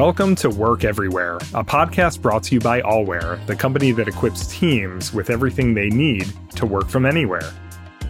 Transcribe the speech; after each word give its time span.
Welcome 0.00 0.34
to 0.36 0.48
Work 0.48 0.84
Everywhere, 0.84 1.36
a 1.52 1.62
podcast 1.62 2.22
brought 2.22 2.44
to 2.44 2.54
you 2.54 2.60
by 2.60 2.80
Allwhere, 2.80 3.44
the 3.44 3.54
company 3.54 3.92
that 3.92 4.08
equips 4.08 4.46
teams 4.46 5.12
with 5.12 5.28
everything 5.28 5.74
they 5.74 5.90
need 5.90 6.26
to 6.56 6.64
work 6.64 6.88
from 6.88 7.04
anywhere. 7.04 7.52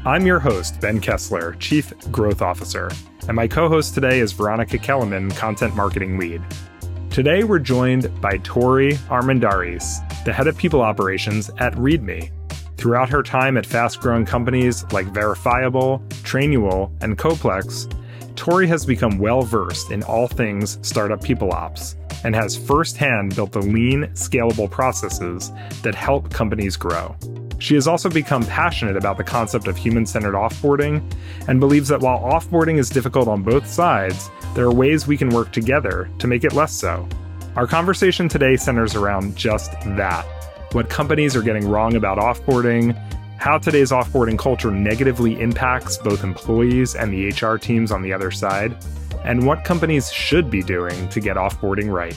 I'm 0.05 0.25
your 0.25 0.39
host, 0.39 0.81
Ben 0.81 1.01
Kessler, 1.01 1.57
Chief 1.59 1.93
Growth 2.13 2.43
Officer, 2.43 2.93
and 3.27 3.35
my 3.35 3.49
co 3.49 3.69
host 3.69 3.93
today 3.93 4.21
is 4.21 4.31
Veronika 4.31 4.79
Kelemen, 4.79 5.37
Content 5.37 5.75
Marketing 5.75 6.17
Lead. 6.17 6.41
Today, 7.11 7.43
we're 7.43 7.59
joined 7.59 8.21
by 8.21 8.37
Tori 8.45 8.93
Armendariz, 9.09 10.25
the 10.25 10.33
head 10.33 10.47
of 10.47 10.57
people 10.57 10.83
operations 10.83 11.51
at 11.59 11.75
ReadMe. 11.75 12.31
Throughout 12.77 13.09
her 13.09 13.25
time 13.25 13.57
at 13.57 13.67
fast 13.67 13.99
growing 13.99 14.25
companies 14.25 14.85
like 14.93 15.07
Verifiable, 15.07 16.01
Trainual, 16.23 16.93
and 17.03 17.19
Coplex, 17.19 17.93
Tori 18.41 18.67
has 18.69 18.87
become 18.87 19.19
well 19.19 19.43
versed 19.43 19.91
in 19.91 20.03
all 20.05 20.27
things 20.27 20.79
startup 20.81 21.23
people 21.23 21.53
ops 21.53 21.95
and 22.25 22.35
has 22.35 22.57
firsthand 22.57 23.37
built 23.37 23.53
the 23.53 23.61
lean, 23.61 24.05
scalable 24.15 24.71
processes 24.71 25.53
that 25.83 25.95
help 25.95 26.33
companies 26.33 26.75
grow. 26.75 27.15
She 27.59 27.75
has 27.75 27.87
also 27.87 28.09
become 28.09 28.43
passionate 28.47 28.97
about 28.97 29.19
the 29.19 29.25
concept 29.25 29.67
of 29.69 29.77
human 29.77 30.07
centered 30.07 30.33
offboarding 30.33 31.03
and 31.49 31.61
believes 31.61 31.89
that 31.89 32.01
while 32.01 32.19
offboarding 32.19 32.79
is 32.79 32.89
difficult 32.89 33.29
on 33.29 33.43
both 33.43 33.67
sides, 33.67 34.31
there 34.55 34.65
are 34.65 34.73
ways 34.73 35.07
we 35.07 35.19
can 35.19 35.29
work 35.29 35.53
together 35.53 36.09
to 36.19 36.27
make 36.27 36.43
it 36.43 36.55
less 36.55 36.73
so. 36.73 37.07
Our 37.57 37.67
conversation 37.67 38.27
today 38.27 38.57
centers 38.57 38.95
around 38.95 39.37
just 39.37 39.73
that 39.99 40.25
what 40.73 40.89
companies 40.89 41.37
are 41.37 41.43
getting 41.43 41.69
wrong 41.69 41.97
about 41.97 42.17
offboarding, 42.17 42.97
how 43.41 43.57
today's 43.57 43.91
offboarding 43.91 44.39
culture 44.39 44.71
negatively 44.71 45.41
impacts 45.41 45.97
both 45.97 46.23
employees 46.23 46.95
and 46.95 47.11
the 47.11 47.29
HR 47.31 47.57
teams 47.57 47.91
on 47.91 48.03
the 48.03 48.13
other 48.13 48.31
side, 48.31 48.77
and 49.25 49.47
what 49.47 49.65
companies 49.65 50.13
should 50.13 50.51
be 50.51 50.63
doing 50.63 51.09
to 51.09 51.21
get 51.21 51.37
offboarding 51.37 51.91
right. 51.91 52.15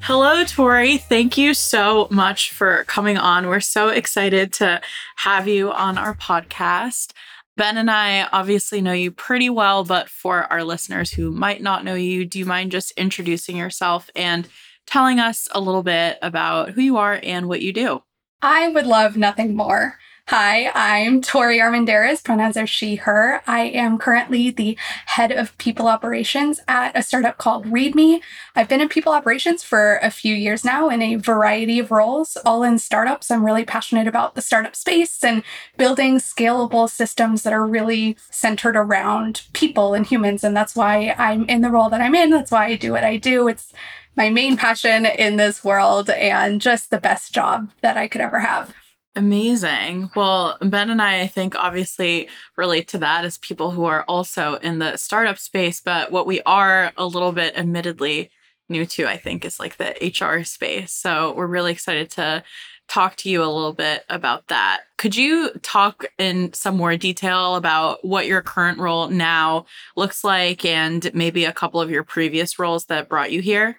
Hello, 0.00 0.44
Tori. 0.44 0.98
Thank 0.98 1.38
you 1.38 1.54
so 1.54 2.06
much 2.10 2.52
for 2.52 2.84
coming 2.84 3.16
on. 3.16 3.46
We're 3.46 3.60
so 3.60 3.88
excited 3.88 4.52
to 4.54 4.82
have 5.16 5.48
you 5.48 5.72
on 5.72 5.96
our 5.96 6.14
podcast. 6.14 7.12
Ben 7.56 7.78
and 7.78 7.90
I 7.90 8.24
obviously 8.24 8.82
know 8.82 8.92
you 8.92 9.10
pretty 9.10 9.48
well, 9.48 9.84
but 9.84 10.10
for 10.10 10.44
our 10.52 10.64
listeners 10.64 11.10
who 11.10 11.30
might 11.30 11.62
not 11.62 11.82
know 11.82 11.94
you, 11.94 12.26
do 12.26 12.38
you 12.38 12.44
mind 12.44 12.72
just 12.72 12.92
introducing 12.92 13.56
yourself 13.56 14.10
and 14.14 14.46
telling 14.86 15.18
us 15.18 15.48
a 15.52 15.60
little 15.60 15.82
bit 15.82 16.18
about 16.20 16.72
who 16.72 16.82
you 16.82 16.98
are 16.98 17.18
and 17.22 17.48
what 17.48 17.62
you 17.62 17.72
do? 17.72 18.02
I 18.42 18.68
would 18.68 18.86
love 18.86 19.16
nothing 19.16 19.54
more. 19.54 19.98
Hi, 20.32 20.70
I'm 20.76 21.22
Tori 21.22 21.58
Armendariz, 21.58 22.22
pronouns 22.22 22.56
are 22.56 22.64
she, 22.64 22.94
her. 22.94 23.42
I 23.48 23.62
am 23.62 23.98
currently 23.98 24.52
the 24.52 24.78
head 25.06 25.32
of 25.32 25.58
people 25.58 25.88
operations 25.88 26.60
at 26.68 26.96
a 26.96 27.02
startup 27.02 27.36
called 27.36 27.66
ReadMe. 27.66 28.20
I've 28.54 28.68
been 28.68 28.80
in 28.80 28.88
people 28.88 29.12
operations 29.12 29.64
for 29.64 29.96
a 29.96 30.10
few 30.12 30.32
years 30.32 30.64
now 30.64 30.88
in 30.88 31.02
a 31.02 31.16
variety 31.16 31.80
of 31.80 31.90
roles, 31.90 32.36
all 32.46 32.62
in 32.62 32.78
startups. 32.78 33.28
I'm 33.28 33.44
really 33.44 33.64
passionate 33.64 34.06
about 34.06 34.36
the 34.36 34.40
startup 34.40 34.76
space 34.76 35.24
and 35.24 35.42
building 35.76 36.18
scalable 36.18 36.88
systems 36.88 37.42
that 37.42 37.52
are 37.52 37.66
really 37.66 38.16
centered 38.30 38.76
around 38.76 39.42
people 39.52 39.94
and 39.94 40.06
humans. 40.06 40.44
And 40.44 40.56
that's 40.56 40.76
why 40.76 41.12
I'm 41.18 41.44
in 41.46 41.62
the 41.62 41.70
role 41.70 41.90
that 41.90 42.00
I'm 42.00 42.14
in. 42.14 42.30
That's 42.30 42.52
why 42.52 42.66
I 42.66 42.76
do 42.76 42.92
what 42.92 43.02
I 43.02 43.16
do. 43.16 43.48
It's 43.48 43.72
my 44.14 44.30
main 44.30 44.56
passion 44.56 45.06
in 45.06 45.38
this 45.38 45.64
world 45.64 46.08
and 46.08 46.60
just 46.60 46.90
the 46.90 47.00
best 47.00 47.34
job 47.34 47.72
that 47.80 47.96
I 47.96 48.06
could 48.06 48.20
ever 48.20 48.38
have. 48.38 48.72
Amazing. 49.20 50.10
Well, 50.16 50.56
Ben 50.62 50.88
and 50.88 51.02
I, 51.02 51.20
I 51.20 51.26
think, 51.26 51.54
obviously 51.54 52.26
relate 52.56 52.88
to 52.88 52.98
that 53.00 53.26
as 53.26 53.36
people 53.36 53.70
who 53.70 53.84
are 53.84 54.02
also 54.04 54.54
in 54.54 54.78
the 54.78 54.96
startup 54.96 55.36
space. 55.36 55.78
But 55.78 56.10
what 56.10 56.26
we 56.26 56.40
are 56.46 56.90
a 56.96 57.04
little 57.04 57.32
bit 57.32 57.54
admittedly 57.54 58.30
new 58.70 58.86
to, 58.86 59.06
I 59.06 59.18
think, 59.18 59.44
is 59.44 59.60
like 59.60 59.76
the 59.76 59.92
HR 60.00 60.42
space. 60.44 60.94
So 60.94 61.34
we're 61.34 61.48
really 61.48 61.70
excited 61.70 62.08
to 62.12 62.42
talk 62.88 63.16
to 63.16 63.28
you 63.28 63.42
a 63.42 63.52
little 63.52 63.74
bit 63.74 64.06
about 64.08 64.48
that. 64.48 64.84
Could 64.96 65.14
you 65.14 65.50
talk 65.60 66.06
in 66.16 66.54
some 66.54 66.78
more 66.78 66.96
detail 66.96 67.56
about 67.56 68.02
what 68.02 68.26
your 68.26 68.40
current 68.40 68.78
role 68.78 69.08
now 69.08 69.66
looks 69.96 70.24
like 70.24 70.64
and 70.64 71.10
maybe 71.12 71.44
a 71.44 71.52
couple 71.52 71.82
of 71.82 71.90
your 71.90 72.04
previous 72.04 72.58
roles 72.58 72.86
that 72.86 73.10
brought 73.10 73.32
you 73.32 73.42
here? 73.42 73.76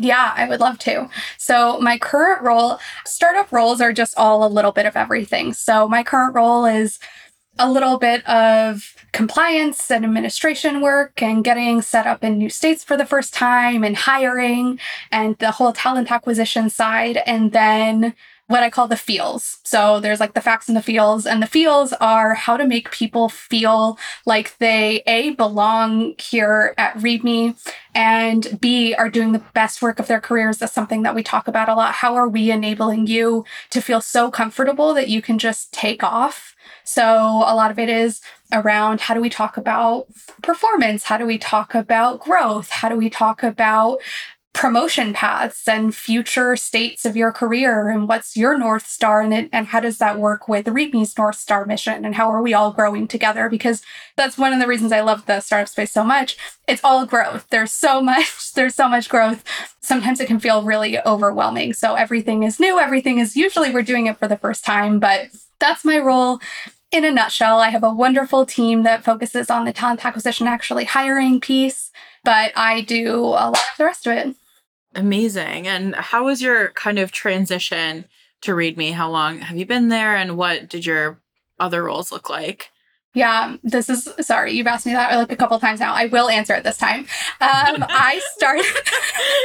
Yeah, 0.00 0.32
I 0.36 0.48
would 0.48 0.60
love 0.60 0.78
to. 0.80 1.10
So, 1.38 1.80
my 1.80 1.98
current 1.98 2.42
role, 2.42 2.78
startup 3.04 3.50
roles 3.50 3.80
are 3.80 3.92
just 3.92 4.16
all 4.16 4.46
a 4.46 4.48
little 4.48 4.70
bit 4.70 4.86
of 4.86 4.96
everything. 4.96 5.52
So, 5.52 5.88
my 5.88 6.04
current 6.04 6.34
role 6.36 6.64
is 6.64 7.00
a 7.58 7.70
little 7.70 7.98
bit 7.98 8.26
of 8.28 8.94
compliance 9.12 9.90
and 9.90 10.04
administration 10.04 10.80
work 10.80 11.20
and 11.20 11.42
getting 11.42 11.82
set 11.82 12.06
up 12.06 12.22
in 12.22 12.38
new 12.38 12.48
states 12.48 12.84
for 12.84 12.96
the 12.96 13.06
first 13.06 13.34
time 13.34 13.82
and 13.82 13.96
hiring 13.96 14.78
and 15.10 15.36
the 15.38 15.50
whole 15.50 15.72
talent 15.72 16.12
acquisition 16.12 16.70
side. 16.70 17.18
And 17.26 17.50
then 17.50 18.14
what 18.48 18.62
I 18.62 18.70
call 18.70 18.88
the 18.88 18.96
feels. 18.96 19.58
So 19.64 20.00
there's 20.00 20.20
like 20.20 20.32
the 20.32 20.40
facts 20.40 20.68
and 20.68 20.76
the 20.76 20.82
feels, 20.82 21.26
and 21.26 21.42
the 21.42 21.46
feels 21.46 21.92
are 21.94 22.34
how 22.34 22.56
to 22.56 22.66
make 22.66 22.90
people 22.90 23.28
feel 23.28 23.98
like 24.26 24.56
they 24.58 25.02
A, 25.06 25.30
belong 25.30 26.14
here 26.18 26.74
at 26.78 26.94
ReadMe, 26.94 27.56
and 27.94 28.58
B, 28.60 28.94
are 28.94 29.10
doing 29.10 29.32
the 29.32 29.44
best 29.52 29.82
work 29.82 30.00
of 30.00 30.06
their 30.06 30.20
careers. 30.20 30.58
That's 30.58 30.72
something 30.72 31.02
that 31.02 31.14
we 31.14 31.22
talk 31.22 31.46
about 31.46 31.68
a 31.68 31.74
lot. 31.74 31.94
How 31.94 32.14
are 32.14 32.28
we 32.28 32.50
enabling 32.50 33.06
you 33.06 33.44
to 33.70 33.82
feel 33.82 34.00
so 34.00 34.30
comfortable 34.30 34.94
that 34.94 35.08
you 35.08 35.20
can 35.20 35.38
just 35.38 35.72
take 35.72 36.02
off? 36.02 36.56
So 36.84 37.04
a 37.04 37.54
lot 37.54 37.70
of 37.70 37.78
it 37.78 37.90
is 37.90 38.22
around 38.50 39.02
how 39.02 39.12
do 39.12 39.20
we 39.20 39.28
talk 39.28 39.58
about 39.58 40.06
performance? 40.42 41.04
How 41.04 41.18
do 41.18 41.26
we 41.26 41.36
talk 41.36 41.74
about 41.74 42.20
growth? 42.20 42.70
How 42.70 42.88
do 42.88 42.96
we 42.96 43.10
talk 43.10 43.42
about 43.42 43.98
promotion 44.52 45.12
paths 45.12 45.68
and 45.68 45.94
future 45.94 46.56
states 46.56 47.04
of 47.04 47.16
your 47.16 47.30
career 47.30 47.88
and 47.88 48.08
what's 48.08 48.36
your 48.36 48.58
north 48.58 48.86
star 48.86 49.22
in 49.22 49.32
it 49.32 49.48
and 49.52 49.68
how 49.68 49.78
does 49.78 49.98
that 49.98 50.18
work 50.18 50.48
with 50.48 50.66
ReadMe's 50.66 51.16
north 51.16 51.36
star 51.36 51.64
mission 51.64 52.04
and 52.04 52.14
how 52.14 52.28
are 52.30 52.42
we 52.42 52.54
all 52.54 52.72
growing 52.72 53.06
together? 53.06 53.48
Because 53.48 53.82
that's 54.16 54.36
one 54.36 54.52
of 54.52 54.58
the 54.58 54.66
reasons 54.66 54.90
I 54.90 55.00
love 55.00 55.26
the 55.26 55.40
startup 55.40 55.68
space 55.68 55.92
so 55.92 56.02
much. 56.02 56.36
It's 56.66 56.82
all 56.82 57.06
growth. 57.06 57.46
There's 57.50 57.72
so 57.72 58.00
much 58.02 58.52
there's 58.54 58.74
so 58.74 58.88
much 58.88 59.08
growth. 59.08 59.44
Sometimes 59.80 60.18
it 60.18 60.26
can 60.26 60.40
feel 60.40 60.62
really 60.62 60.98
overwhelming. 61.00 61.72
So 61.72 61.94
everything 61.94 62.42
is 62.42 62.58
new 62.58 62.80
everything 62.80 63.18
is 63.18 63.36
usually 63.36 63.70
we're 63.70 63.82
doing 63.82 64.06
it 64.06 64.18
for 64.18 64.26
the 64.26 64.38
first 64.38 64.64
time 64.64 64.98
but 64.98 65.28
that's 65.60 65.84
my 65.84 65.98
role. 65.98 66.40
In 66.90 67.04
a 67.04 67.10
nutshell, 67.10 67.60
I 67.60 67.68
have 67.68 67.84
a 67.84 67.92
wonderful 67.92 68.46
team 68.46 68.82
that 68.84 69.04
focuses 69.04 69.50
on 69.50 69.66
the 69.66 69.74
talent 69.74 70.04
acquisition, 70.06 70.46
actually 70.46 70.86
hiring 70.86 71.38
piece, 71.38 71.92
but 72.28 72.52
I 72.58 72.82
do 72.82 73.20
a 73.20 73.48
lot 73.48 73.56
of 73.56 73.78
the 73.78 73.84
rest 73.86 74.06
of 74.06 74.12
it. 74.12 74.36
Amazing. 74.94 75.66
And 75.66 75.94
how 75.94 76.26
was 76.26 76.42
your 76.42 76.72
kind 76.72 76.98
of 76.98 77.10
transition 77.10 78.04
to 78.42 78.52
ReadMe? 78.52 78.92
How 78.92 79.10
long 79.10 79.38
have 79.38 79.56
you 79.56 79.64
been 79.64 79.88
there 79.88 80.14
and 80.14 80.36
what 80.36 80.68
did 80.68 80.84
your 80.84 81.20
other 81.58 81.84
roles 81.84 82.12
look 82.12 82.28
like? 82.28 82.70
Yeah, 83.14 83.56
this 83.62 83.88
is 83.88 84.10
sorry, 84.20 84.52
you've 84.52 84.66
asked 84.66 84.84
me 84.84 84.92
that 84.92 85.16
like 85.16 85.32
a 85.32 85.36
couple 85.36 85.58
times 85.58 85.80
now. 85.80 85.94
I 85.94 86.04
will 86.04 86.28
answer 86.28 86.54
it 86.54 86.64
this 86.64 86.76
time. 86.76 87.06
Um, 87.40 87.82
I 87.88 88.20
started. 88.36 88.66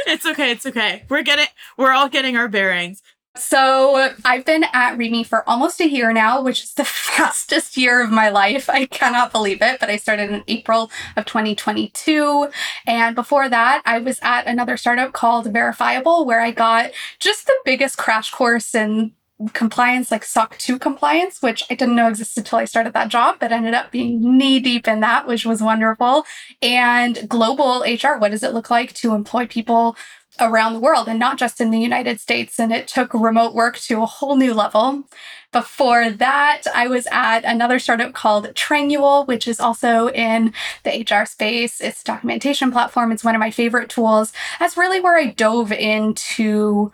it's 0.06 0.26
okay. 0.26 0.50
It's 0.50 0.66
okay. 0.66 1.04
We're 1.08 1.22
getting, 1.22 1.46
we're 1.78 1.92
all 1.92 2.10
getting 2.10 2.36
our 2.36 2.48
bearings. 2.48 3.02
So 3.36 4.12
I've 4.24 4.44
been 4.44 4.64
at 4.72 4.96
ReadMe 4.96 5.26
for 5.26 5.48
almost 5.48 5.80
a 5.80 5.88
year 5.88 6.12
now, 6.12 6.40
which 6.40 6.62
is 6.62 6.74
the 6.74 6.84
fastest 6.84 7.76
year 7.76 8.02
of 8.02 8.10
my 8.10 8.28
life. 8.28 8.70
I 8.70 8.86
cannot 8.86 9.32
believe 9.32 9.58
it, 9.60 9.80
but 9.80 9.90
I 9.90 9.96
started 9.96 10.30
in 10.30 10.44
April 10.46 10.90
of 11.16 11.24
2022. 11.24 12.48
And 12.86 13.16
before 13.16 13.48
that, 13.48 13.82
I 13.84 13.98
was 13.98 14.20
at 14.22 14.46
another 14.46 14.76
startup 14.76 15.12
called 15.12 15.52
Verifiable, 15.52 16.24
where 16.24 16.40
I 16.40 16.52
got 16.52 16.92
just 17.18 17.46
the 17.46 17.56
biggest 17.64 17.98
crash 17.98 18.30
course 18.30 18.72
in 18.72 19.12
compliance, 19.52 20.12
like 20.12 20.24
SOC 20.24 20.56
2 20.58 20.78
compliance, 20.78 21.42
which 21.42 21.64
I 21.68 21.74
didn't 21.74 21.96
know 21.96 22.08
existed 22.08 22.42
until 22.42 22.60
I 22.60 22.64
started 22.66 22.92
that 22.92 23.08
job, 23.08 23.38
but 23.40 23.50
ended 23.50 23.74
up 23.74 23.90
being 23.90 24.38
knee 24.38 24.60
deep 24.60 24.86
in 24.86 25.00
that, 25.00 25.26
which 25.26 25.44
was 25.44 25.60
wonderful. 25.60 26.24
And 26.62 27.28
global 27.28 27.80
HR, 27.80 28.16
what 28.18 28.30
does 28.30 28.44
it 28.44 28.54
look 28.54 28.70
like 28.70 28.94
to 28.94 29.12
employ 29.12 29.46
people 29.46 29.96
around 30.40 30.72
the 30.72 30.80
world 30.80 31.08
and 31.08 31.18
not 31.18 31.38
just 31.38 31.60
in 31.60 31.70
the 31.70 31.78
United 31.78 32.20
States. 32.20 32.58
And 32.58 32.72
it 32.72 32.88
took 32.88 33.14
remote 33.14 33.54
work 33.54 33.78
to 33.78 34.02
a 34.02 34.06
whole 34.06 34.36
new 34.36 34.54
level. 34.54 35.04
Before 35.52 36.10
that, 36.10 36.62
I 36.74 36.88
was 36.88 37.06
at 37.12 37.44
another 37.44 37.78
startup 37.78 38.12
called 38.12 38.52
Trainual, 38.54 39.26
which 39.26 39.46
is 39.46 39.60
also 39.60 40.08
in 40.08 40.52
the 40.82 41.06
HR 41.08 41.26
space. 41.26 41.80
It's 41.80 42.02
a 42.02 42.04
documentation 42.04 42.72
platform. 42.72 43.12
It's 43.12 43.24
one 43.24 43.36
of 43.36 43.40
my 43.40 43.52
favorite 43.52 43.88
tools. 43.88 44.32
That's 44.58 44.76
really 44.76 45.00
where 45.00 45.16
I 45.16 45.26
dove 45.26 45.70
into 45.70 46.90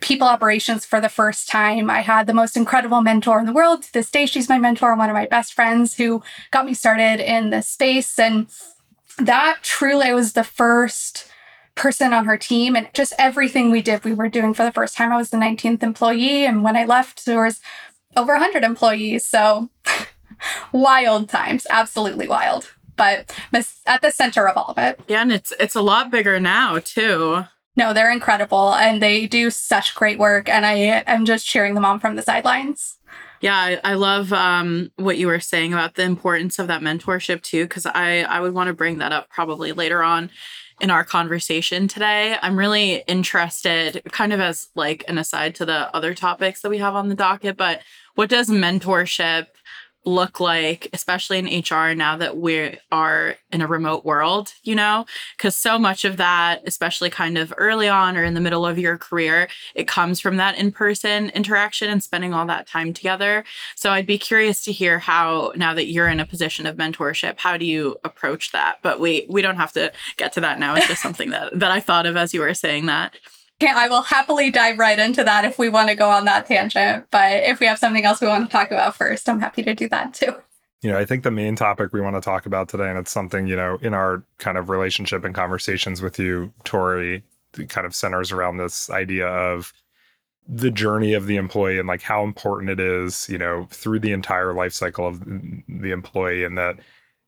people 0.00 0.26
operations 0.26 0.84
for 0.84 1.00
the 1.00 1.08
first 1.08 1.48
time. 1.48 1.88
I 1.88 2.00
had 2.00 2.26
the 2.26 2.34
most 2.34 2.56
incredible 2.56 3.00
mentor 3.02 3.38
in 3.38 3.46
the 3.46 3.52
world. 3.52 3.84
To 3.84 3.92
this 3.92 4.10
day, 4.10 4.26
she's 4.26 4.48
my 4.48 4.58
mentor, 4.58 4.96
one 4.96 5.08
of 5.08 5.14
my 5.14 5.26
best 5.26 5.54
friends 5.54 5.94
who 5.94 6.22
got 6.50 6.66
me 6.66 6.74
started 6.74 7.20
in 7.20 7.50
this 7.50 7.68
space. 7.68 8.18
And 8.18 8.48
that 9.18 9.58
truly 9.62 10.12
was 10.12 10.32
the 10.32 10.42
first 10.42 11.31
person 11.74 12.12
on 12.12 12.26
her 12.26 12.36
team 12.36 12.76
and 12.76 12.88
just 12.92 13.14
everything 13.18 13.70
we 13.70 13.80
did 13.82 14.04
we 14.04 14.12
were 14.12 14.28
doing 14.28 14.52
for 14.52 14.64
the 14.64 14.72
first 14.72 14.96
time 14.96 15.10
i 15.12 15.16
was 15.16 15.30
the 15.30 15.36
19th 15.36 15.82
employee 15.82 16.44
and 16.44 16.62
when 16.62 16.76
i 16.76 16.84
left 16.84 17.24
there 17.24 17.42
was 17.42 17.60
over 18.16 18.34
100 18.34 18.62
employees 18.62 19.24
so 19.24 19.70
wild 20.72 21.28
times 21.28 21.66
absolutely 21.70 22.28
wild 22.28 22.72
but 22.96 23.34
at 23.86 24.02
the 24.02 24.10
center 24.10 24.48
of 24.48 24.56
all 24.56 24.68
of 24.68 24.78
it. 24.78 25.00
Yeah, 25.08 25.22
and 25.22 25.32
it's 25.32 25.52
it's 25.58 25.74
a 25.74 25.82
lot 25.82 26.10
bigger 26.10 26.38
now 26.40 26.78
too. 26.78 27.44
No, 27.74 27.92
they're 27.92 28.12
incredible 28.12 28.74
and 28.74 29.00
they 29.00 29.26
do 29.26 29.50
such 29.50 29.94
great 29.94 30.18
work 30.18 30.48
and 30.48 30.66
I 30.66 30.74
am 31.06 31.24
just 31.24 31.46
cheering 31.46 31.74
them 31.74 31.86
on 31.86 32.00
from 32.00 32.16
the 32.16 32.22
sidelines. 32.22 32.98
Yeah, 33.40 33.80
I, 33.82 33.94
love 33.94 34.32
um, 34.32 34.92
what 34.96 35.18
you 35.18 35.26
were 35.26 35.40
saying 35.40 35.72
about 35.72 35.96
the 35.96 36.04
importance 36.04 36.60
of 36.60 36.68
that 36.68 36.80
mentorship 36.80 37.42
too, 37.42 37.64
because 37.64 37.86
I 37.86 38.20
I 38.22 38.40
would 38.40 38.52
want 38.52 38.68
to 38.68 38.74
bring 38.74 38.98
that 38.98 39.10
up 39.10 39.30
probably 39.30 39.72
later 39.72 40.02
on 40.02 40.30
in 40.82 40.90
our 40.90 41.04
conversation 41.04 41.86
today. 41.86 42.36
I'm 42.42 42.58
really 42.58 43.04
interested, 43.06 44.02
kind 44.10 44.32
of 44.32 44.40
as 44.40 44.68
like 44.74 45.04
an 45.06 45.16
aside 45.16 45.54
to 45.54 45.64
the 45.64 45.94
other 45.94 46.12
topics 46.12 46.60
that 46.60 46.70
we 46.70 46.78
have 46.78 46.96
on 46.96 47.08
the 47.08 47.14
docket, 47.14 47.56
but 47.56 47.80
what 48.16 48.28
does 48.28 48.50
mentorship 48.50 49.46
look 50.04 50.40
like, 50.40 50.88
especially 50.92 51.38
in 51.38 51.46
HR 51.46 51.94
now 51.94 52.16
that 52.16 52.36
we 52.36 52.78
are 52.90 53.36
in 53.52 53.60
a 53.60 53.66
remote 53.66 54.04
world, 54.04 54.52
you 54.64 54.74
know? 54.74 55.06
Because 55.36 55.54
so 55.54 55.78
much 55.78 56.04
of 56.04 56.16
that, 56.16 56.62
especially 56.66 57.08
kind 57.08 57.38
of 57.38 57.54
early 57.56 57.88
on 57.88 58.16
or 58.16 58.24
in 58.24 58.34
the 58.34 58.40
middle 58.40 58.66
of 58.66 58.78
your 58.78 58.98
career, 58.98 59.48
it 59.74 59.86
comes 59.86 60.18
from 60.18 60.36
that 60.38 60.58
in 60.58 60.72
person 60.72 61.30
interaction 61.30 61.88
and 61.88 62.02
spending 62.02 62.34
all 62.34 62.46
that 62.46 62.66
time 62.66 62.92
together. 62.92 63.44
So 63.76 63.90
I'd 63.90 64.06
be 64.06 64.18
curious 64.18 64.64
to 64.64 64.72
hear 64.72 64.98
how, 64.98 65.52
now 65.54 65.74
that 65.74 65.86
you're 65.86 66.08
in 66.08 66.20
a 66.20 66.26
position 66.26 66.66
of 66.66 66.76
mentorship, 66.76 67.38
how 67.38 67.56
do 67.56 67.64
you 67.64 67.96
approach 68.02 68.52
that? 68.52 68.78
But 68.82 68.98
we, 68.98 69.26
we 69.28 69.42
don't 69.42 69.56
have 69.56 69.72
to 69.72 69.92
get 70.16 70.32
to 70.32 70.40
that 70.40 70.58
now. 70.58 70.74
It's 70.74 70.88
just 70.88 71.02
something 71.02 71.30
that, 71.30 71.58
that 71.58 71.70
I 71.70 71.80
thought 71.80 72.06
of 72.06 72.16
as 72.16 72.34
you 72.34 72.40
were 72.40 72.54
saying 72.54 72.86
that. 72.86 73.16
I 73.70 73.88
will 73.88 74.02
happily 74.02 74.50
dive 74.50 74.78
right 74.78 74.98
into 74.98 75.24
that 75.24 75.44
if 75.44 75.58
we 75.58 75.68
want 75.68 75.88
to 75.88 75.94
go 75.94 76.08
on 76.08 76.24
that 76.24 76.46
tangent. 76.46 77.06
But 77.10 77.44
if 77.44 77.60
we 77.60 77.66
have 77.66 77.78
something 77.78 78.04
else 78.04 78.20
we 78.20 78.28
want 78.28 78.48
to 78.48 78.52
talk 78.52 78.70
about 78.70 78.96
first, 78.96 79.28
I'm 79.28 79.40
happy 79.40 79.62
to 79.62 79.74
do 79.74 79.88
that 79.90 80.14
too. 80.14 80.34
You 80.82 80.90
know, 80.90 80.98
I 80.98 81.04
think 81.04 81.22
the 81.22 81.30
main 81.30 81.54
topic 81.54 81.92
we 81.92 82.00
want 82.00 82.16
to 82.16 82.20
talk 82.20 82.44
about 82.44 82.68
today, 82.68 82.88
and 82.88 82.98
it's 82.98 83.12
something, 83.12 83.46
you 83.46 83.54
know, 83.54 83.78
in 83.82 83.94
our 83.94 84.24
kind 84.38 84.58
of 84.58 84.68
relationship 84.68 85.24
and 85.24 85.32
conversations 85.32 86.02
with 86.02 86.18
you, 86.18 86.52
Tori, 86.64 87.22
kind 87.68 87.86
of 87.86 87.94
centers 87.94 88.32
around 88.32 88.56
this 88.56 88.90
idea 88.90 89.28
of 89.28 89.72
the 90.48 90.72
journey 90.72 91.14
of 91.14 91.26
the 91.26 91.36
employee 91.36 91.78
and 91.78 91.86
like 91.86 92.02
how 92.02 92.24
important 92.24 92.68
it 92.68 92.80
is, 92.80 93.28
you 93.28 93.38
know, 93.38 93.68
through 93.70 94.00
the 94.00 94.10
entire 94.10 94.52
life 94.52 94.72
cycle 94.72 95.06
of 95.06 95.20
the 95.20 95.92
employee. 95.92 96.42
And 96.42 96.58
that, 96.58 96.80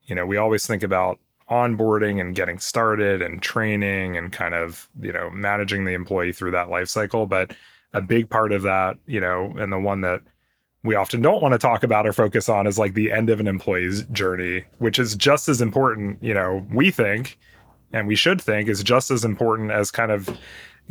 you 0.02 0.16
know, 0.16 0.26
we 0.26 0.36
always 0.36 0.66
think 0.66 0.82
about 0.82 1.20
onboarding 1.50 2.20
and 2.20 2.34
getting 2.34 2.58
started 2.58 3.20
and 3.20 3.42
training 3.42 4.16
and 4.16 4.32
kind 4.32 4.54
of 4.54 4.88
you 5.00 5.12
know 5.12 5.30
managing 5.30 5.84
the 5.84 5.92
employee 5.92 6.32
through 6.32 6.50
that 6.50 6.70
life 6.70 6.88
cycle. 6.88 7.26
But 7.26 7.52
a 7.92 8.00
big 8.00 8.28
part 8.28 8.52
of 8.52 8.62
that 8.62 8.96
you 9.06 9.20
know 9.20 9.54
and 9.58 9.72
the 9.72 9.78
one 9.78 10.00
that 10.02 10.20
we 10.82 10.94
often 10.94 11.22
don't 11.22 11.40
want 11.40 11.52
to 11.52 11.58
talk 11.58 11.82
about 11.82 12.06
or 12.06 12.12
focus 12.12 12.48
on 12.48 12.66
is 12.66 12.78
like 12.78 12.94
the 12.94 13.10
end 13.10 13.30
of 13.30 13.40
an 13.40 13.46
employee's 13.46 14.02
journey 14.06 14.64
which 14.78 14.98
is 14.98 15.14
just 15.14 15.48
as 15.48 15.62
important 15.62 16.22
you 16.22 16.34
know 16.34 16.66
we 16.72 16.90
think 16.90 17.38
and 17.92 18.08
we 18.08 18.16
should 18.16 18.40
think 18.40 18.68
is 18.68 18.82
just 18.82 19.10
as 19.10 19.24
important 19.24 19.70
as 19.70 19.90
kind 19.90 20.10
of 20.10 20.28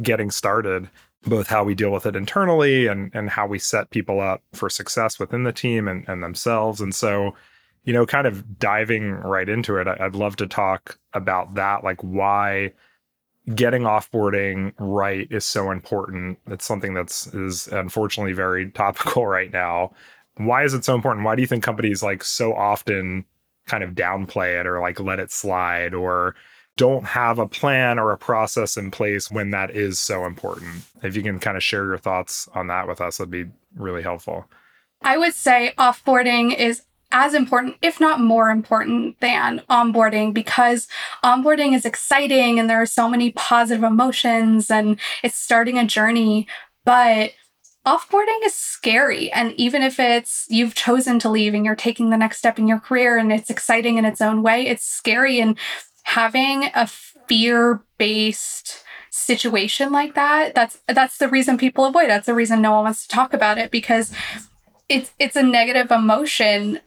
getting 0.01 0.31
started 0.31 0.89
both 1.25 1.47
how 1.47 1.63
we 1.63 1.75
deal 1.75 1.91
with 1.91 2.05
it 2.05 2.15
internally 2.15 2.87
and 2.87 3.11
and 3.13 3.29
how 3.29 3.47
we 3.47 3.59
set 3.59 3.89
people 3.89 4.19
up 4.19 4.41
for 4.53 4.69
success 4.69 5.19
within 5.19 5.43
the 5.43 5.53
team 5.53 5.87
and, 5.87 6.07
and 6.07 6.23
themselves. 6.23 6.81
And 6.81 6.93
so 6.93 7.33
you 7.83 7.93
know, 7.93 8.05
kind 8.05 8.27
of 8.27 8.59
diving 8.59 9.11
right 9.11 9.49
into 9.49 9.77
it, 9.77 9.87
I'd 9.87 10.15
love 10.15 10.35
to 10.37 10.47
talk 10.47 10.97
about 11.13 11.55
that, 11.55 11.83
like 11.83 12.01
why 12.01 12.73
getting 13.55 13.81
offboarding 13.81 14.73
right 14.79 15.27
is 15.29 15.45
so 15.45 15.69
important. 15.71 16.39
It's 16.47 16.65
something 16.65 16.93
that's 16.93 17.27
is 17.27 17.67
unfortunately 17.67 18.33
very 18.33 18.71
topical 18.71 19.27
right 19.27 19.51
now. 19.51 19.93
Why 20.37 20.63
is 20.63 20.73
it 20.73 20.85
so 20.85 20.95
important? 20.95 21.25
Why 21.25 21.35
do 21.35 21.41
you 21.41 21.47
think 21.47 21.63
companies 21.63 22.01
like 22.01 22.23
so 22.23 22.53
often 22.53 23.25
kind 23.67 23.83
of 23.83 23.91
downplay 23.91 24.59
it 24.59 24.65
or 24.65 24.79
like 24.81 24.99
let 24.99 25.19
it 25.19 25.31
slide 25.31 25.93
or 25.93 26.35
don't 26.75 27.05
have 27.05 27.37
a 27.37 27.47
plan 27.47 27.99
or 27.99 28.11
a 28.11 28.17
process 28.17 28.77
in 28.77 28.89
place 28.89 29.29
when 29.29 29.51
that 29.51 29.71
is 29.71 29.99
so 29.99 30.25
important? 30.25 30.83
If 31.03 31.15
you 31.15 31.21
can 31.21 31.39
kind 31.39 31.57
of 31.57 31.63
share 31.63 31.85
your 31.85 31.97
thoughts 31.97 32.47
on 32.55 32.67
that 32.67 32.87
with 32.87 33.01
us, 33.01 33.17
that'd 33.17 33.29
be 33.29 33.45
really 33.75 34.01
helpful. 34.01 34.45
I 35.01 35.17
would 35.17 35.33
say 35.33 35.73
offboarding 35.77 36.57
is 36.57 36.83
as 37.13 37.35
important, 37.35 37.77
if 37.81 37.99
not 37.99 38.19
more 38.19 38.49
important 38.49 39.19
than 39.19 39.61
onboarding 39.69 40.33
because 40.33 40.87
onboarding 41.23 41.75
is 41.75 41.85
exciting 41.85 42.59
and 42.59 42.69
there 42.69 42.81
are 42.81 42.87
so 42.87 43.07
many 43.07 43.31
positive 43.31 43.83
emotions 43.83 44.69
and 44.71 44.99
it's 45.23 45.37
starting 45.37 45.77
a 45.77 45.85
journey. 45.85 46.47
But 46.83 47.31
offboarding 47.85 48.39
is 48.43 48.55
scary. 48.55 49.31
And 49.31 49.53
even 49.53 49.83
if 49.83 49.99
it's 49.99 50.47
you've 50.49 50.73
chosen 50.73 51.19
to 51.19 51.29
leave 51.29 51.53
and 51.53 51.63
you're 51.63 51.75
taking 51.75 52.09
the 52.09 52.17
next 52.17 52.39
step 52.39 52.57
in 52.57 52.67
your 52.67 52.79
career 52.79 53.17
and 53.17 53.31
it's 53.31 53.49
exciting 53.49 53.97
in 53.97 54.05
its 54.05 54.19
own 54.19 54.41
way, 54.41 54.65
it's 54.65 54.85
scary. 54.85 55.39
And 55.39 55.57
having 56.03 56.71
a 56.73 56.87
fear 56.87 57.83
based 57.97 58.83
situation 59.11 59.91
like 59.91 60.15
that, 60.15 60.55
that's 60.55 60.79
that's 60.87 61.19
the 61.19 61.29
reason 61.29 61.57
people 61.59 61.85
avoid 61.85 62.05
it. 62.05 62.07
That's 62.07 62.25
the 62.25 62.33
reason 62.33 62.61
no 62.61 62.71
one 62.71 62.85
wants 62.85 63.05
to 63.07 63.15
talk 63.15 63.33
about 63.33 63.59
it 63.59 63.69
because 63.69 64.11
it's 64.89 65.11
it's 65.19 65.35
a 65.35 65.43
negative 65.43 65.91
emotion 65.91 66.79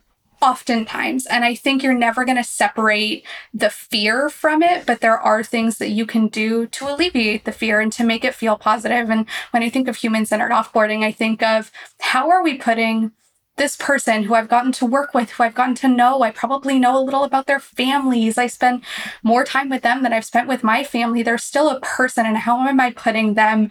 oftentimes. 0.43 1.27
And 1.27 1.44
I 1.44 1.55
think 1.55 1.83
you're 1.83 1.94
never 1.94 2.25
going 2.25 2.37
to 2.37 2.44
separate 2.44 3.25
the 3.55 3.71
fear 3.71 4.29
from 4.29 4.62
it, 4.62 4.87
but 4.87 5.00
there 5.00 5.19
are 5.19 5.43
things 5.43 5.79
that 5.79 5.91
you 5.91 6.06
can 6.06 6.29
do 6.29 6.67
to 6.67 6.88
alleviate 6.88 7.44
the 7.44 7.53
fear 7.53 7.81
and 7.81 7.93
to 7.94 8.05
make 8.05 8.25
it 8.25 8.35
feel 8.35 8.56
positive. 8.56 9.11
And 9.11 9.27
when 9.50 9.62
I 9.62 9.71
think 9.71 9.88
of 9.88 9.97
human 9.97 10.27
centered 10.27 10.50
offboarding, 10.50 11.05
I 11.05 11.12
think 11.12 11.43
of 11.43 11.71
how 12.00 12.31
are 12.31 12.43
we 12.43 12.59
putting 12.59 13.12
this 13.56 13.77
person 13.77 14.25
who 14.25 14.35
I've 14.35 14.50
gotten 14.50 14.73
to 14.73 14.87
work 14.87 15.15
with, 15.15 15.31
who 15.31 15.43
I've 15.43 15.55
gotten 15.55 15.75
to 15.77 15.88
know, 15.88 16.23
I 16.23 16.31
probably 16.31 16.79
know 16.79 16.99
a 16.99 17.03
little 17.03 17.25
about 17.25 17.47
their 17.47 17.59
families. 17.59 18.37
I 18.37 18.49
spend 18.49 18.85
more 19.23 19.44
time 19.44 19.71
with 19.71 19.83
them 19.83 20.03
than 20.03 20.12
I've 20.12 20.27
spent 20.27 20.47
with 20.47 20.62
my 20.62 20.85
family. 20.85 21.23
They're 21.23 21.38
still 21.38 21.71
a 21.71 21.81
person. 21.81 22.27
And 22.27 22.37
how 22.37 22.67
am 22.67 22.81
I 22.81 22.91
putting 22.91 23.33
them 23.33 23.71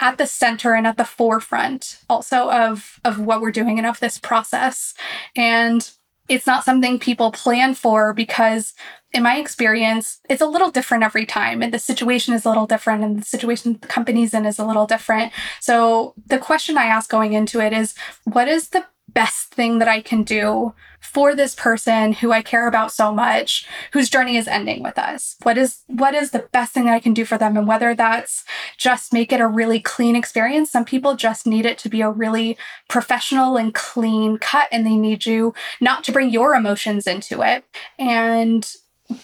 at 0.00 0.18
the 0.18 0.26
center 0.26 0.74
and 0.74 0.86
at 0.86 0.96
the 0.96 1.04
forefront 1.04 2.02
also 2.08 2.50
of 2.50 3.00
of 3.04 3.18
what 3.18 3.40
we're 3.40 3.50
doing 3.50 3.78
and 3.78 3.86
of 3.86 3.98
this 4.00 4.18
process 4.18 4.92
and 5.34 5.92
it's 6.28 6.46
not 6.46 6.64
something 6.64 6.98
people 6.98 7.30
plan 7.32 7.74
for 7.74 8.12
because 8.12 8.74
in 9.12 9.22
my 9.22 9.38
experience 9.38 10.20
it's 10.28 10.42
a 10.42 10.46
little 10.46 10.70
different 10.70 11.04
every 11.04 11.24
time 11.24 11.62
and 11.62 11.72
the 11.72 11.78
situation 11.78 12.34
is 12.34 12.44
a 12.44 12.48
little 12.48 12.66
different 12.66 13.04
and 13.04 13.20
the 13.20 13.24
situation 13.24 13.78
the 13.80 13.86
company's 13.86 14.34
in 14.34 14.44
is 14.44 14.58
a 14.58 14.66
little 14.66 14.86
different. 14.86 15.32
So 15.60 16.14
the 16.26 16.38
question 16.38 16.76
i 16.76 16.84
ask 16.84 17.08
going 17.08 17.32
into 17.32 17.60
it 17.60 17.72
is 17.72 17.94
what 18.24 18.48
is 18.48 18.70
the 18.70 18.84
best 19.08 19.54
thing 19.54 19.78
that 19.78 19.88
i 19.88 20.00
can 20.00 20.22
do 20.22 20.74
for 21.06 21.34
this 21.34 21.54
person 21.54 22.12
who 22.12 22.32
I 22.32 22.42
care 22.42 22.66
about 22.66 22.92
so 22.92 23.12
much, 23.12 23.66
whose 23.92 24.10
journey 24.10 24.36
is 24.36 24.48
ending 24.48 24.82
with 24.82 24.98
us? 24.98 25.36
What 25.44 25.56
is 25.56 25.82
what 25.86 26.14
is 26.14 26.30
the 26.30 26.48
best 26.52 26.72
thing 26.72 26.84
that 26.86 26.94
I 26.94 27.00
can 27.00 27.14
do 27.14 27.24
for 27.24 27.38
them? 27.38 27.56
And 27.56 27.66
whether 27.66 27.94
that's 27.94 28.44
just 28.76 29.12
make 29.12 29.32
it 29.32 29.40
a 29.40 29.46
really 29.46 29.80
clean 29.80 30.16
experience, 30.16 30.70
some 30.70 30.84
people 30.84 31.16
just 31.16 31.46
need 31.46 31.64
it 31.64 31.78
to 31.78 31.88
be 31.88 32.00
a 32.00 32.10
really 32.10 32.58
professional 32.88 33.56
and 33.56 33.72
clean 33.72 34.38
cut, 34.38 34.68
and 34.72 34.84
they 34.84 34.96
need 34.96 35.26
you 35.26 35.54
not 35.80 36.04
to 36.04 36.12
bring 36.12 36.30
your 36.30 36.54
emotions 36.54 37.06
into 37.06 37.40
it. 37.42 37.64
And 37.98 38.70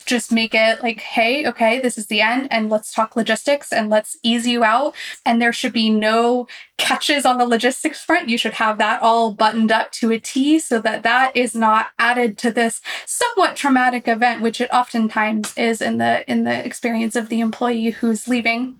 just 0.04 0.32
make 0.32 0.54
it 0.54 0.82
like, 0.82 1.00
hey, 1.00 1.46
okay, 1.46 1.80
this 1.80 1.98
is 1.98 2.06
the 2.06 2.20
end, 2.20 2.48
and 2.50 2.70
let's 2.70 2.92
talk 2.92 3.16
logistics 3.16 3.72
and 3.72 3.90
let's 3.90 4.16
ease 4.22 4.46
you 4.46 4.64
out. 4.64 4.94
And 5.24 5.40
there 5.40 5.52
should 5.52 5.72
be 5.72 5.90
no 5.90 6.46
catches 6.78 7.24
on 7.24 7.38
the 7.38 7.46
logistics 7.46 8.02
front. 8.02 8.28
You 8.28 8.38
should 8.38 8.54
have 8.54 8.78
that 8.78 9.02
all 9.02 9.32
buttoned 9.32 9.72
up 9.72 9.92
to 9.92 10.12
a 10.12 10.18
T 10.18 10.58
so 10.58 10.80
that 10.80 11.02
that 11.02 11.36
is 11.36 11.54
not 11.54 11.88
added 11.98 12.38
to 12.38 12.50
this 12.50 12.80
somewhat 13.06 13.56
traumatic 13.56 14.08
event, 14.08 14.42
which 14.42 14.60
it 14.60 14.72
oftentimes 14.72 15.56
is 15.56 15.80
in 15.80 15.98
the 15.98 16.28
in 16.30 16.44
the 16.44 16.64
experience 16.64 17.16
of 17.16 17.28
the 17.28 17.40
employee 17.40 17.90
who's 17.90 18.28
leaving. 18.28 18.78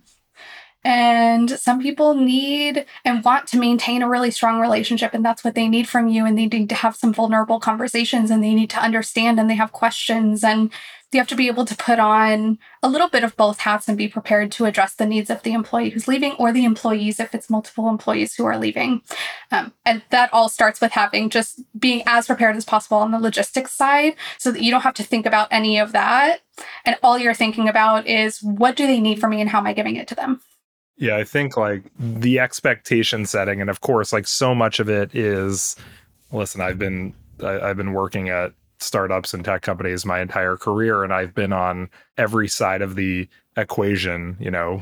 And 0.83 1.49
some 1.49 1.81
people 1.81 2.13
need 2.13 2.85
and 3.05 3.23
want 3.23 3.47
to 3.47 3.57
maintain 3.57 4.01
a 4.01 4.09
really 4.09 4.31
strong 4.31 4.59
relationship, 4.59 5.13
and 5.13 5.23
that's 5.23 5.43
what 5.43 5.55
they 5.55 5.67
need 5.67 5.87
from 5.87 6.07
you. 6.07 6.25
And 6.25 6.37
they 6.37 6.47
need 6.47 6.69
to 6.69 6.75
have 6.75 6.95
some 6.95 7.13
vulnerable 7.13 7.59
conversations 7.59 8.29
and 8.29 8.43
they 8.43 8.53
need 8.53 8.69
to 8.71 8.83
understand 8.83 9.39
and 9.39 9.49
they 9.49 9.55
have 9.55 9.71
questions. 9.71 10.43
And 10.43 10.71
you 11.13 11.19
have 11.19 11.27
to 11.27 11.35
be 11.35 11.47
able 11.47 11.65
to 11.65 11.75
put 11.75 11.99
on 11.99 12.57
a 12.81 12.89
little 12.89 13.07
bit 13.07 13.23
of 13.23 13.37
both 13.37 13.59
hats 13.59 13.87
and 13.87 13.97
be 13.97 14.07
prepared 14.07 14.51
to 14.53 14.65
address 14.65 14.95
the 14.95 15.05
needs 15.05 15.29
of 15.29 15.43
the 15.43 15.53
employee 15.53 15.91
who's 15.91 16.07
leaving 16.07 16.33
or 16.33 16.51
the 16.51 16.65
employees 16.65 17.19
if 17.19 17.33
it's 17.33 17.49
multiple 17.49 17.89
employees 17.89 18.35
who 18.35 18.45
are 18.45 18.57
leaving. 18.57 19.01
Um, 19.51 19.73
and 19.85 20.01
that 20.09 20.33
all 20.33 20.49
starts 20.49 20.81
with 20.81 20.93
having 20.93 21.29
just 21.29 21.61
being 21.79 22.03
as 22.05 22.27
prepared 22.27 22.55
as 22.55 22.65
possible 22.65 22.97
on 22.97 23.11
the 23.11 23.19
logistics 23.19 23.71
side 23.71 24.15
so 24.37 24.51
that 24.51 24.61
you 24.61 24.71
don't 24.71 24.81
have 24.81 24.95
to 24.95 25.03
think 25.03 25.25
about 25.25 25.47
any 25.51 25.77
of 25.79 25.91
that. 25.91 26.41
And 26.85 26.97
all 27.03 27.17
you're 27.17 27.33
thinking 27.33 27.69
about 27.69 28.07
is 28.07 28.41
what 28.41 28.75
do 28.75 28.87
they 28.87 28.99
need 28.99 29.19
from 29.19 29.31
me 29.31 29.41
and 29.41 29.49
how 29.49 29.59
am 29.59 29.67
I 29.67 29.73
giving 29.73 29.95
it 29.95 30.07
to 30.09 30.15
them? 30.15 30.41
Yeah, 30.97 31.17
I 31.17 31.23
think 31.23 31.57
like 31.57 31.83
the 31.97 32.39
expectation 32.39 33.25
setting, 33.25 33.61
and 33.61 33.69
of 33.69 33.81
course, 33.81 34.13
like 34.13 34.27
so 34.27 34.53
much 34.53 34.79
of 34.79 34.89
it 34.89 35.15
is 35.15 35.75
listen, 36.31 36.61
I've 36.61 36.79
been 36.79 37.13
I, 37.41 37.59
I've 37.59 37.77
been 37.77 37.93
working 37.93 38.29
at 38.29 38.53
startups 38.79 39.33
and 39.33 39.43
tech 39.45 39.61
companies 39.61 40.05
my 40.05 40.19
entire 40.19 40.57
career 40.57 41.03
and 41.03 41.13
I've 41.13 41.33
been 41.33 41.53
on 41.53 41.89
every 42.17 42.47
side 42.47 42.81
of 42.81 42.95
the 42.95 43.27
equation, 43.55 44.35
you 44.39 44.51
know, 44.51 44.81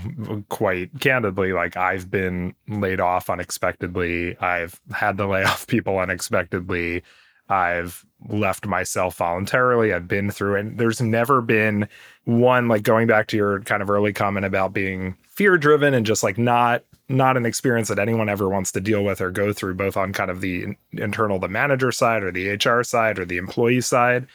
quite 0.49 0.89
candidly 0.99 1.53
like 1.53 1.77
I've 1.77 2.09
been 2.09 2.55
laid 2.67 2.99
off 2.99 3.29
unexpectedly. 3.29 4.37
I've 4.39 4.79
had 4.91 5.17
to 5.17 5.27
lay 5.27 5.43
off 5.45 5.67
people 5.67 5.99
unexpectedly. 5.99 7.03
I've 7.51 8.05
left 8.29 8.65
myself 8.65 9.17
voluntarily. 9.17 9.93
I've 9.93 10.07
been 10.07 10.31
through 10.31 10.55
it. 10.55 10.77
There's 10.77 11.01
never 11.01 11.41
been 11.41 11.89
one 12.23 12.69
like 12.69 12.83
going 12.83 13.07
back 13.07 13.27
to 13.27 13.37
your 13.37 13.59
kind 13.61 13.83
of 13.83 13.89
early 13.89 14.13
comment 14.13 14.45
about 14.45 14.71
being 14.71 15.17
fear 15.27 15.57
driven 15.57 15.93
and 15.93 16.05
just 16.05 16.23
like 16.23 16.37
not 16.37 16.83
not 17.09 17.35
an 17.35 17.45
experience 17.45 17.89
that 17.89 17.99
anyone 17.99 18.29
ever 18.29 18.47
wants 18.47 18.71
to 18.71 18.79
deal 18.79 19.03
with 19.03 19.19
or 19.19 19.31
go 19.31 19.51
through 19.51 19.73
both 19.73 19.97
on 19.97 20.13
kind 20.13 20.31
of 20.31 20.39
the 20.39 20.65
internal 20.93 21.39
the 21.39 21.49
manager 21.49 21.91
side 21.91 22.23
or 22.23 22.31
the 22.31 22.51
HR 22.51 22.83
side 22.83 23.19
or 23.19 23.25
the 23.25 23.37
employee 23.37 23.81
side. 23.81 24.27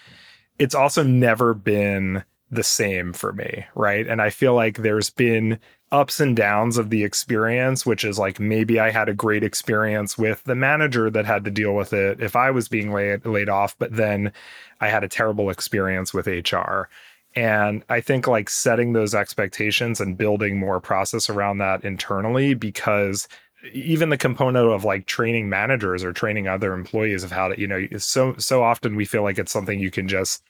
It's 0.58 0.74
also 0.74 1.02
never 1.02 1.54
been 1.54 2.22
the 2.50 2.62
same 2.62 3.14
for 3.14 3.32
me, 3.32 3.64
right? 3.74 4.06
And 4.06 4.20
I 4.20 4.28
feel 4.28 4.54
like 4.54 4.78
there's 4.78 5.08
been 5.08 5.58
ups 5.92 6.18
and 6.18 6.36
downs 6.36 6.78
of 6.78 6.90
the 6.90 7.04
experience, 7.04 7.86
which 7.86 8.04
is 8.04 8.18
like 8.18 8.40
maybe 8.40 8.80
I 8.80 8.90
had 8.90 9.08
a 9.08 9.14
great 9.14 9.44
experience 9.44 10.18
with 10.18 10.42
the 10.44 10.54
manager 10.54 11.10
that 11.10 11.26
had 11.26 11.44
to 11.44 11.50
deal 11.50 11.74
with 11.74 11.92
it 11.92 12.20
if 12.20 12.34
I 12.34 12.50
was 12.50 12.68
being 12.68 12.92
laid, 12.92 13.24
laid 13.24 13.48
off, 13.48 13.76
but 13.78 13.94
then 13.94 14.32
I 14.80 14.88
had 14.88 15.04
a 15.04 15.08
terrible 15.08 15.48
experience 15.50 16.12
with 16.12 16.26
HR. 16.26 16.88
And 17.36 17.84
I 17.88 18.00
think 18.00 18.26
like 18.26 18.50
setting 18.50 18.94
those 18.94 19.14
expectations 19.14 20.00
and 20.00 20.18
building 20.18 20.58
more 20.58 20.80
process 20.80 21.28
around 21.30 21.58
that 21.58 21.84
internally, 21.84 22.54
because 22.54 23.28
even 23.72 24.08
the 24.08 24.16
component 24.16 24.68
of 24.70 24.84
like 24.84 25.06
training 25.06 25.48
managers 25.48 26.02
or 26.02 26.12
training 26.12 26.48
other 26.48 26.72
employees 26.72 27.22
of 27.22 27.30
how 27.30 27.48
to, 27.48 27.60
you 27.60 27.66
know, 27.66 27.86
so 27.98 28.34
so 28.38 28.62
often 28.62 28.96
we 28.96 29.04
feel 29.04 29.22
like 29.22 29.38
it's 29.38 29.52
something 29.52 29.78
you 29.78 29.90
can 29.90 30.08
just, 30.08 30.42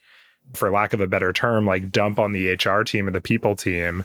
for 0.55 0.71
lack 0.71 0.93
of 0.93 1.01
a 1.01 1.07
better 1.07 1.33
term, 1.33 1.67
like 1.67 1.91
dump 1.91 2.19
on 2.19 2.33
the 2.33 2.53
HR 2.53 2.83
team 2.85 3.09
or 3.09 3.11
the 3.11 3.21
people 3.21 3.57
team 3.57 4.05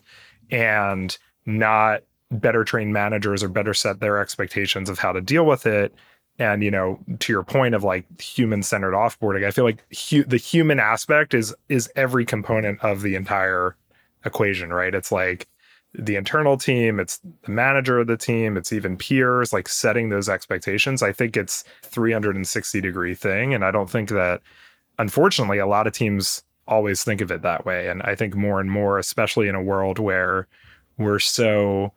and 0.51 1.17
not 1.45 2.03
better 2.31 2.63
trained 2.63 2.93
managers 2.93 3.43
or 3.43 3.49
better 3.49 3.73
set 3.73 3.99
their 3.99 4.17
expectations 4.17 4.89
of 4.89 4.99
how 4.99 5.11
to 5.11 5.21
deal 5.21 5.45
with 5.45 5.65
it. 5.65 5.93
And 6.39 6.63
you 6.63 6.71
know 6.71 6.99
to 7.19 7.33
your 7.33 7.43
point 7.43 7.75
of 7.75 7.83
like 7.83 8.05
human 8.19 8.63
centered 8.63 8.93
offboarding 8.93 9.45
i 9.45 9.51
feel 9.51 9.65
like 9.65 9.83
hu- 10.09 10.23
the 10.23 10.37
human 10.37 10.79
aspect 10.79 11.33
is 11.35 11.53
is 11.69 11.91
every 11.95 12.25
component 12.25 12.79
of 12.79 13.01
the 13.01 13.15
entire 13.15 13.75
equation 14.25 14.71
right? 14.73 14.95
It's 14.95 15.11
like 15.11 15.47
the 15.93 16.15
internal 16.15 16.57
team 16.57 16.99
it's 16.99 17.19
the 17.43 17.51
manager 17.51 17.99
of 17.99 18.07
the 18.07 18.17
team 18.17 18.55
it's 18.55 18.71
even 18.71 18.97
peers 18.97 19.51
like 19.51 19.67
setting 19.67 20.09
those 20.09 20.29
expectations. 20.29 21.03
I 21.03 21.11
think 21.11 21.35
it's 21.35 21.63
360 21.83 22.81
degree 22.81 23.13
thing 23.13 23.53
and 23.53 23.65
i 23.65 23.71
don't 23.71 23.89
think 23.89 24.09
that 24.09 24.41
unfortunately 24.99 25.57
a 25.57 25.67
lot 25.67 25.85
of 25.85 25.93
teams 25.93 26.43
always 26.71 27.03
think 27.03 27.21
of 27.21 27.31
it 27.31 27.41
that 27.43 27.65
way. 27.65 27.89
And 27.89 28.01
I 28.03 28.15
think 28.15 28.35
more 28.35 28.59
and 28.59 28.71
more, 28.71 28.97
especially 28.97 29.47
in 29.47 29.55
a 29.55 29.61
world 29.61 29.99
where 29.99 30.47
we're 30.97 31.19
so 31.19 31.93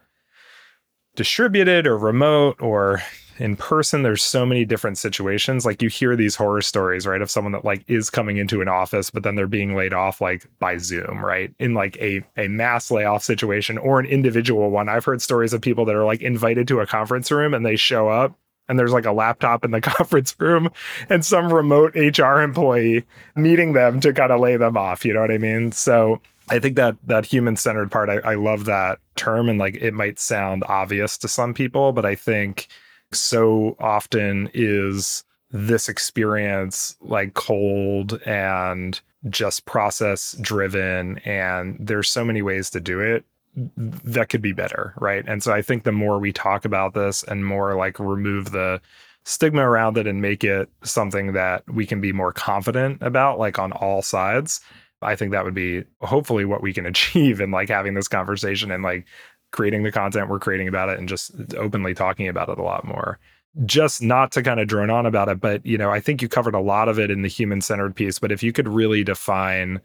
distributed 1.17 1.87
or 1.87 1.97
remote 1.97 2.61
or 2.61 3.01
in 3.39 3.57
person 3.57 4.03
there's 4.03 4.23
so 4.23 4.45
many 4.45 4.65
different 4.65 4.99
situations. 4.99 5.65
Like 5.65 5.81
you 5.81 5.89
hear 5.89 6.17
these 6.17 6.35
horror 6.35 6.61
stories 6.61 7.07
right 7.07 7.23
of 7.23 7.31
someone 7.31 7.53
that 7.53 7.65
like 7.65 7.85
is 7.87 8.11
coming 8.11 8.37
into 8.37 8.61
an 8.61 8.69
office 8.69 9.11
but 9.11 9.23
then 9.23 9.37
they're 9.37 9.47
being 9.47 9.77
laid 9.77 9.93
off 9.93 10.21
like 10.21 10.47
by 10.59 10.77
zoom 10.77 11.25
right? 11.25 11.55
In 11.59 11.75
like 11.75 11.97
a 11.99 12.25
a 12.37 12.49
mass 12.49 12.91
layoff 12.91 13.23
situation 13.23 13.79
or 13.79 14.01
an 14.01 14.07
individual 14.07 14.71
one. 14.71 14.89
I've 14.89 15.05
heard 15.05 15.23
stories 15.23 15.53
of 15.53 15.61
people 15.61 15.85
that 15.85 15.95
are 15.95 16.05
like 16.05 16.21
invited 16.21 16.67
to 16.69 16.81
a 16.81 16.87
conference 16.87 17.31
room 17.31 17.55
and 17.55 17.65
they 17.65 17.77
show 17.77 18.09
up 18.09 18.37
and 18.69 18.79
there's 18.79 18.93
like 18.93 19.07
a 19.07 19.13
laptop 19.13 19.65
in 19.65 19.71
the 19.71 19.81
conference 19.83 20.35
room 20.39 20.71
and 21.09 21.25
some 21.25 21.53
remote 21.53 21.95
HR 21.95 22.41
employee 22.41 23.05
meeting 23.37 23.73
them 23.73 24.01
to 24.01 24.13
kind 24.13 24.33
of 24.33 24.41
lay 24.41 24.57
them 24.57 24.77
off. 24.77 25.05
You 25.05 25.15
know 25.15 25.21
what 25.21 25.31
I 25.31 25.39
mean? 25.39 25.73
So 25.73 26.21
I 26.49 26.59
think 26.59 26.77
that 26.77 26.97
that 27.07 27.27
human 27.27 27.57
centered 27.57 27.91
part, 27.91 28.09
I, 28.09 28.19
I 28.19 28.35
love 28.35 28.65
that 28.67 28.99
term. 29.17 29.49
And 29.49 29.59
like 29.59 29.77
it 29.77 29.95
might 29.95 30.19
sound 30.19 30.65
obvious 30.69 31.19
to 31.19 31.29
some 31.29 31.55
people, 31.55 31.93
but 31.93 32.05
I 32.05 32.15
think 32.15 32.69
so 33.13 33.77
often 33.79 34.51
is 34.55 35.25
this 35.51 35.89
experience 35.89 36.97
like 37.01 37.35
cold 37.35 38.21
and 38.27 39.01
just 39.31 39.65
process 39.67 40.37
driven 40.41 41.19
and 41.19 41.77
there's 41.81 42.09
so 42.09 42.25
many 42.25 42.43
ways 42.43 42.69
to 42.71 42.81
do 42.81 43.01
it 43.01 43.25
that 43.57 44.29
could 44.29 44.43
be 44.43 44.53
better, 44.53 44.95
right? 44.99 45.25
And 45.27 45.43
so 45.43 45.53
I 45.53 45.63
think 45.63 45.85
the 45.85 45.93
more 45.93 46.19
we 46.19 46.33
talk 46.33 46.65
about 46.65 46.95
this 46.95 47.23
and 47.23 47.47
more 47.47 47.77
like 47.77 47.99
remove 47.99 48.51
the 48.51 48.81
stigma 49.25 49.69
around 49.69 49.97
it 49.97 50.07
and 50.07 50.21
make 50.21 50.45
it 50.45 50.69
something 50.83 51.33
that 51.33 51.63
we 51.73 51.87
can 51.87 52.01
be 52.01 52.13
more 52.13 52.33
confident 52.33 53.01
about, 53.01 53.39
like 53.39 53.59
on 53.59 53.73
all 53.73 54.03
sides, 54.03 54.61
I 55.03 55.17
think 55.17 55.33
that 55.33 55.45
would 55.45 55.55
be 55.55 55.85
hopefully 56.01 56.45
what 56.45 56.63
we 56.63 56.73
can 56.73 56.87
achieve 56.95 57.41
in 57.41 57.51
like 57.51 57.69
having 57.69 57.95
this 57.95 58.09
conversation 58.09 58.71
and 58.71 58.83
like 58.83 59.07
creating 59.51 59.85
the 59.85 59.93
content 59.93 60.29
we're 60.29 60.41
creating 60.41 60.67
about 60.67 60.89
it 60.89 60.99
and 60.99 61.09
just 61.09 61.31
openly 61.57 61.95
talking 61.95 62.29
about 62.29 62.49
it 62.49 62.59
a 62.59 62.63
lot 62.63 62.85
more. 62.85 63.19
Just 63.65 64.03
not 64.03 64.33
to 64.33 64.43
kind 64.43 64.59
of 64.59 64.67
drone 64.67 64.91
on 64.91 65.07
about 65.07 65.29
it, 65.29 65.41
but 65.41 65.65
you 65.65 65.79
know, 65.79 65.91
I 65.91 66.01
think 66.01 66.21
you 66.21 66.29
covered 66.29 66.57
a 66.57 66.61
lot 66.61 66.89
of 66.89 66.99
it 66.99 67.09
in 67.09 67.23
the 67.23 67.29
human 67.29 67.61
centered 67.61 67.95
piece. 67.95 68.19
But 68.19 68.33
if 68.33 68.43
you 68.43 68.53
could 68.53 68.67
really 68.67 69.05
define 69.05 69.81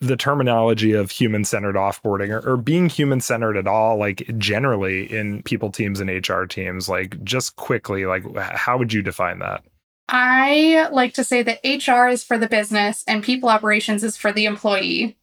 the 0.00 0.16
terminology 0.16 0.92
of 0.92 1.10
human 1.10 1.44
centered 1.44 1.76
offboarding 1.76 2.30
or, 2.30 2.46
or 2.48 2.56
being 2.56 2.88
human 2.88 3.20
centered 3.20 3.56
at 3.56 3.66
all, 3.66 3.96
like 3.96 4.30
generally 4.38 5.10
in 5.12 5.42
people 5.42 5.70
teams 5.70 6.00
and 6.00 6.10
HR 6.10 6.44
teams, 6.44 6.88
like 6.88 7.22
just 7.24 7.56
quickly, 7.56 8.06
like 8.06 8.24
how 8.36 8.76
would 8.76 8.92
you 8.92 9.02
define 9.02 9.38
that? 9.38 9.64
I 10.08 10.88
like 10.92 11.14
to 11.14 11.24
say 11.24 11.42
that 11.42 11.60
HR 11.64 12.08
is 12.08 12.22
for 12.22 12.36
the 12.36 12.48
business 12.48 13.04
and 13.06 13.24
people 13.24 13.48
operations 13.48 14.04
is 14.04 14.16
for 14.16 14.32
the 14.32 14.44
employee. 14.44 15.16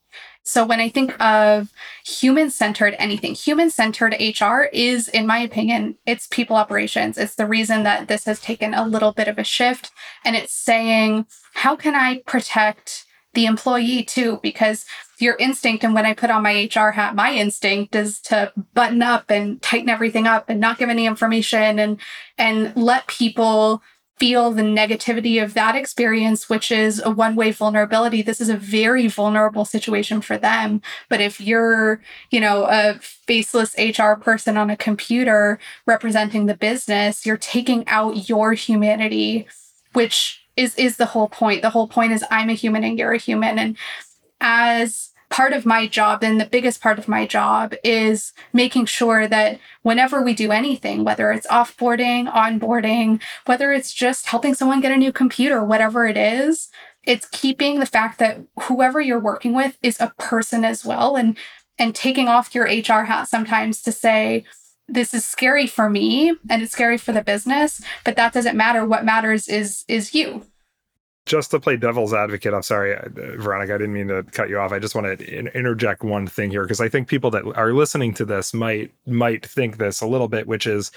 So 0.43 0.65
when 0.65 0.79
I 0.79 0.89
think 0.89 1.21
of 1.21 1.71
human 2.03 2.49
centered 2.49 2.95
anything, 2.97 3.35
human 3.35 3.69
centered 3.69 4.15
HR 4.19 4.63
is, 4.73 5.07
in 5.07 5.27
my 5.27 5.37
opinion, 5.37 5.97
it's 6.07 6.25
people 6.27 6.55
operations. 6.55 7.19
It's 7.19 7.35
the 7.35 7.45
reason 7.45 7.83
that 7.83 8.07
this 8.07 8.25
has 8.25 8.41
taken 8.41 8.73
a 8.73 8.87
little 8.87 9.11
bit 9.11 9.27
of 9.27 9.37
a 9.37 9.43
shift. 9.43 9.91
And 10.25 10.35
it's 10.35 10.53
saying, 10.53 11.27
how 11.53 11.75
can 11.75 11.93
I 11.93 12.23
protect 12.25 13.05
the 13.33 13.45
employee 13.45 14.03
too, 14.03 14.39
because 14.43 14.85
your 15.19 15.35
instinct, 15.39 15.83
and 15.83 15.93
when 15.93 16.05
I 16.05 16.13
put 16.13 16.29
on 16.29 16.43
my 16.43 16.69
HR 16.73 16.91
hat, 16.91 17.15
my 17.15 17.33
instinct 17.33 17.95
is 17.95 18.19
to 18.21 18.51
button 18.73 19.01
up 19.01 19.29
and 19.29 19.61
tighten 19.61 19.89
everything 19.89 20.27
up 20.27 20.49
and 20.49 20.59
not 20.59 20.77
give 20.77 20.89
any 20.89 21.05
information 21.05 21.79
and 21.79 21.99
and 22.37 22.75
let 22.75 23.07
people 23.07 23.81
feel 24.21 24.51
the 24.51 24.61
negativity 24.61 25.43
of 25.43 25.55
that 25.55 25.75
experience, 25.75 26.47
which 26.47 26.71
is 26.71 27.01
a 27.03 27.09
one 27.09 27.35
way 27.35 27.51
vulnerability. 27.51 28.21
This 28.21 28.39
is 28.39 28.49
a 28.49 28.57
very 28.57 29.07
vulnerable 29.07 29.65
situation 29.65 30.21
for 30.21 30.37
them. 30.37 30.79
But 31.09 31.21
if 31.21 31.41
you're, 31.41 32.03
you 32.29 32.39
know, 32.39 32.65
a 32.69 32.99
faceless 33.01 33.75
HR 33.79 34.13
person 34.13 34.57
on 34.57 34.69
a 34.69 34.77
computer 34.77 35.57
representing 35.87 36.45
the 36.45 36.53
business, 36.55 37.25
you're 37.25 37.35
taking 37.35 37.87
out 37.87 38.29
your 38.29 38.53
humanity, 38.53 39.47
which 39.93 40.40
is 40.55 40.75
is 40.75 40.97
the 40.97 41.05
whole 41.05 41.29
point. 41.29 41.61
The 41.61 41.69
whole 41.69 41.87
point 41.87 42.11
is 42.11 42.23
I'm 42.29 42.49
a 42.49 42.53
human 42.53 42.83
and 42.83 42.97
you're 42.97 43.13
a 43.13 43.17
human. 43.17 43.57
And 43.59 43.77
as 44.39 45.11
part 45.29 45.53
of 45.53 45.65
my 45.65 45.87
job 45.87 46.23
and 46.23 46.39
the 46.39 46.45
biggest 46.45 46.81
part 46.81 46.99
of 46.99 47.07
my 47.07 47.25
job 47.25 47.73
is 47.83 48.33
making 48.51 48.85
sure 48.85 49.27
that 49.27 49.57
whenever 49.81 50.21
we 50.21 50.33
do 50.33 50.51
anything, 50.51 51.05
whether 51.05 51.31
it's 51.31 51.47
offboarding, 51.47 52.31
onboarding, 52.31 53.21
whether 53.45 53.71
it's 53.71 53.93
just 53.93 54.27
helping 54.27 54.53
someone 54.53 54.81
get 54.81 54.91
a 54.91 54.97
new 54.97 55.11
computer, 55.11 55.63
whatever 55.63 56.05
it 56.05 56.17
is, 56.17 56.69
it's 57.03 57.27
keeping 57.29 57.79
the 57.79 57.85
fact 57.85 58.19
that 58.19 58.41
whoever 58.63 58.99
you're 58.99 59.19
working 59.19 59.55
with 59.55 59.77
is 59.81 59.99
a 59.99 60.13
person 60.17 60.65
as 60.65 60.85
well 60.85 61.15
and 61.15 61.37
and 61.79 61.95
taking 61.95 62.27
off 62.27 62.53
your 62.53 62.65
HR 62.65 63.05
hat 63.05 63.27
sometimes 63.27 63.81
to 63.81 63.91
say, 63.91 64.43
this 64.91 65.13
is 65.13 65.25
scary 65.25 65.67
for 65.67 65.89
me 65.89 66.35
and 66.49 66.61
it's 66.61 66.73
scary 66.73 66.97
for 66.97 67.11
the 67.11 67.23
business, 67.23 67.81
but 68.03 68.15
that 68.15 68.33
doesn't 68.33 68.57
matter. 68.57 68.85
What 68.85 69.05
matters 69.05 69.47
is 69.47 69.85
is 69.87 70.13
you. 70.13 70.45
Just 71.25 71.51
to 71.51 71.59
play 71.59 71.77
devil's 71.77 72.13
advocate, 72.13 72.53
I'm 72.53 72.63
sorry, 72.63 72.95
uh, 72.95 73.07
Veronika, 73.13 73.75
I 73.75 73.77
didn't 73.77 73.93
mean 73.93 74.07
to 74.07 74.23
cut 74.23 74.49
you 74.49 74.57
off. 74.57 74.71
I 74.71 74.79
just 74.79 74.95
want 74.95 75.19
to 75.19 75.55
interject 75.55 76.03
one 76.03 76.25
thing 76.25 76.49
here 76.49 76.63
because 76.63 76.81
I 76.81 76.89
think 76.89 77.07
people 77.07 77.29
that 77.31 77.45
are 77.55 77.73
listening 77.73 78.13
to 78.15 78.25
this 78.25 78.53
might 78.53 78.91
might 79.05 79.45
think 79.45 79.77
this 79.77 80.01
a 80.01 80.07
little 80.07 80.27
bit, 80.27 80.47
which 80.47 80.65
is 80.65 80.91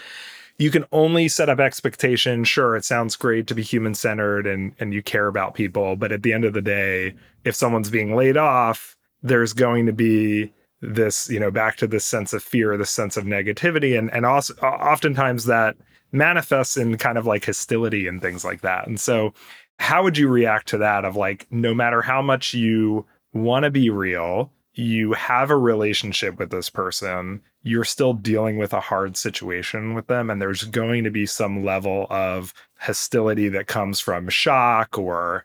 you 0.58 0.70
can 0.70 0.86
only 0.92 1.28
set 1.28 1.48
up 1.48 1.60
expectations. 1.60 2.48
Sure, 2.48 2.74
it 2.74 2.84
sounds 2.84 3.16
great 3.16 3.46
to 3.48 3.54
be 3.54 3.62
human 3.62 3.94
centered 3.94 4.46
and 4.46 4.72
and 4.80 4.94
you 4.94 5.02
care 5.02 5.26
about 5.26 5.54
people, 5.54 5.94
but 5.94 6.10
at 6.10 6.22
the 6.22 6.32
end 6.32 6.44
of 6.44 6.54
the 6.54 6.62
day, 6.62 7.14
if 7.44 7.54
someone's 7.54 7.90
being 7.90 8.16
laid 8.16 8.36
off, 8.36 8.96
there's 9.22 9.52
going 9.52 9.86
to 9.86 9.92
be 9.92 10.52
this 10.86 11.28
you 11.30 11.40
know 11.40 11.50
back 11.50 11.76
to 11.76 11.86
this 11.86 12.04
sense 12.04 12.32
of 12.32 12.42
fear 12.42 12.76
this 12.76 12.90
sense 12.90 13.16
of 13.16 13.24
negativity 13.24 13.98
and 13.98 14.12
and 14.12 14.26
also 14.26 14.54
oftentimes 14.56 15.44
that 15.46 15.76
manifests 16.12 16.76
in 16.76 16.96
kind 16.96 17.18
of 17.18 17.26
like 17.26 17.44
hostility 17.44 18.06
and 18.06 18.22
things 18.22 18.44
like 18.44 18.60
that. 18.62 18.86
And 18.86 19.00
so 19.00 19.34
how 19.78 20.02
would 20.04 20.16
you 20.16 20.28
react 20.28 20.68
to 20.68 20.78
that 20.78 21.04
of 21.04 21.16
like 21.16 21.46
no 21.50 21.74
matter 21.74 22.00
how 22.00 22.22
much 22.22 22.54
you 22.54 23.04
want 23.32 23.64
to 23.64 23.70
be 23.70 23.90
real 23.90 24.50
you 24.76 25.12
have 25.12 25.50
a 25.50 25.56
relationship 25.56 26.38
with 26.38 26.50
this 26.50 26.70
person 26.70 27.40
you're 27.62 27.84
still 27.84 28.12
dealing 28.12 28.58
with 28.58 28.72
a 28.72 28.80
hard 28.80 29.16
situation 29.16 29.94
with 29.94 30.06
them 30.06 30.30
and 30.30 30.40
there's 30.40 30.64
going 30.64 31.04
to 31.04 31.10
be 31.10 31.26
some 31.26 31.64
level 31.64 32.06
of 32.10 32.52
hostility 32.78 33.48
that 33.48 33.66
comes 33.66 33.98
from 33.98 34.28
shock 34.28 34.96
or 34.98 35.44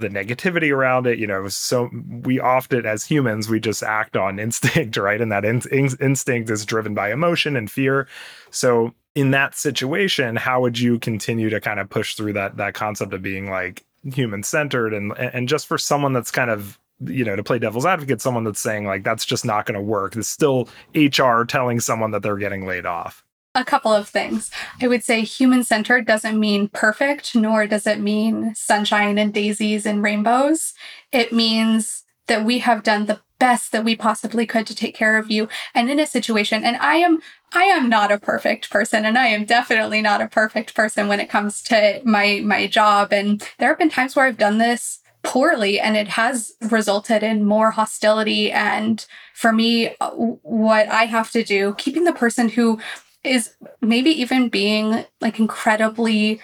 the 0.00 0.08
negativity 0.08 0.72
around 0.72 1.06
it 1.06 1.18
you 1.18 1.26
know 1.26 1.48
so 1.48 1.90
we 2.22 2.40
often 2.40 2.86
as 2.86 3.04
humans 3.04 3.48
we 3.48 3.60
just 3.60 3.82
act 3.82 4.16
on 4.16 4.38
instinct 4.38 4.96
right? 4.96 5.20
And 5.20 5.32
that 5.32 5.44
in- 5.44 5.62
in- 5.70 5.96
instinct 6.00 6.50
is 6.50 6.64
driven 6.64 6.94
by 6.94 7.12
emotion 7.12 7.56
and 7.56 7.70
fear. 7.70 8.06
So 8.50 8.94
in 9.14 9.32
that 9.32 9.56
situation, 9.56 10.36
how 10.36 10.60
would 10.60 10.78
you 10.78 10.98
continue 10.98 11.50
to 11.50 11.60
kind 11.60 11.80
of 11.80 11.90
push 11.90 12.14
through 12.14 12.34
that 12.34 12.56
that 12.56 12.74
concept 12.74 13.12
of 13.12 13.22
being 13.22 13.50
like 13.50 13.84
human 14.04 14.42
centered 14.42 14.94
and 14.94 15.16
and 15.18 15.48
just 15.48 15.66
for 15.66 15.76
someone 15.76 16.12
that's 16.12 16.30
kind 16.30 16.50
of 16.50 16.78
you 17.04 17.24
know 17.24 17.36
to 17.36 17.42
play 17.42 17.58
devil's 17.58 17.84
advocate 17.84 18.20
someone 18.20 18.44
that's 18.44 18.60
saying 18.60 18.86
like 18.86 19.02
that's 19.04 19.24
just 19.24 19.44
not 19.44 19.66
going 19.66 19.74
to 19.74 19.80
work. 19.80 20.16
It's 20.16 20.28
still 20.28 20.68
hr 20.94 21.44
telling 21.44 21.80
someone 21.80 22.12
that 22.12 22.22
they're 22.22 22.36
getting 22.36 22.66
laid 22.66 22.86
off 22.86 23.24
a 23.54 23.64
couple 23.64 23.92
of 23.92 24.08
things. 24.08 24.50
I 24.80 24.86
would 24.86 25.02
say 25.02 25.22
human 25.22 25.64
centered 25.64 26.06
doesn't 26.06 26.38
mean 26.38 26.68
perfect, 26.68 27.34
nor 27.34 27.66
does 27.66 27.86
it 27.86 27.98
mean 27.98 28.54
sunshine 28.54 29.18
and 29.18 29.34
daisies 29.34 29.86
and 29.86 30.02
rainbows. 30.02 30.74
It 31.10 31.32
means 31.32 32.04
that 32.28 32.44
we 32.44 32.60
have 32.60 32.84
done 32.84 33.06
the 33.06 33.20
best 33.40 33.72
that 33.72 33.84
we 33.84 33.96
possibly 33.96 34.46
could 34.46 34.66
to 34.66 34.74
take 34.74 34.94
care 34.94 35.16
of 35.16 35.30
you 35.30 35.48
and 35.74 35.90
in 35.90 35.98
a 35.98 36.06
situation 36.06 36.62
and 36.62 36.76
I 36.76 36.96
am 36.96 37.20
I 37.54 37.64
am 37.64 37.88
not 37.88 38.12
a 38.12 38.18
perfect 38.18 38.70
person 38.70 39.06
and 39.06 39.16
I 39.18 39.28
am 39.28 39.46
definitely 39.46 40.02
not 40.02 40.20
a 40.20 40.28
perfect 40.28 40.74
person 40.74 41.08
when 41.08 41.20
it 41.20 41.30
comes 41.30 41.62
to 41.64 42.02
my 42.04 42.42
my 42.44 42.66
job 42.66 43.14
and 43.14 43.42
there 43.58 43.70
have 43.70 43.78
been 43.78 43.88
times 43.88 44.14
where 44.14 44.26
I've 44.26 44.36
done 44.36 44.58
this 44.58 45.00
poorly 45.22 45.80
and 45.80 45.96
it 45.96 46.08
has 46.08 46.52
resulted 46.60 47.22
in 47.22 47.44
more 47.44 47.70
hostility 47.70 48.52
and 48.52 49.04
for 49.34 49.52
me 49.52 49.96
uh, 50.00 50.10
what 50.10 50.88
I 50.88 51.06
have 51.06 51.30
to 51.32 51.42
do 51.42 51.74
keeping 51.78 52.04
the 52.04 52.12
person 52.12 52.50
who 52.50 52.78
is 53.24 53.54
maybe 53.80 54.10
even 54.10 54.48
being 54.48 55.04
like 55.20 55.38
incredibly 55.38 56.40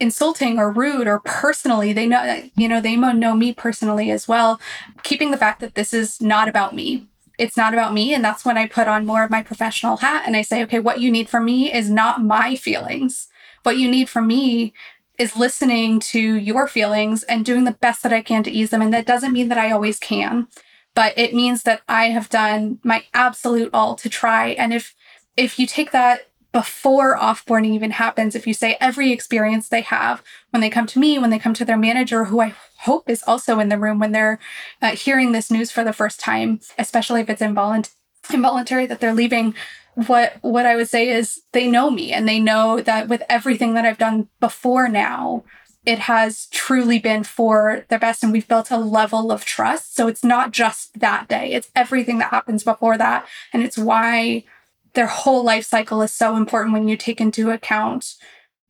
insulting 0.00 0.58
or 0.58 0.70
rude 0.70 1.06
or 1.06 1.20
personally 1.20 1.92
they 1.92 2.06
know 2.06 2.42
you 2.56 2.68
know 2.68 2.80
they 2.80 2.96
know 2.96 3.34
me 3.34 3.52
personally 3.52 4.10
as 4.10 4.26
well 4.26 4.60
keeping 5.04 5.30
the 5.30 5.36
fact 5.36 5.60
that 5.60 5.74
this 5.74 5.94
is 5.94 6.20
not 6.20 6.48
about 6.48 6.74
me. 6.74 7.06
It's 7.38 7.56
not 7.56 7.72
about 7.72 7.94
me 7.94 8.12
and 8.12 8.24
that's 8.24 8.44
when 8.44 8.58
i 8.58 8.66
put 8.66 8.88
on 8.88 9.06
more 9.06 9.24
of 9.24 9.30
my 9.30 9.42
professional 9.42 9.98
hat 9.98 10.24
and 10.26 10.36
i 10.36 10.42
say 10.42 10.62
okay 10.64 10.80
what 10.80 11.00
you 11.00 11.10
need 11.10 11.28
from 11.28 11.44
me 11.44 11.72
is 11.72 11.88
not 11.88 12.22
my 12.22 12.56
feelings. 12.56 13.28
What 13.62 13.78
you 13.78 13.88
need 13.88 14.08
from 14.08 14.26
me 14.26 14.74
is 15.18 15.36
listening 15.36 16.00
to 16.00 16.20
your 16.20 16.66
feelings 16.66 17.22
and 17.24 17.44
doing 17.44 17.64
the 17.64 17.72
best 17.80 18.02
that 18.02 18.12
i 18.12 18.22
can 18.22 18.42
to 18.42 18.50
ease 18.50 18.70
them. 18.70 18.82
And 18.82 18.92
that 18.92 19.06
doesn't 19.06 19.32
mean 19.32 19.48
that 19.48 19.58
i 19.58 19.70
always 19.70 19.98
can 19.98 20.48
but 20.94 21.16
it 21.16 21.34
means 21.34 21.62
that 21.62 21.82
i 21.88 22.06
have 22.06 22.28
done 22.28 22.78
my 22.82 23.04
absolute 23.14 23.70
all 23.72 23.94
to 23.96 24.08
try. 24.08 24.48
And 24.48 24.72
if 24.72 24.94
if 25.36 25.58
you 25.58 25.66
take 25.66 25.92
that 25.92 26.28
before 26.52 27.16
offboarding 27.16 27.72
even 27.72 27.92
happens, 27.92 28.34
if 28.34 28.46
you 28.46 28.52
say 28.52 28.76
every 28.78 29.10
experience 29.10 29.68
they 29.68 29.80
have 29.80 30.22
when 30.50 30.60
they 30.60 30.68
come 30.68 30.86
to 30.86 30.98
me, 30.98 31.18
when 31.18 31.30
they 31.30 31.38
come 31.38 31.54
to 31.54 31.64
their 31.64 31.78
manager, 31.78 32.26
who 32.26 32.40
I 32.40 32.54
hope 32.80 33.08
is 33.08 33.22
also 33.26 33.58
in 33.58 33.70
the 33.70 33.78
room 33.78 33.98
when 33.98 34.12
they're 34.12 34.38
uh, 34.82 34.90
hearing 34.90 35.32
this 35.32 35.50
news 35.50 35.70
for 35.70 35.82
the 35.82 35.94
first 35.94 36.20
time, 36.20 36.60
especially 36.78 37.22
if 37.22 37.30
it's 37.30 37.40
involunt- 37.40 37.94
involuntary 38.32 38.84
that 38.86 39.00
they're 39.00 39.14
leaving, 39.14 39.54
what 39.94 40.36
what 40.42 40.66
I 40.66 40.76
would 40.76 40.88
say 40.88 41.08
is 41.08 41.42
they 41.52 41.66
know 41.70 41.90
me 41.90 42.12
and 42.12 42.28
they 42.28 42.40
know 42.40 42.80
that 42.80 43.08
with 43.08 43.22
everything 43.28 43.74
that 43.74 43.84
I've 43.84 43.98
done 43.98 44.28
before 44.40 44.88
now, 44.88 45.44
it 45.84 46.00
has 46.00 46.46
truly 46.46 46.98
been 46.98 47.24
for 47.24 47.84
their 47.88 47.98
best 47.98 48.22
and 48.22 48.32
we've 48.32 48.48
built 48.48 48.70
a 48.70 48.78
level 48.78 49.32
of 49.32 49.44
trust. 49.44 49.96
So 49.96 50.06
it's 50.06 50.24
not 50.24 50.52
just 50.52 51.00
that 51.00 51.28
day, 51.28 51.52
it's 51.52 51.70
everything 51.74 52.18
that 52.18 52.30
happens 52.30 52.62
before 52.62 52.96
that. 52.98 53.26
And 53.52 53.62
it's 53.62 53.78
why 53.78 54.44
their 54.94 55.06
whole 55.06 55.44
life 55.44 55.64
cycle 55.64 56.02
is 56.02 56.12
so 56.12 56.36
important 56.36 56.72
when 56.72 56.88
you 56.88 56.96
take 56.96 57.20
into 57.20 57.50
account 57.50 58.14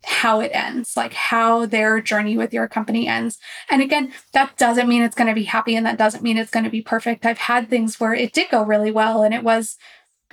how 0.04 0.40
it 0.40 0.50
ends, 0.52 0.96
like 0.96 1.12
how 1.12 1.66
their 1.66 2.00
journey 2.00 2.36
with 2.36 2.52
your 2.52 2.66
company 2.66 3.06
ends. 3.06 3.38
And 3.70 3.80
again, 3.80 4.12
that 4.32 4.56
doesn't 4.56 4.88
mean 4.88 5.02
it's 5.02 5.14
going 5.14 5.28
to 5.28 5.34
be 5.34 5.44
happy 5.44 5.76
and 5.76 5.86
that 5.86 5.98
doesn't 5.98 6.24
mean 6.24 6.36
it's 6.36 6.50
going 6.50 6.64
to 6.64 6.70
be 6.70 6.82
perfect. 6.82 7.24
I've 7.24 7.38
had 7.38 7.68
things 7.68 8.00
where 8.00 8.14
it 8.14 8.32
did 8.32 8.50
go 8.50 8.64
really 8.64 8.90
well 8.90 9.22
and 9.22 9.32
it 9.32 9.44
was 9.44 9.76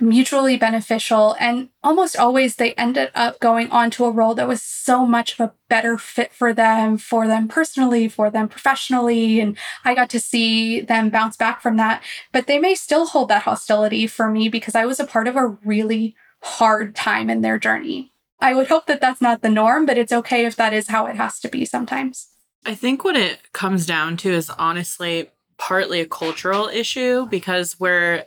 mutually 0.00 0.56
beneficial. 0.56 1.36
And 1.38 1.68
almost 1.82 2.16
always 2.16 2.56
they 2.56 2.72
ended 2.74 3.10
up 3.14 3.40
going 3.40 3.70
on 3.70 3.90
to 3.92 4.04
a 4.04 4.10
role 4.10 4.34
that 4.34 4.48
was 4.48 4.62
so 4.62 5.06
much 5.06 5.34
of 5.34 5.40
a 5.40 5.52
better 5.68 5.98
fit 5.98 6.32
for 6.32 6.52
them, 6.52 6.98
for 6.98 7.26
them 7.26 7.48
personally, 7.48 8.08
for 8.08 8.30
them 8.30 8.48
professionally. 8.48 9.40
And 9.40 9.56
I 9.84 9.94
got 9.94 10.10
to 10.10 10.20
see 10.20 10.80
them 10.80 11.10
bounce 11.10 11.36
back 11.36 11.60
from 11.60 11.76
that. 11.76 12.02
But 12.32 12.46
they 12.46 12.58
may 12.58 12.74
still 12.74 13.06
hold 13.06 13.28
that 13.28 13.42
hostility 13.42 14.06
for 14.06 14.30
me 14.30 14.48
because 14.48 14.74
I 14.74 14.86
was 14.86 15.00
a 15.00 15.06
part 15.06 15.28
of 15.28 15.36
a 15.36 15.46
really 15.64 16.16
hard 16.42 16.94
time 16.94 17.28
in 17.30 17.42
their 17.42 17.58
journey. 17.58 18.12
I 18.40 18.54
would 18.54 18.68
hope 18.68 18.86
that 18.86 19.00
that's 19.00 19.20
not 19.20 19.42
the 19.42 19.50
norm, 19.50 19.84
but 19.84 19.98
it's 19.98 20.12
okay 20.12 20.46
if 20.46 20.56
that 20.56 20.72
is 20.72 20.88
how 20.88 21.06
it 21.06 21.16
has 21.16 21.38
to 21.40 21.48
be 21.48 21.64
sometimes. 21.64 22.28
I 22.64 22.74
think 22.74 23.04
what 23.04 23.16
it 23.16 23.52
comes 23.52 23.86
down 23.86 24.16
to 24.18 24.30
is 24.30 24.50
honestly 24.50 25.30
partly 25.58 26.00
a 26.00 26.06
cultural 26.06 26.68
issue 26.68 27.26
because 27.26 27.78
we're 27.78 28.24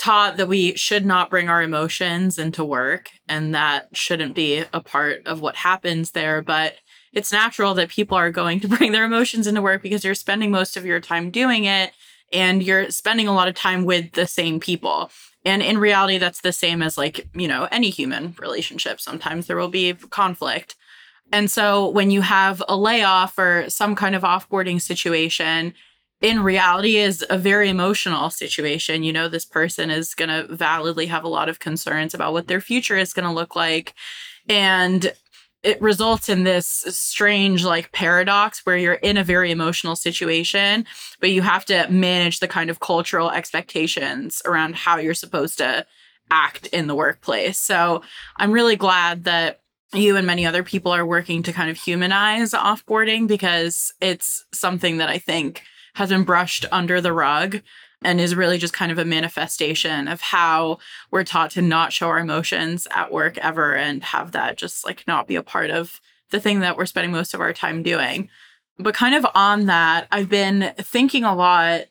taught 0.00 0.38
that 0.38 0.48
we 0.48 0.74
should 0.76 1.04
not 1.04 1.28
bring 1.28 1.50
our 1.50 1.62
emotions 1.62 2.38
into 2.38 2.64
work 2.64 3.10
and 3.28 3.54
that 3.54 3.88
shouldn't 3.92 4.34
be 4.34 4.64
a 4.72 4.80
part 4.80 5.26
of 5.26 5.42
what 5.42 5.56
happens 5.56 6.12
there. 6.12 6.40
But 6.40 6.76
it's 7.12 7.30
natural 7.30 7.74
that 7.74 7.90
people 7.90 8.16
are 8.16 8.30
going 8.30 8.60
to 8.60 8.68
bring 8.76 8.92
their 8.92 9.04
emotions 9.04 9.46
into 9.46 9.60
work 9.60 9.82
because 9.82 10.02
you're 10.02 10.14
spending 10.14 10.50
most 10.50 10.78
of 10.78 10.86
your 10.86 11.00
time 11.00 11.30
doing 11.30 11.66
it 11.66 11.92
and 12.32 12.62
you're 12.62 12.90
spending 12.90 13.28
a 13.28 13.34
lot 13.34 13.46
of 13.46 13.54
time 13.54 13.84
with 13.84 14.12
the 14.12 14.26
same 14.26 14.58
people. 14.58 15.10
And 15.44 15.60
in 15.60 15.76
reality, 15.76 16.16
that's 16.16 16.40
the 16.40 16.52
same 16.52 16.80
as 16.80 16.96
like, 16.96 17.28
you 17.34 17.46
know, 17.46 17.68
any 17.70 17.90
human 17.90 18.34
relationship. 18.38 19.02
Sometimes 19.02 19.48
there 19.48 19.58
will 19.58 19.68
be 19.68 19.92
conflict. 19.92 20.76
And 21.30 21.50
so 21.50 21.90
when 21.90 22.10
you 22.10 22.22
have 22.22 22.62
a 22.68 22.76
layoff 22.76 23.38
or 23.38 23.66
some 23.68 23.94
kind 23.94 24.14
of 24.14 24.22
offboarding 24.22 24.80
situation, 24.80 25.74
in 26.20 26.42
reality 26.42 26.96
is 26.96 27.24
a 27.30 27.38
very 27.38 27.68
emotional 27.68 28.30
situation. 28.30 29.02
You 29.02 29.12
know, 29.12 29.28
this 29.28 29.44
person 29.44 29.90
is 29.90 30.14
going 30.14 30.28
to 30.28 30.54
validly 30.54 31.06
have 31.06 31.24
a 31.24 31.28
lot 31.28 31.48
of 31.48 31.58
concerns 31.58 32.14
about 32.14 32.32
what 32.32 32.46
their 32.46 32.60
future 32.60 32.96
is 32.96 33.12
going 33.12 33.26
to 33.26 33.34
look 33.34 33.56
like. 33.56 33.94
And 34.48 35.12
it 35.62 35.80
results 35.80 36.28
in 36.28 36.44
this 36.44 36.66
strange 36.66 37.64
like 37.64 37.92
paradox 37.92 38.64
where 38.64 38.76
you're 38.76 38.94
in 38.94 39.16
a 39.16 39.24
very 39.24 39.50
emotional 39.50 39.94
situation, 39.94 40.86
but 41.20 41.30
you 41.30 41.42
have 41.42 41.64
to 41.66 41.86
manage 41.90 42.40
the 42.40 42.48
kind 42.48 42.70
of 42.70 42.80
cultural 42.80 43.30
expectations 43.30 44.40
around 44.46 44.74
how 44.74 44.96
you're 44.96 45.14
supposed 45.14 45.58
to 45.58 45.86
act 46.30 46.66
in 46.68 46.86
the 46.86 46.94
workplace. 46.94 47.58
So 47.58 48.02
I'm 48.36 48.52
really 48.52 48.76
glad 48.76 49.24
that 49.24 49.60
you 49.92 50.16
and 50.16 50.26
many 50.26 50.46
other 50.46 50.62
people 50.62 50.92
are 50.92 51.04
working 51.04 51.42
to 51.42 51.52
kind 51.52 51.70
of 51.70 51.76
humanize 51.76 52.52
offboarding 52.52 53.26
because 53.26 53.92
it's 54.00 54.44
something 54.52 54.98
that 54.98 55.08
I 55.08 55.18
think 55.18 55.62
has 55.94 56.10
been 56.10 56.24
brushed 56.24 56.66
under 56.70 57.00
the 57.00 57.12
rug 57.12 57.60
and 58.02 58.20
is 58.20 58.34
really 58.34 58.58
just 58.58 58.72
kind 58.72 58.90
of 58.90 58.98
a 58.98 59.04
manifestation 59.04 60.08
of 60.08 60.20
how 60.20 60.78
we're 61.10 61.24
taught 61.24 61.50
to 61.52 61.62
not 61.62 61.92
show 61.92 62.08
our 62.08 62.18
emotions 62.18 62.88
at 62.90 63.12
work 63.12 63.36
ever 63.38 63.74
and 63.74 64.02
have 64.02 64.32
that 64.32 64.56
just 64.56 64.86
like 64.86 65.06
not 65.06 65.26
be 65.26 65.36
a 65.36 65.42
part 65.42 65.70
of 65.70 66.00
the 66.30 66.40
thing 66.40 66.60
that 66.60 66.76
we're 66.76 66.86
spending 66.86 67.12
most 67.12 67.34
of 67.34 67.40
our 67.40 67.52
time 67.52 67.82
doing. 67.82 68.28
But 68.78 68.94
kind 68.94 69.14
of 69.14 69.26
on 69.34 69.66
that, 69.66 70.06
I've 70.10 70.30
been 70.30 70.72
thinking 70.78 71.24
a 71.24 71.34
lot 71.34 71.82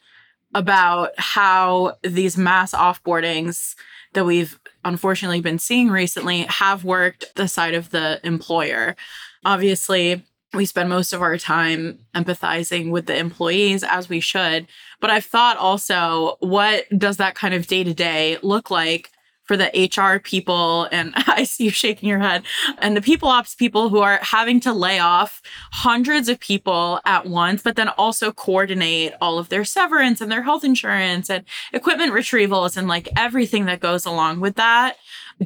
about 0.55 1.11
how 1.17 1.97
these 2.01 2.37
mass 2.37 2.73
offboardings 2.73 3.75
that 4.13 4.25
we've 4.25 4.59
unfortunately 4.83 5.41
been 5.41 5.59
seeing 5.59 5.89
recently 5.89 6.41
have 6.43 6.83
worked 6.83 7.35
the 7.35 7.47
side 7.47 7.75
of 7.75 7.91
the 7.91 8.19
employer. 8.23 8.95
Obviously, 9.45 10.23
we 10.53 10.65
spend 10.65 10.89
most 10.89 11.13
of 11.13 11.21
our 11.21 11.37
time 11.37 11.99
empathizing 12.15 12.91
with 12.91 13.05
the 13.05 13.15
employees 13.15 13.83
as 13.83 14.09
we 14.09 14.19
should. 14.19 14.67
But 14.99 15.11
I've 15.11 15.25
thought 15.25 15.57
also, 15.57 16.37
what 16.39 16.85
does 16.97 17.17
that 17.17 17.35
kind 17.35 17.53
of 17.53 17.67
day 17.67 17.83
to 17.83 17.93
day 17.93 18.37
look 18.41 18.71
like 18.71 19.11
for 19.45 19.55
the 19.55 19.69
HR 19.95 20.19
people? 20.19 20.87
And 20.91 21.13
I 21.15 21.43
see 21.43 21.65
you 21.65 21.69
shaking 21.69 22.09
your 22.09 22.19
head, 22.19 22.43
and 22.79 22.97
the 22.97 23.01
people 23.01 23.29
ops 23.29 23.53
people 23.53 23.89
who 23.89 23.99
are 23.99 24.19
having 24.23 24.59
to 24.61 24.73
lay 24.73 24.97
off 24.97 25.41
hundreds 25.71 26.29
of 26.29 26.39
people 26.39 26.99
at 27.05 27.27
once, 27.27 27.61
but 27.61 27.75
then 27.75 27.89
also 27.89 28.31
coordinate 28.31 29.13
all 29.21 29.37
of 29.37 29.49
their 29.49 29.65
severance 29.65 30.19
and 30.19 30.31
their 30.31 30.43
health 30.43 30.63
insurance 30.63 31.29
and 31.29 31.45
equipment 31.73 32.11
retrievals 32.11 32.75
and 32.75 32.87
like 32.87 33.07
everything 33.15 33.65
that 33.65 33.81
goes 33.81 34.05
along 34.05 34.39
with 34.39 34.55
that. 34.55 34.97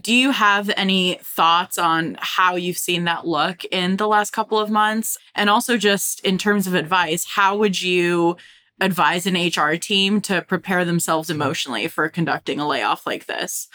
Do 0.02 0.14
you 0.14 0.32
have 0.32 0.72
any 0.76 1.20
thoughts 1.22 1.78
on 1.78 2.18
how 2.20 2.56
you've 2.56 2.78
seen 2.78 3.04
that 3.04 3.28
look 3.28 3.64
in 3.66 3.98
the 3.98 4.08
last 4.08 4.32
couple 4.32 4.60
of 4.60 4.70
months? 4.70 5.18
And 5.36 5.50
also, 5.50 5.78
just 5.78 6.20
in 6.22 6.38
terms 6.38 6.66
of 6.66 6.74
advice, 6.74 7.26
how 7.26 7.56
would 7.58 7.82
you 7.82 8.38
advise 8.82 9.28
an 9.28 9.36
HR 9.36 9.76
team 9.76 10.20
to 10.22 10.42
prepare 10.42 10.84
themselves 10.84 11.30
mm-hmm. 11.30 11.42
emotionally 11.42 11.88
for 11.88 12.10
conducting 12.10 12.60
a 12.60 12.68
layoff 12.68 13.06
like 13.06 13.28
this? 13.28 13.68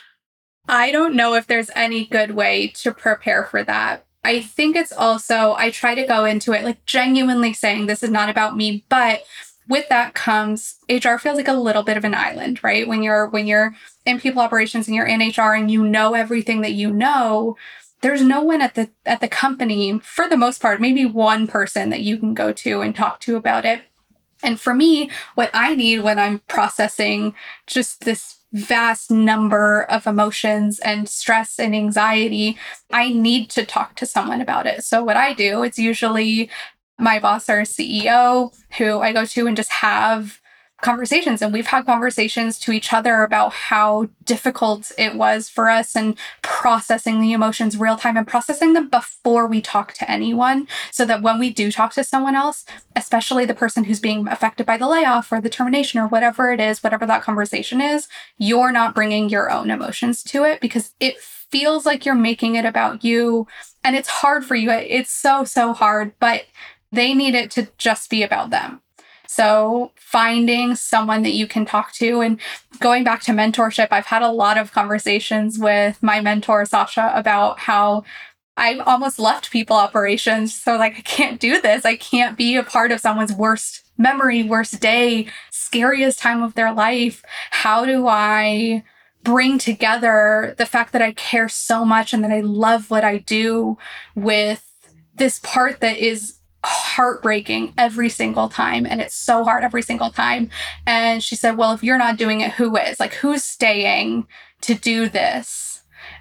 I 0.68 0.90
don't 0.90 1.14
know 1.14 1.34
if 1.34 1.46
there's 1.46 1.70
any 1.74 2.04
good 2.04 2.32
way 2.32 2.68
to 2.76 2.92
prepare 2.92 3.44
for 3.44 3.62
that. 3.64 4.04
I 4.24 4.42
think 4.42 4.76
it's 4.76 4.92
also, 4.92 5.54
I 5.56 5.70
try 5.70 5.94
to 5.94 6.06
go 6.06 6.24
into 6.24 6.52
it 6.52 6.64
like 6.64 6.84
genuinely 6.84 7.54
saying 7.54 7.86
this 7.86 8.02
is 8.02 8.10
not 8.10 8.28
about 8.28 8.56
me, 8.56 8.84
but 8.88 9.22
with 9.68 9.88
that 9.88 10.14
comes 10.14 10.76
HR 10.88 11.16
feels 11.16 11.36
like 11.36 11.48
a 11.48 11.52
little 11.52 11.82
bit 11.82 11.96
of 11.96 12.04
an 12.04 12.14
island, 12.14 12.62
right? 12.64 12.88
When 12.88 13.02
you're 13.02 13.28
when 13.28 13.46
you're 13.46 13.74
in 14.08 14.20
people 14.20 14.42
operations 14.42 14.86
and 14.86 14.96
you're 14.96 15.06
in 15.06 15.20
HR 15.20 15.54
and 15.54 15.70
you 15.70 15.86
know 15.86 16.14
everything 16.14 16.62
that 16.62 16.72
you 16.72 16.90
know, 16.90 17.56
there's 18.00 18.22
no 18.22 18.42
one 18.42 18.60
at 18.60 18.74
the 18.74 18.90
at 19.04 19.20
the 19.20 19.28
company 19.28 19.98
for 20.00 20.28
the 20.28 20.36
most 20.36 20.60
part, 20.62 20.80
maybe 20.80 21.04
one 21.04 21.46
person 21.46 21.90
that 21.90 22.00
you 22.00 22.16
can 22.16 22.34
go 22.34 22.52
to 22.52 22.80
and 22.80 22.94
talk 22.94 23.20
to 23.20 23.36
about 23.36 23.64
it. 23.64 23.82
And 24.42 24.60
for 24.60 24.72
me, 24.72 25.10
what 25.34 25.50
I 25.52 25.74
need 25.74 26.00
when 26.00 26.18
I'm 26.18 26.40
processing 26.40 27.34
just 27.66 28.04
this 28.04 28.36
vast 28.52 29.10
number 29.10 29.82
of 29.82 30.06
emotions 30.06 30.78
and 30.78 31.08
stress 31.08 31.58
and 31.58 31.74
anxiety, 31.74 32.56
I 32.90 33.10
need 33.10 33.50
to 33.50 33.66
talk 33.66 33.94
to 33.96 34.06
someone 34.06 34.40
about 34.40 34.66
it. 34.66 34.84
So, 34.84 35.02
what 35.02 35.16
I 35.16 35.34
do, 35.34 35.62
it's 35.64 35.78
usually 35.78 36.50
my 36.98 37.18
boss 37.18 37.48
or 37.48 37.62
CEO 37.62 38.54
who 38.78 39.00
I 39.00 39.12
go 39.12 39.24
to 39.24 39.46
and 39.46 39.56
just 39.56 39.72
have 39.72 40.40
conversations 40.80 41.42
and 41.42 41.52
we've 41.52 41.66
had 41.66 41.84
conversations 41.86 42.58
to 42.58 42.70
each 42.70 42.92
other 42.92 43.22
about 43.22 43.52
how 43.52 44.08
difficult 44.24 44.92
it 44.96 45.16
was 45.16 45.48
for 45.48 45.68
us 45.68 45.96
and 45.96 46.16
processing 46.42 47.20
the 47.20 47.32
emotions 47.32 47.76
real 47.76 47.96
time 47.96 48.16
and 48.16 48.26
processing 48.26 48.74
them 48.74 48.88
before 48.88 49.46
we 49.46 49.60
talk 49.60 49.92
to 49.92 50.08
anyone 50.08 50.68
so 50.92 51.04
that 51.04 51.20
when 51.20 51.38
we 51.38 51.50
do 51.50 51.72
talk 51.72 51.92
to 51.92 52.04
someone 52.04 52.36
else 52.36 52.64
especially 52.94 53.44
the 53.44 53.54
person 53.54 53.84
who's 53.84 53.98
being 53.98 54.28
affected 54.28 54.64
by 54.64 54.76
the 54.76 54.88
layoff 54.88 55.32
or 55.32 55.40
the 55.40 55.50
termination 55.50 55.98
or 55.98 56.06
whatever 56.06 56.52
it 56.52 56.60
is 56.60 56.82
whatever 56.82 57.06
that 57.06 57.22
conversation 57.22 57.80
is 57.80 58.06
you're 58.36 58.72
not 58.72 58.94
bringing 58.94 59.28
your 59.28 59.50
own 59.50 59.70
emotions 59.70 60.22
to 60.22 60.44
it 60.44 60.60
because 60.60 60.94
it 61.00 61.18
feels 61.50 61.86
like 61.86 62.04
you're 62.04 62.14
making 62.14 62.54
it 62.54 62.64
about 62.64 63.04
you 63.04 63.46
and 63.84 63.96
it's 63.96 64.08
hard 64.08 64.44
for 64.44 64.54
you. 64.54 64.70
It's 64.70 65.10
so 65.10 65.44
so 65.44 65.72
hard 65.72 66.12
but 66.20 66.44
they 66.92 67.14
need 67.14 67.34
it 67.34 67.50
to 67.52 67.68
just 67.78 68.10
be 68.10 68.22
about 68.22 68.50
them 68.50 68.80
so 69.30 69.92
finding 69.96 70.74
someone 70.74 71.22
that 71.22 71.34
you 71.34 71.46
can 71.46 71.66
talk 71.66 71.92
to 71.92 72.22
and 72.22 72.40
going 72.80 73.04
back 73.04 73.20
to 73.24 73.32
mentorship, 73.32 73.88
I've 73.90 74.06
had 74.06 74.22
a 74.22 74.32
lot 74.32 74.56
of 74.56 74.72
conversations 74.72 75.58
with 75.58 76.02
my 76.02 76.22
mentor, 76.22 76.64
Sasha, 76.64 77.12
about 77.14 77.58
how 77.58 78.04
I 78.56 78.78
almost 78.78 79.18
left 79.18 79.50
people 79.50 79.76
operations. 79.76 80.54
So, 80.54 80.78
like, 80.78 80.96
I 80.96 81.02
can't 81.02 81.38
do 81.38 81.60
this. 81.60 81.84
I 81.84 81.96
can't 81.96 82.38
be 82.38 82.56
a 82.56 82.62
part 82.62 82.90
of 82.90 83.00
someone's 83.00 83.34
worst 83.34 83.84
memory, 83.98 84.44
worst 84.44 84.80
day, 84.80 85.26
scariest 85.50 86.18
time 86.18 86.42
of 86.42 86.54
their 86.54 86.72
life. 86.72 87.22
How 87.50 87.84
do 87.84 88.08
I 88.08 88.82
bring 89.24 89.58
together 89.58 90.54
the 90.56 90.64
fact 90.64 90.94
that 90.94 91.02
I 91.02 91.12
care 91.12 91.50
so 91.50 91.84
much 91.84 92.14
and 92.14 92.24
that 92.24 92.32
I 92.32 92.40
love 92.40 92.90
what 92.90 93.04
I 93.04 93.18
do 93.18 93.76
with 94.14 94.64
this 95.16 95.38
part 95.40 95.80
that 95.80 95.98
is 95.98 96.37
heartbreaking 96.64 97.72
every 97.78 98.08
single 98.08 98.48
time 98.48 98.84
and 98.84 99.00
it's 99.00 99.14
so 99.14 99.44
hard 99.44 99.62
every 99.64 99.82
single 99.82 100.10
time. 100.10 100.50
And 100.86 101.22
she 101.22 101.36
said 101.36 101.56
well 101.56 101.72
if 101.72 101.82
you're 101.82 101.98
not 101.98 102.16
doing 102.16 102.40
it 102.40 102.52
who 102.52 102.76
is? 102.76 102.98
Like 102.98 103.14
who's 103.14 103.44
staying 103.44 104.26
to 104.62 104.74
do 104.74 105.08
this 105.08 105.67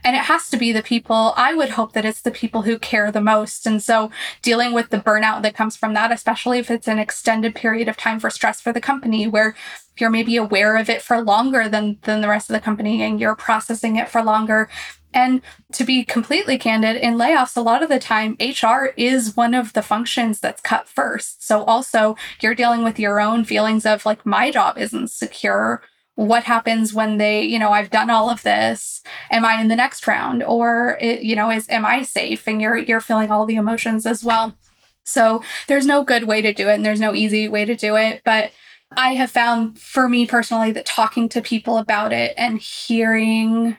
and 0.03 0.15
it 0.15 0.23
has 0.23 0.49
to 0.49 0.57
be 0.57 0.71
the 0.71 0.83
people 0.83 1.33
i 1.35 1.53
would 1.53 1.69
hope 1.69 1.93
that 1.93 2.05
it's 2.05 2.21
the 2.21 2.31
people 2.31 2.63
who 2.63 2.77
care 2.79 3.11
the 3.11 3.21
most 3.21 3.65
and 3.65 3.81
so 3.81 4.09
dealing 4.41 4.73
with 4.73 4.89
the 4.89 4.97
burnout 4.97 5.41
that 5.41 5.55
comes 5.55 5.75
from 5.75 5.93
that 5.93 6.11
especially 6.11 6.59
if 6.59 6.69
it's 6.71 6.87
an 6.87 6.99
extended 6.99 7.55
period 7.55 7.87
of 7.87 7.97
time 7.97 8.19
for 8.19 8.29
stress 8.29 8.59
for 8.61 8.73
the 8.73 8.81
company 8.81 9.27
where 9.27 9.55
you're 9.97 10.09
maybe 10.09 10.37
aware 10.37 10.77
of 10.77 10.89
it 10.89 11.01
for 11.01 11.21
longer 11.21 11.67
than 11.67 11.97
than 12.03 12.21
the 12.21 12.27
rest 12.27 12.49
of 12.49 12.53
the 12.53 12.59
company 12.59 13.01
and 13.01 13.19
you're 13.19 13.35
processing 13.35 13.95
it 13.95 14.09
for 14.09 14.23
longer 14.23 14.69
and 15.13 15.41
to 15.73 15.83
be 15.83 16.03
completely 16.03 16.59
candid, 16.59 16.95
in 16.97 17.15
layoffs, 17.15 17.57
a 17.57 17.61
lot 17.61 17.81
of 17.81 17.89
the 17.89 17.97
time, 17.97 18.37
HR 18.39 18.93
is 18.97 19.35
one 19.35 19.53
of 19.53 19.73
the 19.73 19.81
functions 19.81 20.39
that's 20.39 20.61
cut 20.61 20.87
first. 20.87 21.45
So 21.45 21.63
also, 21.63 22.15
you're 22.41 22.53
dealing 22.53 22.83
with 22.83 22.99
your 22.99 23.19
own 23.19 23.43
feelings 23.43 23.85
of 23.85 24.05
like, 24.05 24.25
my 24.25 24.51
job 24.51 24.77
isn't 24.77 25.09
secure. 25.09 25.81
What 26.17 26.45
happens 26.45 26.95
when 26.95 27.17
they, 27.17 27.43
you 27.43 27.59
know, 27.59 27.69
I've 27.69 27.91
done 27.91 28.09
all 28.09 28.27
of 28.27 28.41
this. 28.41 29.03
Am 29.29 29.45
I 29.45 29.61
in 29.61 29.67
the 29.67 29.75
next 29.75 30.07
round? 30.07 30.41
Or, 30.41 30.97
it, 30.99 31.21
you 31.21 31.35
know, 31.35 31.51
is 31.51 31.69
am 31.69 31.85
I 31.85 32.01
safe? 32.01 32.47
And 32.47 32.59
you're 32.59 32.77
you're 32.77 33.01
feeling 33.01 33.29
all 33.29 33.45
the 33.45 33.55
emotions 33.55 34.05
as 34.07 34.23
well. 34.23 34.57
So 35.03 35.43
there's 35.67 35.85
no 35.85 36.03
good 36.03 36.23
way 36.23 36.41
to 36.41 36.53
do 36.53 36.69
it, 36.69 36.73
and 36.73 36.85
there's 36.85 36.99
no 36.99 37.13
easy 37.13 37.47
way 37.47 37.65
to 37.65 37.75
do 37.75 37.95
it. 37.95 38.23
But 38.25 38.51
I 38.95 39.13
have 39.13 39.29
found 39.29 39.79
for 39.79 40.09
me 40.09 40.25
personally 40.25 40.71
that 40.71 40.87
talking 40.87 41.29
to 41.29 41.41
people 41.41 41.77
about 41.77 42.11
it 42.11 42.33
and 42.35 42.59
hearing 42.59 43.77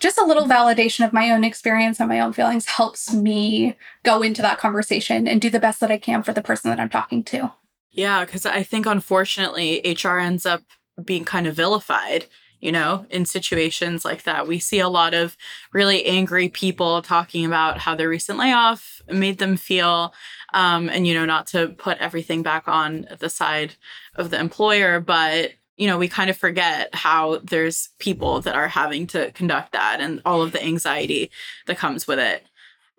just 0.00 0.18
a 0.18 0.24
little 0.24 0.46
validation 0.46 1.06
of 1.06 1.12
my 1.12 1.30
own 1.30 1.44
experience 1.44 2.00
and 2.00 2.08
my 2.08 2.18
own 2.18 2.32
feelings 2.32 2.66
helps 2.66 3.12
me 3.12 3.76
go 4.02 4.22
into 4.22 4.42
that 4.42 4.58
conversation 4.58 5.28
and 5.28 5.40
do 5.40 5.50
the 5.50 5.60
best 5.60 5.78
that 5.80 5.90
I 5.92 5.98
can 5.98 6.22
for 6.22 6.32
the 6.32 6.42
person 6.42 6.70
that 6.70 6.80
I'm 6.80 6.88
talking 6.88 7.22
to. 7.24 7.52
Yeah, 7.92 8.24
because 8.24 8.46
I 8.46 8.62
think 8.62 8.86
unfortunately 8.86 9.82
HR 9.84 10.18
ends 10.18 10.46
up 10.46 10.62
being 11.04 11.24
kind 11.24 11.46
of 11.46 11.54
vilified, 11.54 12.26
you 12.60 12.72
know, 12.72 13.06
in 13.10 13.24
situations 13.24 14.04
like 14.04 14.24
that. 14.24 14.46
We 14.46 14.58
see 14.58 14.80
a 14.80 14.88
lot 14.88 15.14
of 15.14 15.36
really 15.72 16.04
angry 16.04 16.48
people 16.48 17.02
talking 17.02 17.44
about 17.44 17.78
how 17.78 17.94
their 17.94 18.08
recent 18.08 18.38
layoff 18.38 19.02
made 19.08 19.38
them 19.38 19.56
feel. 19.56 20.12
Um, 20.52 20.88
and, 20.88 21.06
you 21.06 21.14
know, 21.14 21.24
not 21.24 21.46
to 21.48 21.68
put 21.68 21.98
everything 21.98 22.42
back 22.42 22.66
on 22.66 23.06
the 23.18 23.30
side 23.30 23.74
of 24.16 24.30
the 24.30 24.40
employer, 24.40 25.00
but 25.00 25.52
you 25.80 25.86
know, 25.86 25.96
we 25.96 26.08
kind 26.08 26.28
of 26.28 26.36
forget 26.36 26.94
how 26.94 27.38
there's 27.42 27.88
people 27.98 28.42
that 28.42 28.54
are 28.54 28.68
having 28.68 29.06
to 29.06 29.32
conduct 29.32 29.72
that 29.72 29.98
and 29.98 30.20
all 30.26 30.42
of 30.42 30.52
the 30.52 30.62
anxiety 30.62 31.30
that 31.66 31.78
comes 31.78 32.06
with 32.06 32.18
it. 32.18 32.44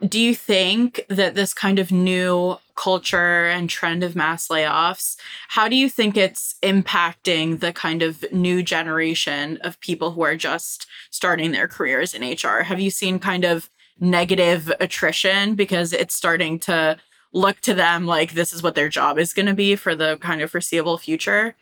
Do 0.04 0.20
you 0.20 0.34
think 0.34 1.06
that 1.08 1.36
this 1.36 1.54
kind 1.54 1.78
of 1.78 1.92
new 1.92 2.58
culture 2.82 3.46
and 3.46 3.70
trend 3.70 4.04
of 4.04 4.16
mass 4.16 4.48
layoffs, 4.48 5.16
how 5.50 5.68
do 5.68 5.76
you 5.76 5.88
think 5.88 6.18
it's 6.18 6.56
impacting 6.64 7.60
the 7.60 7.72
kind 7.72 8.02
of 8.02 8.26
new 8.32 8.64
generation 8.64 9.60
of 9.62 9.80
people 9.82 10.12
who 10.12 10.24
are 10.24 10.36
just 10.36 10.88
starting 11.12 11.52
their 11.52 11.68
careers 11.68 12.16
in 12.16 12.24
HR? 12.24 12.64
Have 12.64 12.80
you 12.80 12.90
seen 12.90 13.20
kind 13.20 13.46
of 13.46 13.70
negative 14.00 14.74
attrition 14.80 15.54
because 15.54 15.94
it's 15.94 16.16
starting 16.16 16.58
to 16.58 16.98
look 17.34 17.60
to 17.62 17.76
them 17.76 18.08
like 18.08 18.34
this 18.34 18.52
is 18.52 18.64
what 18.64 18.74
their 18.74 18.90
job 18.90 19.20
is 19.20 19.32
going 19.32 19.46
to 19.46 19.54
be 19.54 19.76
for 19.76 19.94
the 19.94 20.18
kind 20.18 20.42
of 20.42 20.50
foreseeable 20.50 20.98
future? 20.98 21.56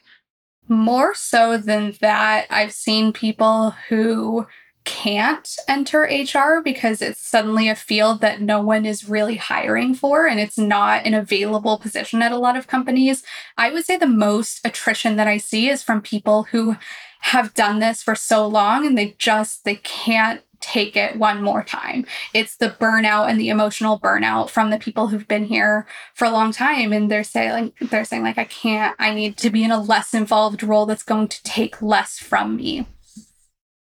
More 0.69 1.13
so 1.15 1.58
than 1.58 1.95
that, 1.99 2.47
I've 2.49 2.71
seen 2.71 3.12
people 3.12 3.71
who 3.89 4.47
can't 4.89 5.56
enter 5.67 6.02
HR 6.02 6.62
because 6.63 6.99
it's 6.99 7.21
suddenly 7.21 7.69
a 7.69 7.75
field 7.75 8.21
that 8.21 8.41
no 8.41 8.60
one 8.60 8.88
is 8.88 9.08
really 9.08 9.36
hiring 9.36 9.93
for 9.93 10.25
and 10.25 10.39
it's 10.39 10.58
not 10.58 11.06
an 11.06 11.13
available 11.13 11.78
position 11.78 12.23
at 12.23 12.32
a 12.32 12.39
lot 12.39 12.58
of 12.58 12.65
companies. 12.65 13.21
I 13.56 13.69
would 13.69 13.86
say 13.86 13.97
the 13.97 14.08
most 14.08 14.65
attrition 14.65 15.15
that 15.17 15.28
I 15.28 15.38
see 15.38 15.69
is 15.69 15.84
from 15.84 16.02
people 16.02 16.43
who 16.43 16.75
have 17.19 17.54
done 17.54 17.78
this 17.78 18.02
for 18.02 18.15
so 18.15 18.47
long 18.47 18.84
and 18.84 18.97
they 18.97 19.15
just 19.19 19.63
they 19.63 19.75
can't 19.75 20.41
take 20.60 20.97
it 20.97 21.17
one 21.17 21.43
more 21.43 21.63
time. 21.63 22.08
It's 22.34 22.58
the 22.58 22.71
burnout 22.71 23.30
and 23.30 23.39
the 23.39 23.49
emotional 23.49 23.99
burnout 23.99 24.49
from 24.49 24.71
the 24.71 24.80
people 24.80 25.08
who've 25.08 25.28
been 25.28 25.45
here 25.45 25.86
for 26.15 26.25
a 26.25 26.32
long 26.32 26.52
time 26.52 26.91
and 26.93 27.12
they're 27.12 27.23
saying 27.23 27.73
they're 27.80 28.06
saying 28.06 28.23
like 28.23 28.39
I 28.39 28.45
can't 28.45 28.95
I 28.97 29.13
need 29.13 29.38
to 29.38 29.52
be 29.52 29.63
in 29.63 29.71
a 29.71 29.80
less 29.80 30.15
involved 30.15 30.63
role 30.63 30.88
that's 30.88 31.04
going 31.04 31.28
to 31.28 31.43
take 31.43 31.80
less 31.80 32.17
from 32.17 32.56
me. 32.56 32.88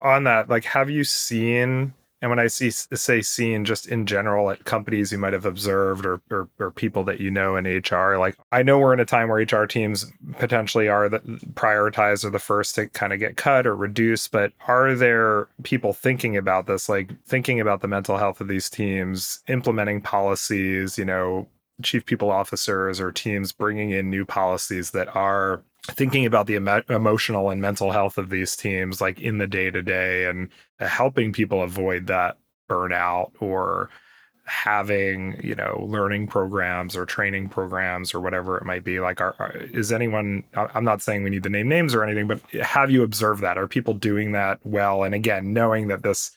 On 0.01 0.23
that, 0.25 0.49
like 0.49 0.65
have 0.65 0.89
you 0.89 1.03
seen 1.03 1.93
and 2.21 2.31
when 2.31 2.39
I 2.39 2.47
see 2.47 2.71
say 2.71 3.21
seen 3.21 3.63
just 3.63 3.87
in 3.87 4.07
general 4.07 4.49
at 4.49 4.65
companies 4.65 5.11
you 5.11 5.19
might 5.19 5.33
have 5.33 5.45
observed 5.45 6.05
or, 6.05 6.19
or, 6.31 6.49
or 6.59 6.71
people 6.71 7.03
that 7.03 7.19
you 7.19 7.29
know 7.29 7.55
in 7.55 7.65
HR, 7.65 8.17
like 8.17 8.35
I 8.51 8.63
know 8.63 8.79
we're 8.79 8.93
in 8.93 8.99
a 8.99 9.05
time 9.05 9.29
where 9.29 9.43
HR 9.43 9.67
teams 9.67 10.11
potentially 10.39 10.87
are 10.87 11.09
the 11.09 11.19
prioritized 11.53 12.25
or 12.25 12.31
the 12.31 12.39
first 12.39 12.73
to 12.75 12.87
kind 12.87 13.13
of 13.13 13.19
get 13.19 13.37
cut 13.37 13.67
or 13.67 13.75
reduce, 13.75 14.27
but 14.27 14.51
are 14.67 14.95
there 14.95 15.47
people 15.61 15.93
thinking 15.93 16.35
about 16.35 16.65
this, 16.65 16.89
like 16.89 17.11
thinking 17.25 17.59
about 17.59 17.81
the 17.81 17.87
mental 17.87 18.17
health 18.17 18.41
of 18.41 18.47
these 18.47 18.69
teams, 18.69 19.41
implementing 19.47 20.01
policies, 20.01 20.97
you 20.97 21.05
know, 21.05 21.47
chief 21.83 22.05
people 22.05 22.31
officers 22.31 22.99
or 22.99 23.11
teams 23.11 23.51
bringing 23.51 23.91
in 23.91 24.09
new 24.09 24.25
policies 24.25 24.91
that 24.91 25.13
are 25.15 25.61
thinking 25.91 26.25
about 26.25 26.47
the 26.47 26.55
emo- 26.55 26.83
emotional 26.89 27.49
and 27.49 27.61
mental 27.61 27.91
health 27.91 28.17
of 28.17 28.29
these 28.29 28.55
teams 28.55 28.99
like 28.99 29.19
in 29.19 29.37
the 29.37 29.47
day 29.47 29.69
to 29.69 29.81
day 29.81 30.25
and 30.25 30.49
uh, 30.79 30.87
helping 30.87 31.31
people 31.31 31.61
avoid 31.61 32.07
that 32.07 32.37
burnout 32.69 33.31
or 33.39 33.89
having 34.45 35.39
you 35.43 35.53
know 35.53 35.85
learning 35.87 36.25
programs 36.25 36.95
or 36.95 37.05
training 37.05 37.49
programs 37.49 38.13
or 38.13 38.21
whatever 38.21 38.57
it 38.57 38.65
might 38.65 38.83
be. 38.83 38.99
Like 38.99 39.21
are, 39.21 39.35
are, 39.39 39.51
is 39.57 39.91
anyone 39.91 40.43
i'm 40.55 40.85
not 40.85 41.01
saying 41.01 41.23
we 41.23 41.29
need 41.29 41.43
to 41.43 41.49
name 41.49 41.67
names 41.67 41.93
or 41.93 42.03
anything 42.03 42.27
but 42.27 42.39
have 42.61 42.89
you 42.89 43.03
observed 43.03 43.41
that? 43.41 43.57
Are 43.57 43.67
people 43.67 43.93
doing 43.93 44.31
that 44.31 44.59
well? 44.63 45.03
And 45.03 45.13
again 45.13 45.53
knowing 45.53 45.89
that 45.89 46.03
this 46.03 46.31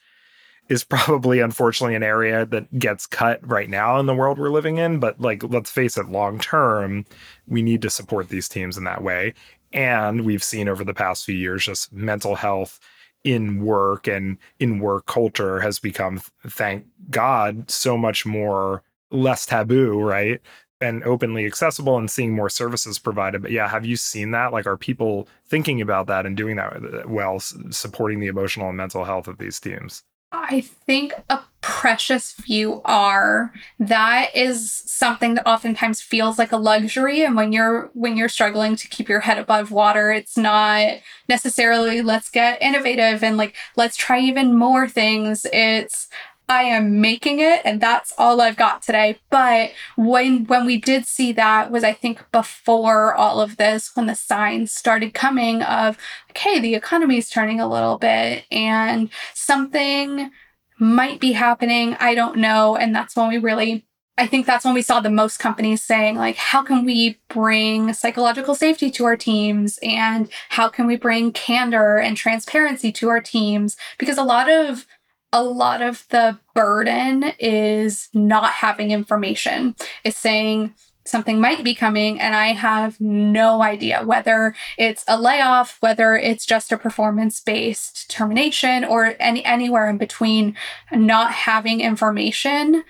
is 0.70 0.84
probably 0.84 1.40
unfortunately 1.40 1.96
an 1.96 2.02
area 2.02 2.46
that 2.46 2.78
gets 2.78 3.04
cut 3.04 3.46
right 3.46 3.68
now 3.68 3.98
in 3.98 4.06
the 4.06 4.14
world 4.14 4.38
we're 4.38 4.48
living 4.48 4.78
in. 4.78 5.00
But 5.00 5.20
like, 5.20 5.42
let's 5.42 5.70
face 5.70 5.98
it, 5.98 6.08
long 6.08 6.38
term, 6.38 7.04
we 7.48 7.60
need 7.60 7.82
to 7.82 7.90
support 7.90 8.28
these 8.28 8.48
teams 8.48 8.78
in 8.78 8.84
that 8.84 9.02
way. 9.02 9.34
And 9.72 10.24
we've 10.24 10.42
seen 10.42 10.68
over 10.68 10.84
the 10.84 10.94
past 10.94 11.24
few 11.24 11.34
years 11.34 11.66
just 11.66 11.92
mental 11.92 12.36
health 12.36 12.80
in 13.24 13.62
work 13.64 14.06
and 14.06 14.38
in 14.60 14.78
work 14.78 15.06
culture 15.06 15.60
has 15.60 15.78
become, 15.80 16.22
thank 16.46 16.86
God, 17.10 17.70
so 17.70 17.98
much 17.98 18.24
more 18.24 18.82
less 19.10 19.44
taboo, 19.44 20.00
right? 20.00 20.40
And 20.80 21.02
openly 21.02 21.46
accessible 21.46 21.98
and 21.98 22.10
seeing 22.10 22.32
more 22.34 22.48
services 22.48 22.98
provided. 22.98 23.42
But 23.42 23.50
yeah, 23.50 23.68
have 23.68 23.84
you 23.84 23.96
seen 23.96 24.30
that? 24.30 24.52
Like, 24.52 24.66
are 24.66 24.76
people 24.78 25.28
thinking 25.46 25.80
about 25.80 26.06
that 26.06 26.26
and 26.26 26.36
doing 26.36 26.56
that 26.56 26.76
uh, 26.76 27.08
well, 27.08 27.40
supporting 27.40 28.20
the 28.20 28.28
emotional 28.28 28.68
and 28.68 28.76
mental 28.76 29.04
health 29.04 29.28
of 29.28 29.38
these 29.38 29.60
teams? 29.60 30.04
I 30.32 30.60
think 30.60 31.12
a 31.28 31.40
precious 31.60 32.32
few 32.32 32.80
are, 32.84 33.52
that 33.80 34.30
is 34.34 34.82
something 34.86 35.34
that 35.34 35.46
oftentimes 35.46 36.00
feels 36.00 36.38
like 36.38 36.52
a 36.52 36.56
luxury. 36.56 37.22
And 37.24 37.34
when 37.34 37.52
you're 37.52 37.90
when 37.94 38.16
you're 38.16 38.28
struggling 38.28 38.76
to 38.76 38.88
keep 38.88 39.08
your 39.08 39.20
head 39.20 39.38
above 39.38 39.72
water, 39.72 40.12
it's 40.12 40.36
not 40.36 40.98
necessarily 41.28 42.00
let's 42.02 42.30
get 42.30 42.62
innovative 42.62 43.24
and 43.24 43.36
like 43.36 43.56
let's 43.76 43.96
try 43.96 44.20
even 44.20 44.56
more 44.56 44.88
things. 44.88 45.46
It's 45.52 46.08
I 46.50 46.64
am 46.64 47.00
making 47.00 47.38
it 47.38 47.60
and 47.64 47.80
that's 47.80 48.12
all 48.18 48.40
I've 48.40 48.56
got 48.56 48.82
today. 48.82 49.20
But 49.30 49.70
when 49.96 50.46
when 50.46 50.66
we 50.66 50.78
did 50.78 51.06
see 51.06 51.30
that 51.34 51.70
was 51.70 51.84
I 51.84 51.92
think 51.92 52.24
before 52.32 53.14
all 53.14 53.40
of 53.40 53.56
this 53.56 53.92
when 53.94 54.06
the 54.06 54.16
signs 54.16 54.72
started 54.72 55.14
coming 55.14 55.62
of 55.62 55.96
okay, 56.30 56.58
the 56.58 56.74
economy 56.74 57.18
is 57.18 57.30
turning 57.30 57.60
a 57.60 57.68
little 57.68 57.98
bit 57.98 58.46
and 58.50 59.10
something 59.32 60.32
might 60.80 61.20
be 61.20 61.32
happening, 61.32 61.96
I 62.00 62.16
don't 62.16 62.38
know, 62.38 62.74
and 62.74 62.92
that's 62.92 63.14
when 63.14 63.28
we 63.28 63.38
really 63.38 63.86
I 64.18 64.26
think 64.26 64.44
that's 64.44 64.64
when 64.64 64.74
we 64.74 64.82
saw 64.82 65.00
the 65.00 65.08
most 65.08 65.38
companies 65.38 65.82
saying, 65.82 66.16
like, 66.16 66.36
how 66.36 66.62
can 66.62 66.84
we 66.84 67.18
bring 67.28 67.94
psychological 67.94 68.54
safety 68.54 68.90
to 68.90 69.04
our 69.06 69.16
teams? 69.16 69.78
And 69.82 70.28
how 70.50 70.68
can 70.68 70.86
we 70.86 70.96
bring 70.96 71.32
candor 71.32 71.96
and 71.96 72.18
transparency 72.18 72.92
to 72.92 73.08
our 73.08 73.22
teams? 73.22 73.78
Because 73.98 74.18
a 74.18 74.24
lot 74.24 74.50
of 74.50 74.84
a 75.32 75.42
lot 75.42 75.82
of 75.82 76.06
the 76.10 76.38
burden 76.54 77.32
is 77.38 78.08
not 78.12 78.50
having 78.50 78.90
information. 78.90 79.76
It's 80.04 80.18
saying 80.18 80.74
something 81.04 81.40
might 81.40 81.64
be 81.64 81.74
coming 81.74 82.20
and 82.20 82.34
I 82.34 82.48
have 82.48 83.00
no 83.00 83.62
idea 83.62 84.02
whether 84.04 84.54
it's 84.76 85.04
a 85.08 85.20
layoff, 85.20 85.78
whether 85.80 86.14
it's 86.14 86.46
just 86.46 86.72
a 86.72 86.78
performance 86.78 87.40
based 87.40 88.10
termination 88.10 88.84
or 88.84 89.14
any 89.18 89.44
anywhere 89.44 89.88
in 89.88 89.98
between. 89.98 90.56
Not 90.92 91.32
having 91.32 91.80
information 91.80 92.84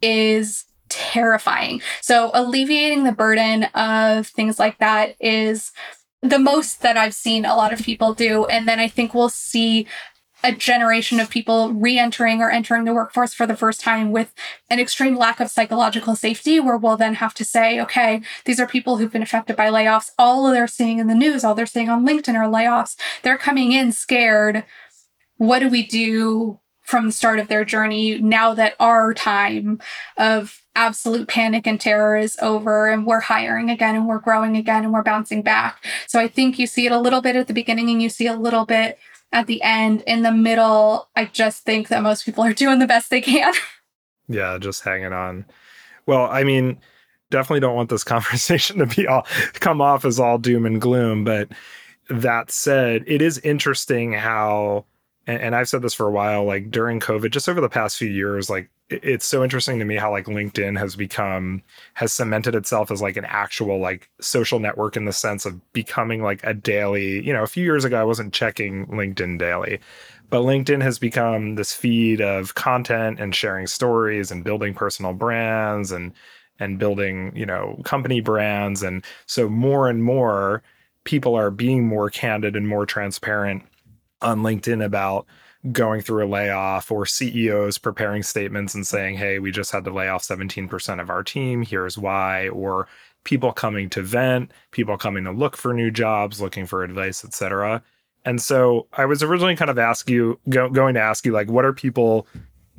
is 0.00 0.64
terrifying. 0.88 1.82
So 2.00 2.30
alleviating 2.32 3.04
the 3.04 3.12
burden 3.12 3.64
of 3.74 4.26
things 4.28 4.58
like 4.58 4.78
that 4.78 5.16
is 5.20 5.72
the 6.22 6.38
most 6.38 6.82
that 6.82 6.96
I've 6.96 7.14
seen 7.14 7.44
a 7.44 7.56
lot 7.56 7.72
of 7.72 7.82
people 7.82 8.14
do. 8.14 8.46
And 8.46 8.68
then 8.68 8.80
I 8.80 8.88
think 8.88 9.14
we'll 9.14 9.28
see 9.28 9.86
a 10.46 10.52
generation 10.52 11.18
of 11.18 11.28
people 11.28 11.72
re-entering 11.72 12.40
or 12.40 12.50
entering 12.50 12.84
the 12.84 12.94
workforce 12.94 13.34
for 13.34 13.46
the 13.46 13.56
first 13.56 13.80
time 13.80 14.12
with 14.12 14.32
an 14.70 14.78
extreme 14.78 15.16
lack 15.16 15.40
of 15.40 15.50
psychological 15.50 16.14
safety 16.14 16.60
where 16.60 16.76
we'll 16.76 16.96
then 16.96 17.14
have 17.14 17.34
to 17.34 17.44
say 17.44 17.80
okay 17.80 18.20
these 18.44 18.60
are 18.60 18.66
people 18.66 18.96
who've 18.96 19.12
been 19.12 19.22
affected 19.22 19.56
by 19.56 19.68
layoffs. 19.68 20.10
All 20.18 20.48
they're 20.50 20.68
seeing 20.68 21.00
in 21.00 21.08
the 21.08 21.14
news 21.14 21.42
all 21.42 21.54
they're 21.54 21.66
seeing 21.66 21.88
on 21.88 22.06
linkedin 22.06 22.36
are 22.36 22.50
layoffs. 22.50 22.96
They're 23.22 23.36
coming 23.36 23.72
in 23.72 23.90
scared. 23.90 24.64
What 25.36 25.58
do 25.58 25.68
we 25.68 25.84
do 25.84 26.60
from 26.82 27.06
the 27.06 27.12
start 27.12 27.40
of 27.40 27.48
their 27.48 27.64
journey 27.64 28.18
now 28.20 28.54
that 28.54 28.76
our 28.78 29.12
time 29.12 29.80
of 30.16 30.62
absolute 30.76 31.26
panic 31.26 31.66
and 31.66 31.80
terror 31.80 32.16
is 32.16 32.38
over 32.40 32.88
and 32.88 33.04
we're 33.04 33.20
hiring 33.20 33.68
again 33.70 33.96
and 33.96 34.06
we're 34.06 34.20
growing 34.20 34.56
again 34.56 34.84
and 34.84 34.92
we're 34.92 35.02
bouncing 35.02 35.42
back. 35.42 35.84
So 36.06 36.20
I 36.20 36.28
think 36.28 36.60
you 36.60 36.68
see 36.68 36.86
it 36.86 36.92
a 36.92 37.00
little 37.00 37.20
bit 37.20 37.34
at 37.34 37.48
the 37.48 37.54
beginning 37.54 37.90
and 37.90 38.00
you 38.00 38.08
see 38.08 38.28
a 38.28 38.36
little 38.36 38.64
bit 38.64 38.98
at 39.32 39.46
the 39.46 39.62
end. 39.62 40.02
In 40.06 40.22
the 40.22 40.32
middle, 40.32 41.08
I 41.16 41.26
just 41.26 41.64
think 41.64 41.88
that 41.88 42.02
most 42.02 42.24
people 42.24 42.44
are 42.44 42.52
doing 42.52 42.78
the 42.78 42.86
best 42.86 43.10
they 43.10 43.20
can. 43.20 43.52
yeah, 44.28 44.58
just 44.58 44.82
hanging 44.82 45.12
on. 45.12 45.44
Well, 46.06 46.26
I 46.26 46.44
mean, 46.44 46.80
definitely 47.30 47.60
don't 47.60 47.76
want 47.76 47.90
this 47.90 48.04
conversation 48.04 48.78
to 48.78 48.86
be 48.86 49.06
all 49.06 49.26
come 49.54 49.80
off 49.80 50.04
as 50.04 50.20
all 50.20 50.38
doom 50.38 50.66
and 50.66 50.80
gloom, 50.80 51.24
but 51.24 51.48
that 52.08 52.50
said, 52.50 53.04
it 53.06 53.20
is 53.20 53.38
interesting 53.38 54.12
how 54.12 54.84
and, 55.26 55.56
I've 55.56 55.68
said 55.68 55.82
this 55.82 55.94
for 55.94 56.06
a 56.06 56.12
while, 56.12 56.44
like 56.44 56.70
during 56.70 57.00
COVID, 57.00 57.30
just 57.30 57.48
over 57.48 57.60
the 57.60 57.68
past 57.68 57.96
few 57.96 58.08
years, 58.08 58.48
like 58.48 58.70
it's 58.88 59.26
so 59.26 59.42
interesting 59.42 59.78
to 59.80 59.84
me 59.84 59.96
how 59.96 60.12
like 60.12 60.26
LinkedIn 60.26 60.78
has 60.78 60.94
become 60.94 61.62
has 61.94 62.12
cemented 62.12 62.54
itself 62.54 62.90
as 62.90 63.02
like 63.02 63.16
an 63.16 63.24
actual 63.24 63.80
like 63.80 64.08
social 64.20 64.60
network 64.60 64.96
in 64.96 65.06
the 65.06 65.12
sense 65.12 65.44
of 65.44 65.72
becoming 65.72 66.22
like 66.22 66.40
a 66.44 66.54
daily, 66.54 67.24
you 67.26 67.32
know, 67.32 67.42
a 67.42 67.48
few 67.48 67.64
years 67.64 67.84
ago 67.84 68.00
I 68.00 68.04
wasn't 68.04 68.32
checking 68.32 68.86
LinkedIn 68.86 69.38
daily. 69.38 69.80
But 70.30 70.42
LinkedIn 70.42 70.82
has 70.82 70.98
become 70.98 71.56
this 71.56 71.72
feed 71.72 72.20
of 72.20 72.54
content 72.54 73.20
and 73.20 73.34
sharing 73.34 73.66
stories 73.66 74.30
and 74.30 74.44
building 74.44 74.74
personal 74.74 75.12
brands 75.12 75.90
and 75.90 76.12
and 76.60 76.78
building, 76.78 77.32
you 77.36 77.46
know, 77.46 77.80
company 77.84 78.20
brands 78.20 78.82
and 78.82 79.04
so 79.26 79.48
more 79.48 79.88
and 79.88 80.04
more 80.04 80.62
people 81.04 81.34
are 81.34 81.50
being 81.50 81.86
more 81.86 82.08
candid 82.08 82.54
and 82.54 82.68
more 82.68 82.86
transparent 82.86 83.64
on 84.22 84.42
LinkedIn 84.42 84.84
about 84.84 85.26
going 85.72 86.00
through 86.00 86.24
a 86.24 86.28
layoff 86.28 86.90
or 86.90 87.06
CEOs 87.06 87.78
preparing 87.78 88.22
statements 88.22 88.74
and 88.74 88.86
saying, 88.86 89.16
hey, 89.16 89.38
we 89.38 89.50
just 89.50 89.72
had 89.72 89.84
to 89.84 89.90
lay 89.90 90.08
off 90.08 90.22
17% 90.22 91.00
of 91.00 91.10
our 91.10 91.22
team. 91.22 91.62
Here's 91.62 91.98
why. 91.98 92.48
Or 92.48 92.88
people 93.24 93.52
coming 93.52 93.90
to 93.90 94.02
vent, 94.02 94.52
people 94.70 94.96
coming 94.96 95.24
to 95.24 95.32
look 95.32 95.56
for 95.56 95.74
new 95.74 95.90
jobs, 95.90 96.40
looking 96.40 96.66
for 96.66 96.84
advice, 96.84 97.24
etc. 97.24 97.82
And 98.24 98.40
so 98.40 98.86
I 98.92 99.04
was 99.04 99.22
originally 99.22 99.56
kind 99.56 99.70
of 99.70 99.78
ask 99.78 100.08
you 100.08 100.38
go, 100.48 100.68
going 100.68 100.94
to 100.94 101.00
ask 101.00 101.26
you 101.26 101.32
like 101.32 101.48
what 101.48 101.64
are 101.64 101.72
people 101.72 102.26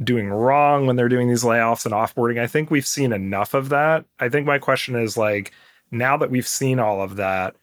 doing 0.04 0.30
wrong 0.30 0.86
when 0.86 0.95
they're 0.95 1.10
doing 1.10 1.28
these 1.28 1.43
layoffs 1.43 1.86
and 1.86 1.93
offboarding? 1.93 2.39
I 2.39 2.47
think 2.47 2.69
we've 2.69 2.88
seen 2.88 3.13
enough 3.13 3.54
of 3.54 3.69
that. 3.69 4.06
I 4.19 4.30
think 4.30 4.45
my 4.45 4.60
question 4.60 4.95
is 4.95 5.17
like 5.17 5.52
now 5.91 6.17
that 6.17 6.32
we've 6.32 6.47
seen 6.47 6.80
all 6.80 7.02
of 7.02 7.15
that, 7.15 7.56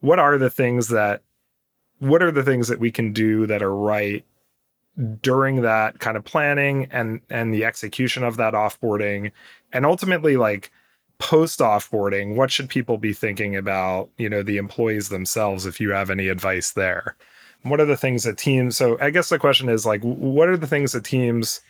what 0.00 0.18
are 0.18 0.38
the 0.38 0.50
things 0.50 0.88
that 0.88 1.22
what 1.98 2.22
are 2.22 2.32
the 2.32 2.42
things 2.42 2.66
that 2.68 2.80
we 2.80 2.90
can 2.90 3.12
do 3.12 3.46
that 3.46 3.62
are 3.62 3.74
right 3.74 4.24
during 5.20 5.62
that 5.62 5.98
kind 6.00 6.16
of 6.16 6.24
planning 6.24 6.86
and 6.90 7.20
and 7.30 7.52
the 7.52 7.64
execution 7.64 8.22
of 8.22 8.36
that 8.36 8.52
offboarding 8.52 9.32
and 9.72 9.86
ultimately 9.86 10.36
like 10.36 10.70
post 11.18 11.60
offboarding 11.60 12.34
what 12.34 12.50
should 12.50 12.68
people 12.68 12.98
be 12.98 13.12
thinking 13.12 13.56
about 13.56 14.10
you 14.18 14.28
know 14.28 14.42
the 14.42 14.58
employees 14.58 15.08
themselves 15.08 15.64
if 15.64 15.80
you 15.80 15.90
have 15.90 16.10
any 16.10 16.28
advice 16.28 16.72
there? 16.72 17.16
What 17.62 17.80
are 17.80 17.86
the 17.86 17.96
things 17.96 18.24
that 18.24 18.36
teams 18.36 18.76
so 18.76 18.98
i 19.00 19.10
guess 19.10 19.28
the 19.28 19.38
question 19.38 19.68
is 19.68 19.86
like 19.86 20.02
what 20.02 20.48
are 20.48 20.56
the 20.56 20.66
things 20.66 20.92
that 20.92 21.04
teams 21.04 21.60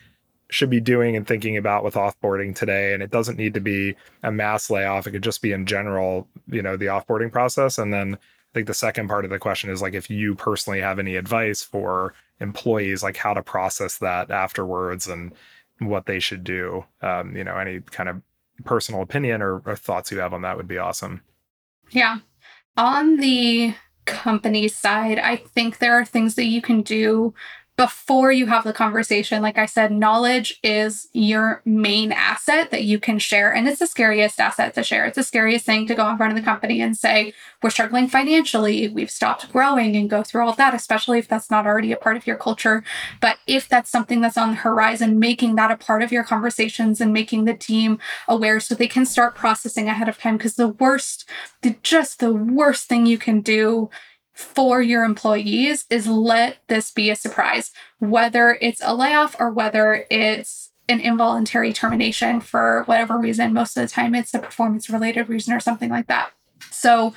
should 0.52 0.70
be 0.70 0.80
doing 0.80 1.16
and 1.16 1.26
thinking 1.26 1.56
about 1.56 1.82
with 1.82 1.94
offboarding 1.94 2.54
today? 2.54 2.92
And 2.92 3.02
it 3.02 3.10
doesn't 3.10 3.38
need 3.38 3.54
to 3.54 3.60
be 3.60 3.96
a 4.22 4.30
mass 4.30 4.68
layoff. 4.68 5.06
It 5.06 5.12
could 5.12 5.22
just 5.22 5.42
be 5.42 5.52
in 5.52 5.66
general 5.66 6.28
you 6.46 6.62
know 6.62 6.76
the 6.76 6.86
offboarding 6.86 7.32
process. 7.32 7.78
And 7.78 7.92
then 7.92 8.14
I 8.14 8.52
think 8.52 8.66
the 8.66 8.74
second 8.74 9.08
part 9.08 9.24
of 9.24 9.30
the 9.30 9.38
question 9.38 9.70
is 9.70 9.80
like 9.80 9.94
if 9.94 10.10
you 10.10 10.34
personally 10.34 10.80
have 10.80 10.98
any 10.98 11.16
advice 11.16 11.62
for 11.62 12.14
employees, 12.42 13.02
like 13.02 13.16
how 13.16 13.32
to 13.32 13.42
process 13.42 13.98
that 13.98 14.30
afterwards 14.30 15.06
and 15.06 15.32
what 15.78 16.06
they 16.06 16.18
should 16.18 16.44
do. 16.44 16.84
Um, 17.00 17.36
you 17.36 17.44
know, 17.44 17.56
any 17.56 17.80
kind 17.80 18.08
of 18.08 18.20
personal 18.64 19.02
opinion 19.02 19.40
or, 19.40 19.62
or 19.64 19.76
thoughts 19.76 20.10
you 20.12 20.18
have 20.18 20.34
on 20.34 20.42
that 20.42 20.56
would 20.56 20.68
be 20.68 20.78
awesome. 20.78 21.22
Yeah. 21.90 22.18
On 22.76 23.16
the 23.16 23.74
company 24.04 24.68
side, 24.68 25.18
I 25.18 25.36
think 25.36 25.78
there 25.78 25.94
are 25.94 26.04
things 26.04 26.34
that 26.34 26.46
you 26.46 26.60
can 26.60 26.82
do 26.82 27.34
before 27.82 28.30
you 28.30 28.46
have 28.46 28.62
the 28.62 28.72
conversation, 28.72 29.42
like 29.42 29.58
I 29.58 29.66
said, 29.66 29.90
knowledge 29.90 30.60
is 30.62 31.08
your 31.12 31.62
main 31.64 32.12
asset 32.12 32.70
that 32.70 32.84
you 32.84 33.00
can 33.00 33.18
share. 33.18 33.52
And 33.52 33.66
it's 33.66 33.80
the 33.80 33.88
scariest 33.88 34.38
asset 34.38 34.72
to 34.74 34.84
share. 34.84 35.04
It's 35.04 35.16
the 35.16 35.24
scariest 35.24 35.66
thing 35.66 35.88
to 35.88 35.96
go 35.96 36.08
in 36.08 36.16
front 36.16 36.30
of 36.30 36.38
the 36.38 36.44
company 36.44 36.80
and 36.80 36.96
say, 36.96 37.34
we're 37.60 37.70
struggling 37.70 38.06
financially, 38.06 38.86
we've 38.86 39.10
stopped 39.10 39.50
growing, 39.50 39.96
and 39.96 40.08
go 40.08 40.22
through 40.22 40.46
all 40.46 40.52
that, 40.52 40.74
especially 40.74 41.18
if 41.18 41.26
that's 41.26 41.50
not 41.50 41.66
already 41.66 41.90
a 41.90 41.96
part 41.96 42.16
of 42.16 42.24
your 42.24 42.36
culture. 42.36 42.84
But 43.20 43.38
if 43.48 43.68
that's 43.68 43.90
something 43.90 44.20
that's 44.20 44.38
on 44.38 44.50
the 44.50 44.56
horizon, 44.56 45.18
making 45.18 45.56
that 45.56 45.72
a 45.72 45.76
part 45.76 46.02
of 46.02 46.12
your 46.12 46.22
conversations 46.22 47.00
and 47.00 47.12
making 47.12 47.46
the 47.46 47.54
team 47.54 47.98
aware 48.28 48.60
so 48.60 48.76
they 48.76 48.86
can 48.86 49.04
start 49.04 49.34
processing 49.34 49.88
ahead 49.88 50.08
of 50.08 50.18
time. 50.18 50.36
Because 50.36 50.54
the 50.54 50.68
worst, 50.68 51.28
the, 51.62 51.74
just 51.82 52.20
the 52.20 52.32
worst 52.32 52.88
thing 52.88 53.06
you 53.06 53.18
can 53.18 53.40
do 53.40 53.90
for 54.32 54.80
your 54.80 55.04
employees 55.04 55.84
is 55.90 56.06
let 56.06 56.58
this 56.68 56.90
be 56.90 57.10
a 57.10 57.16
surprise, 57.16 57.70
whether 57.98 58.58
it's 58.60 58.80
a 58.82 58.94
layoff 58.94 59.36
or 59.38 59.50
whether 59.50 60.06
it's 60.10 60.70
an 60.88 61.00
involuntary 61.00 61.72
termination 61.72 62.40
for 62.40 62.82
whatever 62.86 63.18
reason. 63.18 63.52
Most 63.52 63.76
of 63.76 63.82
the 63.82 63.88
time, 63.88 64.14
it's 64.14 64.34
a 64.34 64.38
performance 64.38 64.90
related 64.90 65.28
reason 65.28 65.54
or 65.54 65.60
something 65.60 65.90
like 65.90 66.06
that. 66.08 66.32
So, 66.70 67.14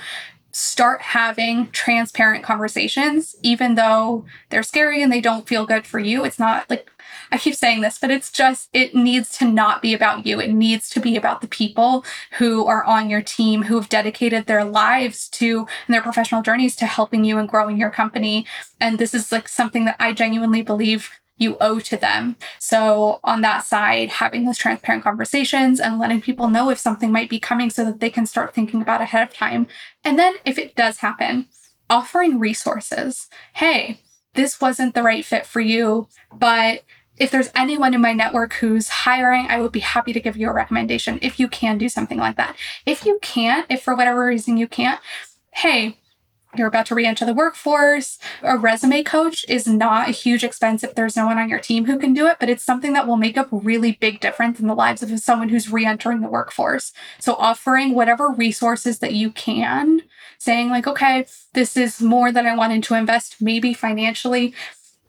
start 0.56 1.02
having 1.02 1.70
transparent 1.72 2.42
conversations, 2.42 3.36
even 3.42 3.76
though 3.76 4.24
they're 4.50 4.64
scary 4.64 5.04
and 5.04 5.12
they 5.12 5.20
don't 5.20 5.50
feel 5.50 5.66
good 5.66 5.86
for 5.86 6.00
you. 6.00 6.24
It's 6.24 6.40
not 6.40 6.70
like 6.70 6.90
I 7.30 7.38
keep 7.38 7.56
saying 7.56 7.82
this, 7.82 7.98
but 7.98 8.10
it's 8.10 8.32
just, 8.32 8.70
it 8.72 8.96
needs 8.96 9.38
to 9.38 9.46
not 9.46 9.82
be 9.82 9.94
about 9.94 10.26
you. 10.26 10.40
It 10.40 10.54
needs 10.54 10.90
to 10.92 11.02
be 11.02 11.18
about 11.18 11.42
the 11.42 11.50
people 11.50 12.06
who 12.38 12.66
are 12.68 12.86
on 12.86 13.10
your 13.10 13.22
team 13.22 13.64
who 13.64 13.76
have 13.76 13.90
dedicated 13.90 14.46
their 14.46 14.64
lives 14.64 15.28
to 15.32 15.68
and 15.88 15.94
their 15.94 16.02
professional 16.02 16.42
journeys 16.42 16.78
to 16.78 16.86
helping 16.86 17.26
you 17.26 17.38
and 17.38 17.50
growing 17.50 17.78
your 17.78 17.90
company. 17.90 18.46
And 18.80 18.98
this 18.98 19.14
is 19.14 19.34
like 19.34 19.50
something 19.50 19.84
that 19.84 19.98
I 20.00 20.14
genuinely 20.14 20.62
believe 20.62 21.12
you 21.38 21.58
owe 21.60 21.80
to 21.80 21.98
them. 21.98 22.38
So, 22.60 23.20
on 23.24 23.42
that 23.42 23.66
side, 23.66 24.10
having 24.10 24.46
those 24.46 24.58
transparent 24.58 25.04
conversations 25.04 25.80
and 25.80 26.00
letting 26.00 26.22
people 26.22 26.48
know 26.48 26.70
if 26.70 26.80
something 26.80 27.12
might 27.12 27.30
be 27.30 27.40
coming 27.40 27.70
so 27.70 27.84
that 27.86 28.00
they 28.00 28.10
can 28.10 28.26
start 28.26 28.54
thinking 28.54 28.82
about 28.82 29.02
ahead 29.02 29.28
of 29.28 29.34
time. 29.34 29.68
And 30.04 30.18
then, 30.18 30.36
if 30.46 30.58
it 30.58 30.76
does 30.76 31.00
happen, 31.00 31.48
offering 31.90 32.40
resources. 32.40 33.28
Hey, 33.54 34.02
this 34.34 34.60
wasn't 34.62 34.96
the 34.96 35.04
right 35.04 35.26
fit 35.26 35.46
for 35.46 35.62
you, 35.62 36.08
but 36.34 36.84
if 37.18 37.32
there's 37.32 37.50
anyone 37.56 37.94
in 37.94 38.02
my 38.02 38.14
network 38.14 38.54
who's 38.54 38.90
hiring, 38.90 39.48
I 39.48 39.62
would 39.62 39.72
be 39.72 39.80
happy 39.80 40.12
to 40.14 40.20
give 40.20 40.36
you 40.36 40.50
a 40.50 40.54
recommendation 40.54 41.20
if 41.22 41.40
you 41.40 41.48
can 41.48 41.78
do 41.78 41.88
something 41.88 42.18
like 42.18 42.36
that. 42.38 42.58
If 42.86 43.06
you 43.06 43.20
can't, 43.22 43.66
if 43.70 43.82
for 43.82 43.96
whatever 43.96 44.26
reason 44.26 44.58
you 44.58 44.68
can't, 44.68 45.00
hey, 45.54 45.98
you're 46.58 46.68
about 46.68 46.86
to 46.88 46.96
re-enter 46.96 47.26
the 47.26 47.34
workforce. 47.34 48.18
A 48.42 48.58
resume 48.58 49.04
coach 49.04 49.46
is 49.48 49.68
not 49.68 50.10
a 50.10 50.12
huge 50.12 50.44
expense 50.44 50.84
if 50.84 50.96
there's 50.96 51.16
no 51.16 51.26
one 51.26 51.38
on 51.38 51.50
your 51.50 51.60
team 51.60 51.86
who 51.86 51.98
can 51.98 52.14
do 52.14 52.28
it, 52.28 52.38
but 52.40 52.50
it's 52.50 52.64
something 52.64 52.94
that 52.94 53.08
will 53.08 53.18
make 53.18 53.38
a 53.38 53.48
really 53.52 53.94
big 53.94 54.20
difference 54.20 54.60
in 54.60 54.68
the 54.68 54.76
lives 54.76 55.04
of 55.04 55.20
someone 55.20 55.50
who's 55.50 55.72
re-entering 55.72 56.22
the 56.22 56.28
workforce. 56.28 56.94
So 57.20 57.36
offering 57.36 57.94
whatever 57.94 58.30
resources 58.30 59.00
that 59.00 59.14
you 59.14 59.32
can, 59.32 60.02
saying 60.38 60.70
like, 60.70 60.88
okay, 60.88 61.26
this 61.54 61.78
is 61.78 62.02
more 62.02 62.32
than 62.32 62.46
I 62.46 62.56
wanted 62.56 62.84
to 62.84 62.96
invest, 62.96 63.42
maybe 63.42 63.74
financially, 63.74 64.54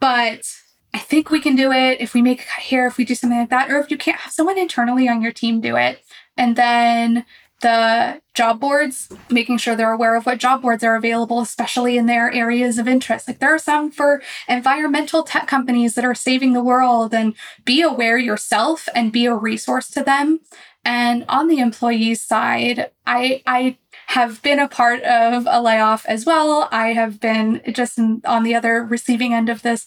but 0.00 0.46
I 0.94 0.98
think 0.98 1.30
we 1.30 1.40
can 1.40 1.56
do 1.56 1.72
it 1.72 2.00
if 2.00 2.14
we 2.14 2.22
make 2.22 2.46
here, 2.59 2.87
if 2.87 2.96
we 2.96 3.04
do 3.04 3.14
something 3.14 3.38
like 3.38 3.50
that, 3.50 3.70
or 3.70 3.78
if 3.78 3.90
you 3.90 3.98
can't 3.98 4.20
have 4.20 4.32
someone 4.32 4.56
internally 4.56 5.09
on 5.09 5.20
your 5.20 5.32
team 5.32 5.61
do 5.61 5.76
it. 5.76 6.02
And 6.38 6.56
then 6.56 7.26
the 7.66 8.20
job 8.35 8.61
boards, 8.61 9.09
making 9.29 9.59
sure 9.59 9.74
they're 9.74 9.90
aware 9.90 10.14
of 10.14 10.24
what 10.24 10.38
job 10.38 10.62
boards 10.62 10.85
are 10.85 10.94
available, 10.94 11.40
especially 11.40 11.96
in 11.96 12.07
their 12.07 12.31
areas 12.31 12.79
of 12.79 12.87
interest. 12.87 13.26
Like 13.26 13.40
there 13.40 13.52
are 13.52 13.59
some 13.59 13.90
for 13.90 14.22
environmental 14.46 15.24
tech 15.24 15.48
companies 15.48 15.96
that 15.96 16.05
are 16.05 16.14
saving 16.14 16.52
the 16.52 16.62
world, 16.62 17.12
and 17.12 17.35
be 17.64 17.83
aware 17.83 18.18
yourself 18.18 18.88
and 18.94 19.11
be 19.11 19.26
a 19.26 19.35
resource 19.35 19.88
to 19.90 20.05
them. 20.05 20.38
And 20.85 21.24
on 21.29 21.48
the 21.48 21.59
employee 21.59 22.14
side, 22.14 22.92
I 23.05 23.42
I 23.46 23.79
have 24.09 24.40
been 24.42 24.61
a 24.61 24.68
part 24.68 25.02
of 25.02 25.48
a 25.50 25.61
layoff 25.61 26.07
as 26.07 26.24
well. 26.24 26.68
I 26.70 26.92
have 26.92 27.18
been 27.18 27.61
just 27.72 27.98
on 27.98 28.44
the 28.44 28.55
other 28.55 28.85
receiving 28.85 29.35
end 29.35 29.48
of 29.48 29.62
this 29.62 29.87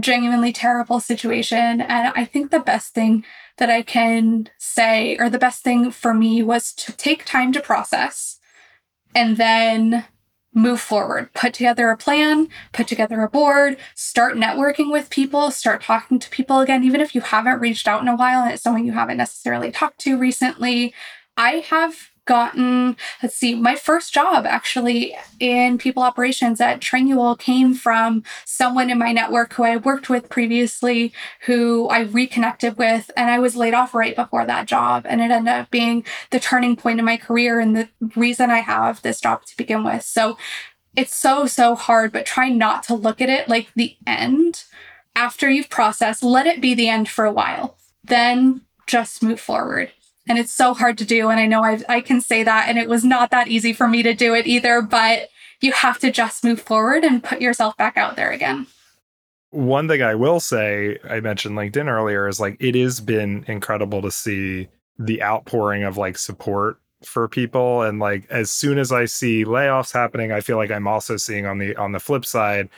genuinely 0.00 0.52
terrible 0.52 1.00
situation. 1.00 1.80
And 1.80 2.12
I 2.14 2.24
think 2.24 2.50
the 2.50 2.60
best 2.60 2.94
thing 2.94 3.24
that 3.58 3.70
I 3.70 3.82
can 3.82 4.48
say, 4.58 5.16
or 5.18 5.30
the 5.30 5.38
best 5.38 5.62
thing 5.62 5.90
for 5.90 6.12
me, 6.12 6.42
was 6.42 6.72
to 6.74 6.92
take 6.92 7.24
time 7.24 7.52
to 7.52 7.60
process 7.60 8.38
and 9.14 9.36
then 9.36 10.04
move 10.52 10.80
forward. 10.80 11.32
Put 11.34 11.52
together 11.52 11.90
a 11.90 11.96
plan, 11.96 12.48
put 12.72 12.86
together 12.86 13.22
a 13.22 13.28
board, 13.28 13.76
start 13.94 14.36
networking 14.36 14.92
with 14.92 15.10
people, 15.10 15.50
start 15.50 15.82
talking 15.82 16.18
to 16.20 16.30
people 16.30 16.60
again, 16.60 16.84
even 16.84 17.00
if 17.00 17.14
you 17.14 17.20
haven't 17.20 17.60
reached 17.60 17.88
out 17.88 18.02
in 18.02 18.08
a 18.08 18.16
while 18.16 18.42
and 18.42 18.52
it's 18.52 18.62
someone 18.62 18.86
you 18.86 18.92
haven't 18.92 19.16
necessarily 19.16 19.72
talked 19.72 19.98
to 20.00 20.16
recently. 20.16 20.94
I 21.36 21.64
have 21.68 22.10
gotten, 22.26 22.96
let's 23.22 23.34
see, 23.34 23.54
my 23.54 23.74
first 23.74 24.12
job 24.12 24.46
actually 24.46 25.16
in 25.40 25.78
people 25.78 26.02
operations 26.02 26.60
at 26.60 26.80
Trainual 26.80 27.38
came 27.38 27.74
from 27.74 28.22
someone 28.44 28.90
in 28.90 28.98
my 28.98 29.12
network 29.12 29.52
who 29.54 29.64
I 29.64 29.76
worked 29.76 30.08
with 30.08 30.28
previously, 30.28 31.12
who 31.46 31.88
I 31.88 32.00
reconnected 32.00 32.78
with, 32.78 33.10
and 33.16 33.30
I 33.30 33.38
was 33.38 33.56
laid 33.56 33.74
off 33.74 33.94
right 33.94 34.16
before 34.16 34.46
that 34.46 34.66
job. 34.66 35.06
And 35.08 35.20
it 35.20 35.30
ended 35.30 35.52
up 35.52 35.70
being 35.70 36.04
the 36.30 36.40
turning 36.40 36.76
point 36.76 36.98
in 36.98 37.04
my 37.04 37.16
career 37.16 37.60
and 37.60 37.76
the 37.76 37.88
reason 38.16 38.50
I 38.50 38.60
have 38.60 39.02
this 39.02 39.20
job 39.20 39.44
to 39.46 39.56
begin 39.56 39.84
with. 39.84 40.02
So 40.02 40.38
it's 40.96 41.14
so, 41.14 41.46
so 41.46 41.74
hard, 41.74 42.12
but 42.12 42.26
try 42.26 42.48
not 42.48 42.84
to 42.84 42.94
look 42.94 43.20
at 43.20 43.28
it 43.28 43.48
like 43.48 43.68
the 43.74 43.96
end. 44.06 44.64
After 45.16 45.48
you've 45.48 45.70
processed, 45.70 46.22
let 46.22 46.46
it 46.46 46.60
be 46.60 46.74
the 46.74 46.88
end 46.88 47.08
for 47.08 47.24
a 47.24 47.32
while. 47.32 47.76
Then 48.02 48.62
just 48.86 49.22
move 49.22 49.40
forward 49.40 49.92
and 50.28 50.38
it's 50.38 50.52
so 50.52 50.74
hard 50.74 50.98
to 50.98 51.04
do 51.04 51.28
and 51.30 51.40
i 51.40 51.46
know 51.46 51.62
i 51.62 51.80
i 51.88 52.00
can 52.00 52.20
say 52.20 52.42
that 52.42 52.68
and 52.68 52.78
it 52.78 52.88
was 52.88 53.04
not 53.04 53.30
that 53.30 53.48
easy 53.48 53.72
for 53.72 53.88
me 53.88 54.02
to 54.02 54.14
do 54.14 54.34
it 54.34 54.46
either 54.46 54.80
but 54.82 55.28
you 55.60 55.72
have 55.72 55.98
to 55.98 56.10
just 56.10 56.44
move 56.44 56.60
forward 56.60 57.04
and 57.04 57.22
put 57.22 57.40
yourself 57.40 57.76
back 57.76 57.96
out 57.96 58.16
there 58.16 58.30
again. 58.30 58.66
One 59.50 59.86
thing 59.86 60.02
i 60.02 60.14
will 60.14 60.40
say 60.40 60.98
i 61.08 61.20
mentioned 61.20 61.56
linkedin 61.56 61.88
earlier 61.88 62.26
is 62.26 62.40
like 62.40 62.56
it 62.58 62.74
has 62.74 63.00
been 63.00 63.44
incredible 63.46 64.02
to 64.02 64.10
see 64.10 64.68
the 64.98 65.22
outpouring 65.22 65.84
of 65.84 65.96
like 65.96 66.18
support 66.18 66.78
for 67.04 67.28
people 67.28 67.82
and 67.82 68.00
like 68.00 68.26
as 68.30 68.50
soon 68.50 68.78
as 68.78 68.90
i 68.90 69.04
see 69.04 69.44
layoffs 69.44 69.92
happening 69.92 70.32
i 70.32 70.40
feel 70.40 70.56
like 70.56 70.70
i'm 70.70 70.88
also 70.88 71.16
seeing 71.16 71.46
on 71.46 71.58
the 71.58 71.76
on 71.76 71.92
the 71.92 72.00
flip 72.00 72.24
side 72.24 72.68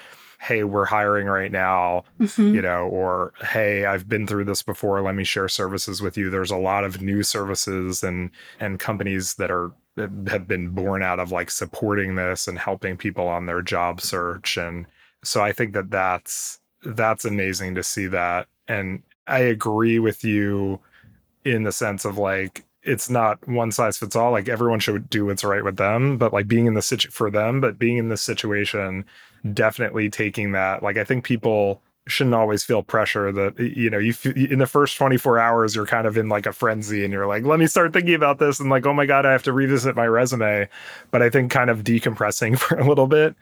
hey, 0.41 0.65
we're 0.65 0.85
hiring 0.85 1.27
right 1.27 1.51
now, 1.51 2.05
mm-hmm. 2.21 2.55
you 2.55 2.63
know, 2.63 2.87
or 2.89 3.33
hey, 3.41 3.85
I've 3.85 4.09
been 4.09 4.27
through 4.27 4.45
this 4.45 4.63
before. 4.63 5.01
Let 5.03 5.15
me 5.15 5.25
share 5.25 5.49
services 5.49 6.03
with 6.03 6.17
you. 6.17 6.31
There's 6.31 6.51
a 6.51 6.57
lot 6.57 6.85
of 6.85 7.01
new 7.01 7.23
services 7.23 8.03
and 8.03 8.31
and 8.61 8.79
companies 8.79 9.35
that 9.35 9.51
are 9.51 9.73
have 10.29 10.47
been 10.47 10.69
born 10.71 11.03
out 11.03 11.19
of 11.19 11.33
like 11.33 11.51
supporting 11.51 12.17
this 12.17 12.47
and 12.47 12.59
helping 12.59 12.97
people 12.97 13.27
on 13.29 13.47
their 13.47 13.63
job 13.63 13.99
search 14.01 14.59
and 14.59 14.85
so 15.25 15.43
I 15.43 15.53
think 15.53 15.73
that 15.73 15.91
that's 15.91 16.61
that's 16.85 17.25
amazing 17.25 17.75
to 17.77 17.83
see 17.83 18.07
that 18.09 18.47
and 18.69 19.03
I 19.27 19.39
agree 19.39 19.99
with 19.99 20.23
you 20.23 20.81
in 21.45 21.63
the 21.63 21.73
sense 21.73 22.05
of 22.05 22.19
like 22.19 22.66
it's 22.87 23.11
not 23.11 23.47
one 23.49 23.73
size 23.73 23.99
fits 23.99 24.17
all 24.17 24.31
like 24.31 24.49
everyone 24.49 24.79
should 24.79 25.11
do 25.11 25.27
what's 25.27 25.45
right 25.45 25.65
with 25.65 25.77
them 25.77 26.17
but 26.17 26.33
like 26.33 26.47
being 26.47 26.67
in 26.67 26.75
the 26.75 26.83
situ 26.83 27.11
for 27.11 27.31
them 27.31 27.61
but 27.61 27.79
being 27.79 27.97
in 27.99 28.09
this 28.09 28.23
situation 28.23 29.05
definitely 29.55 30.11
taking 30.11 30.53
that. 30.53 30.83
Like, 30.83 30.97
I 30.97 31.05
think 31.05 31.25
people 31.25 31.83
shouldn't 32.09 32.35
always 32.35 32.63
feel 32.63 32.85
pressure 32.85 33.33
that 33.33 33.59
you 33.59 33.91
know 33.91 33.99
you 33.99 34.15
in 34.37 34.61
the 34.61 34.67
first 34.69 34.97
24 34.97 35.41
hours 35.41 35.75
you're 35.75 35.85
kind 35.87 36.07
of 36.07 36.17
in 36.17 36.29
like 36.29 36.47
a 36.47 36.53
frenzy 36.53 37.03
and 37.03 37.13
you're 37.13 37.27
like 37.27 37.43
let 37.43 37.59
me 37.59 37.67
start 37.67 37.93
thinking 37.93 38.15
about 38.15 38.39
this 38.39 38.61
and 38.61 38.71
like 38.71 38.87
oh 38.87 38.95
my 38.95 39.05
god 39.05 39.27
I 39.27 39.33
have 39.33 39.43
to 39.43 39.53
revisit 39.53 39.97
my 39.97 40.07
resume 40.07 40.69
but 41.11 41.21
I 41.21 41.31
think 41.31 41.51
kind 41.51 41.69
of 41.69 41.83
decompressing 41.83 42.57
for 42.61 42.79
a 42.79 42.87
little 42.87 43.09
bit 43.09 43.35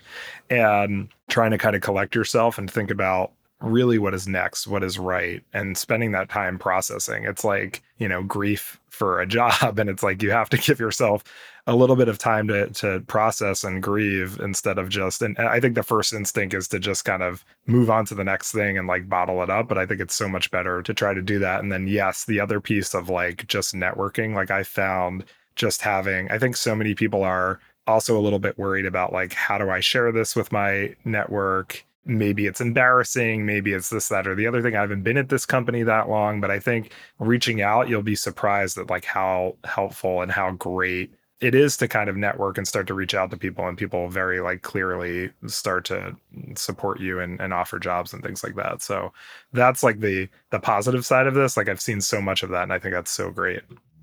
and 0.48 1.10
trying 1.28 1.50
to 1.50 1.58
kind 1.58 1.76
of 1.76 1.82
collect 1.82 2.14
yourself 2.14 2.56
and 2.56 2.70
think 2.70 2.90
about 2.90 3.32
really 3.64 3.98
what 3.98 4.14
is 4.14 4.28
next, 4.28 4.66
what 4.66 4.82
is 4.84 4.98
right, 4.98 5.42
and 5.52 5.76
spending 5.76 6.12
that 6.12 6.28
time 6.28 6.58
processing. 6.58 7.24
It's 7.24 7.44
like, 7.44 7.82
you 7.98 8.08
know, 8.08 8.22
grief 8.22 8.80
for 8.88 9.20
a 9.20 9.26
job. 9.36 9.78
And 9.78 9.90
it's 9.90 10.02
like 10.02 10.22
you 10.22 10.30
have 10.30 10.50
to 10.50 10.56
give 10.56 10.78
yourself 10.80 11.24
a 11.66 11.74
little 11.74 11.96
bit 11.96 12.08
of 12.08 12.18
time 12.18 12.46
to 12.48 12.68
to 12.68 13.00
process 13.06 13.64
and 13.64 13.82
grieve 13.82 14.38
instead 14.40 14.76
of 14.78 14.90
just 14.90 15.22
and 15.22 15.38
I 15.38 15.60
think 15.60 15.74
the 15.74 15.82
first 15.82 16.12
instinct 16.12 16.52
is 16.54 16.68
to 16.68 16.78
just 16.78 17.06
kind 17.06 17.22
of 17.22 17.42
move 17.66 17.88
on 17.88 18.04
to 18.06 18.14
the 18.14 18.24
next 18.24 18.52
thing 18.52 18.76
and 18.76 18.86
like 18.86 19.08
bottle 19.08 19.42
it 19.42 19.50
up. 19.50 19.68
But 19.68 19.78
I 19.78 19.86
think 19.86 20.00
it's 20.00 20.14
so 20.14 20.28
much 20.28 20.50
better 20.50 20.82
to 20.82 20.94
try 20.94 21.14
to 21.14 21.22
do 21.22 21.38
that. 21.38 21.60
And 21.60 21.72
then 21.72 21.88
yes, 21.88 22.24
the 22.26 22.40
other 22.40 22.60
piece 22.60 22.94
of 22.94 23.08
like 23.08 23.46
just 23.46 23.74
networking, 23.74 24.34
like 24.34 24.50
I 24.50 24.62
found 24.62 25.24
just 25.56 25.82
having, 25.82 26.30
I 26.30 26.38
think 26.38 26.56
so 26.56 26.74
many 26.74 26.94
people 26.94 27.22
are 27.22 27.60
also 27.86 28.18
a 28.18 28.20
little 28.22 28.38
bit 28.38 28.58
worried 28.58 28.86
about 28.86 29.12
like 29.12 29.32
how 29.32 29.58
do 29.58 29.70
I 29.70 29.80
share 29.80 30.12
this 30.12 30.36
with 30.36 30.52
my 30.52 30.94
network? 31.04 31.84
Maybe 32.04 32.46
it's 32.46 32.60
embarrassing, 32.60 33.46
maybe 33.46 33.72
it's 33.72 33.90
this, 33.90 34.08
that, 34.08 34.26
or 34.26 34.34
the 34.34 34.46
other 34.46 34.62
thing. 34.62 34.76
I 34.76 34.80
haven't 34.80 35.02
been 35.02 35.16
at 35.16 35.28
this 35.28 35.46
company 35.46 35.82
that 35.82 36.08
long, 36.08 36.40
but 36.40 36.50
I 36.50 36.58
think 36.58 36.92
reaching 37.18 37.62
out, 37.62 37.88
you'll 37.88 38.02
be 38.02 38.16
surprised 38.16 38.78
at 38.78 38.90
like 38.90 39.04
how 39.04 39.56
helpful 39.64 40.22
and 40.22 40.30
how 40.30 40.52
great 40.52 41.14
it 41.40 41.54
is 41.54 41.76
to 41.76 41.88
kind 41.88 42.08
of 42.08 42.16
network 42.16 42.56
and 42.56 42.66
start 42.66 42.86
to 42.86 42.94
reach 42.94 43.14
out 43.14 43.30
to 43.30 43.36
people 43.36 43.66
and 43.66 43.76
people 43.76 44.08
very 44.08 44.40
like 44.40 44.62
clearly 44.62 45.30
start 45.46 45.84
to 45.84 46.16
support 46.54 47.00
you 47.00 47.20
and, 47.20 47.40
and 47.40 47.52
offer 47.52 47.78
jobs 47.78 48.12
and 48.12 48.22
things 48.22 48.42
like 48.42 48.54
that. 48.54 48.80
So 48.82 49.12
that's 49.52 49.82
like 49.82 50.00
the 50.00 50.28
the 50.50 50.60
positive 50.60 51.04
side 51.04 51.26
of 51.26 51.34
this. 51.34 51.56
Like 51.56 51.68
I've 51.68 51.80
seen 51.80 52.00
so 52.00 52.20
much 52.20 52.42
of 52.42 52.50
that 52.50 52.62
and 52.62 52.72
I 52.72 52.78
think 52.78 52.94
that's 52.94 53.10
so 53.10 53.30
great. 53.30 53.60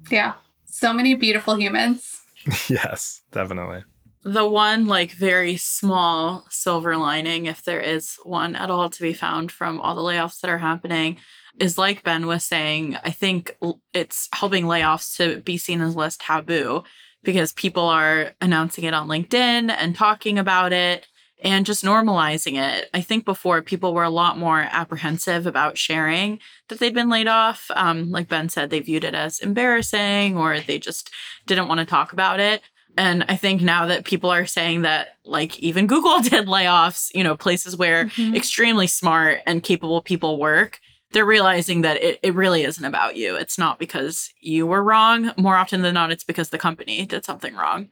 Yeah. 0.09 0.33
So 0.65 0.93
many 0.93 1.15
beautiful 1.15 1.59
humans. 1.59 2.21
yes, 2.69 3.21
definitely 3.31 3.83
the 4.23 4.47
one 4.47 4.85
like 4.85 5.11
very 5.11 5.57
small 5.57 6.45
silver 6.49 6.95
lining 6.95 7.45
if 7.45 7.63
there 7.63 7.79
is 7.79 8.17
one 8.23 8.55
at 8.55 8.69
all 8.69 8.89
to 8.89 9.01
be 9.01 9.13
found 9.13 9.51
from 9.51 9.81
all 9.81 9.95
the 9.95 10.01
layoffs 10.01 10.39
that 10.41 10.49
are 10.49 10.59
happening 10.59 11.17
is 11.59 11.77
like 11.77 12.03
ben 12.03 12.27
was 12.27 12.43
saying 12.43 12.97
i 13.03 13.09
think 13.09 13.57
it's 13.93 14.29
helping 14.33 14.65
layoffs 14.65 15.17
to 15.17 15.41
be 15.41 15.57
seen 15.57 15.81
as 15.81 15.95
less 15.95 16.17
taboo 16.17 16.83
because 17.23 17.53
people 17.53 17.85
are 17.85 18.33
announcing 18.41 18.83
it 18.83 18.93
on 18.93 19.07
linkedin 19.07 19.73
and 19.75 19.95
talking 19.95 20.37
about 20.37 20.71
it 20.71 21.07
and 21.43 21.65
just 21.65 21.83
normalizing 21.83 22.61
it. 22.61 22.89
I 22.93 23.01
think 23.01 23.25
before 23.25 23.61
people 23.61 23.93
were 23.93 24.03
a 24.03 24.09
lot 24.09 24.37
more 24.37 24.67
apprehensive 24.71 25.47
about 25.47 25.77
sharing 25.77 26.39
that 26.69 26.79
they'd 26.79 26.93
been 26.93 27.09
laid 27.09 27.27
off. 27.27 27.65
Um, 27.75 28.11
like 28.11 28.27
Ben 28.27 28.47
said, 28.49 28.69
they 28.69 28.79
viewed 28.79 29.03
it 29.03 29.15
as 29.15 29.39
embarrassing 29.39 30.37
or 30.37 30.59
they 30.59 30.77
just 30.77 31.09
didn't 31.47 31.67
want 31.67 31.79
to 31.79 31.85
talk 31.85 32.13
about 32.13 32.39
it. 32.39 32.61
And 32.97 33.23
I 33.29 33.35
think 33.35 33.61
now 33.61 33.85
that 33.85 34.05
people 34.05 34.29
are 34.29 34.45
saying 34.45 34.81
that, 34.81 35.17
like, 35.23 35.59
even 35.59 35.87
Google 35.87 36.19
did 36.21 36.47
layoffs, 36.47 37.09
you 37.13 37.23
know, 37.23 37.35
places 37.35 37.75
where 37.75 38.05
mm-hmm. 38.05 38.35
extremely 38.35 38.87
smart 38.87 39.39
and 39.45 39.63
capable 39.63 40.01
people 40.01 40.39
work, 40.39 40.79
they're 41.11 41.25
realizing 41.25 41.81
that 41.81 42.01
it, 42.01 42.19
it 42.23 42.33
really 42.35 42.63
isn't 42.63 42.85
about 42.85 43.15
you. 43.15 43.35
It's 43.35 43.57
not 43.57 43.79
because 43.79 44.31
you 44.39 44.65
were 44.65 44.83
wrong. 44.83 45.31
More 45.37 45.55
often 45.55 45.81
than 45.81 45.93
not, 45.93 46.11
it's 46.11 46.23
because 46.23 46.49
the 46.49 46.57
company 46.57 47.05
did 47.05 47.25
something 47.25 47.53
wrong. 47.55 47.89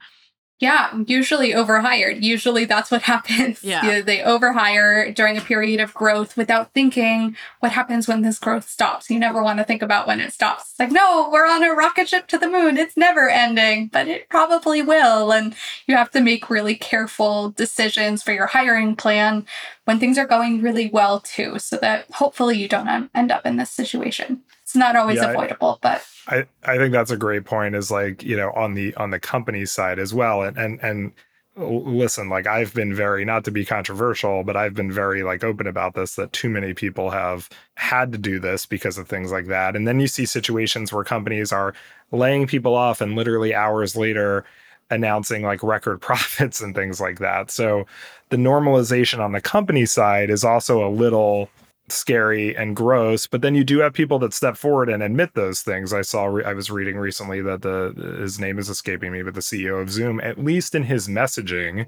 Yeah, 0.60 0.92
usually 1.06 1.54
overhired. 1.54 2.22
Usually 2.22 2.66
that's 2.66 2.90
what 2.90 3.02
happens. 3.14 3.64
Yeah. 3.64 4.02
They 4.02 4.18
overhire 4.18 5.12
during 5.14 5.38
a 5.38 5.40
period 5.40 5.80
of 5.80 5.94
growth 5.94 6.36
without 6.36 6.74
thinking 6.74 7.34
what 7.60 7.72
happens 7.72 8.06
when 8.06 8.20
this 8.20 8.38
growth 8.38 8.68
stops. 8.68 9.10
You 9.10 9.18
never 9.18 9.42
want 9.42 9.58
to 9.58 9.64
think 9.64 9.80
about 9.80 10.06
when 10.06 10.20
it 10.20 10.34
stops. 10.34 10.70
It's 10.70 10.78
like, 10.78 10.92
no, 10.92 11.30
we're 11.32 11.46
on 11.46 11.64
a 11.64 11.72
rocket 11.72 12.10
ship 12.10 12.26
to 12.28 12.38
the 12.38 12.48
moon. 12.48 12.76
It's 12.76 12.96
never 12.96 13.30
ending, 13.30 13.88
but 13.88 14.06
it 14.06 14.28
probably 14.28 14.82
will. 14.82 15.32
And 15.32 15.54
you 15.86 15.96
have 15.96 16.10
to 16.10 16.20
make 16.20 16.50
really 16.50 16.74
careful 16.74 17.50
decisions 17.50 18.22
for 18.22 18.32
your 18.32 18.46
hiring 18.46 18.96
plan 18.96 19.46
when 19.86 19.98
things 19.98 20.18
are 20.18 20.26
going 20.26 20.60
really 20.60 20.90
well, 20.90 21.20
too, 21.20 21.58
so 21.58 21.78
that 21.78 22.10
hopefully 22.12 22.58
you 22.58 22.68
don't 22.68 23.10
end 23.14 23.32
up 23.32 23.46
in 23.46 23.56
this 23.56 23.70
situation. 23.70 24.42
It's 24.70 24.76
not 24.76 24.96
always 24.96 25.16
Yeah, 25.16 25.30
avoidable, 25.30 25.78
but 25.82 26.04
I, 26.26 26.46
I 26.64 26.76
think 26.76 26.92
that's 26.92 27.10
a 27.10 27.16
great 27.16 27.44
point 27.44 27.74
is 27.74 27.90
like 27.90 28.22
you 28.22 28.36
know 28.36 28.50
on 28.52 28.74
the 28.74 28.94
on 28.94 29.10
the 29.10 29.20
company 29.20 29.66
side 29.66 29.98
as 29.98 30.14
well. 30.14 30.42
And 30.42 30.56
and 30.56 30.80
and 30.82 31.12
oh, 31.56 31.78
listen 31.86 32.28
like 32.28 32.46
i've 32.46 32.72
been 32.74 32.94
very 32.94 33.24
not 33.24 33.44
to 33.44 33.50
be 33.50 33.64
controversial 33.64 34.44
but 34.44 34.56
i've 34.56 34.74
been 34.74 34.92
very 34.92 35.22
like 35.24 35.42
open 35.42 35.66
about 35.66 35.94
this 35.94 36.14
that 36.14 36.32
too 36.32 36.48
many 36.48 36.72
people 36.74 37.10
have 37.10 37.48
had 37.74 38.12
to 38.12 38.18
do 38.18 38.38
this 38.38 38.66
because 38.66 38.98
of 38.98 39.08
things 39.08 39.32
like 39.32 39.46
that. 39.46 39.74
And 39.76 39.86
then 39.88 40.00
you 40.00 40.06
see 40.06 40.26
situations 40.26 40.92
where 40.92 41.04
companies 41.04 41.52
are 41.52 41.74
laying 42.12 42.46
people 42.46 42.74
off 42.74 43.00
and 43.00 43.16
literally 43.16 43.54
hours 43.54 43.96
later 43.96 44.44
announcing 44.90 45.42
like 45.42 45.62
record 45.62 46.00
profits 46.02 46.60
and 46.60 46.74
things 46.74 47.00
like 47.00 47.18
that. 47.20 47.50
So 47.50 47.86
the 48.30 48.36
normalization 48.36 49.18
on 49.20 49.32
the 49.32 49.40
company 49.40 49.86
side 49.86 50.30
is 50.30 50.44
also 50.44 50.86
a 50.86 50.90
little 50.90 51.50
scary 51.90 52.56
and 52.56 52.76
gross 52.76 53.26
but 53.26 53.42
then 53.42 53.54
you 53.54 53.64
do 53.64 53.78
have 53.80 53.92
people 53.92 54.18
that 54.18 54.32
step 54.32 54.56
forward 54.56 54.88
and 54.88 55.02
admit 55.02 55.34
those 55.34 55.62
things. 55.62 55.92
I 55.92 56.02
saw 56.02 56.26
re- 56.26 56.44
i 56.44 56.52
was 56.52 56.70
reading 56.70 56.96
recently 56.96 57.40
that 57.42 57.62
the 57.62 57.94
his 58.20 58.38
name 58.38 58.58
is 58.58 58.68
escaping 58.68 59.12
me 59.12 59.22
but 59.22 59.34
the 59.34 59.40
ceo 59.40 59.80
of 59.80 59.90
zoom 59.90 60.20
at 60.20 60.38
least 60.38 60.74
in 60.74 60.84
his 60.84 61.08
messaging 61.08 61.86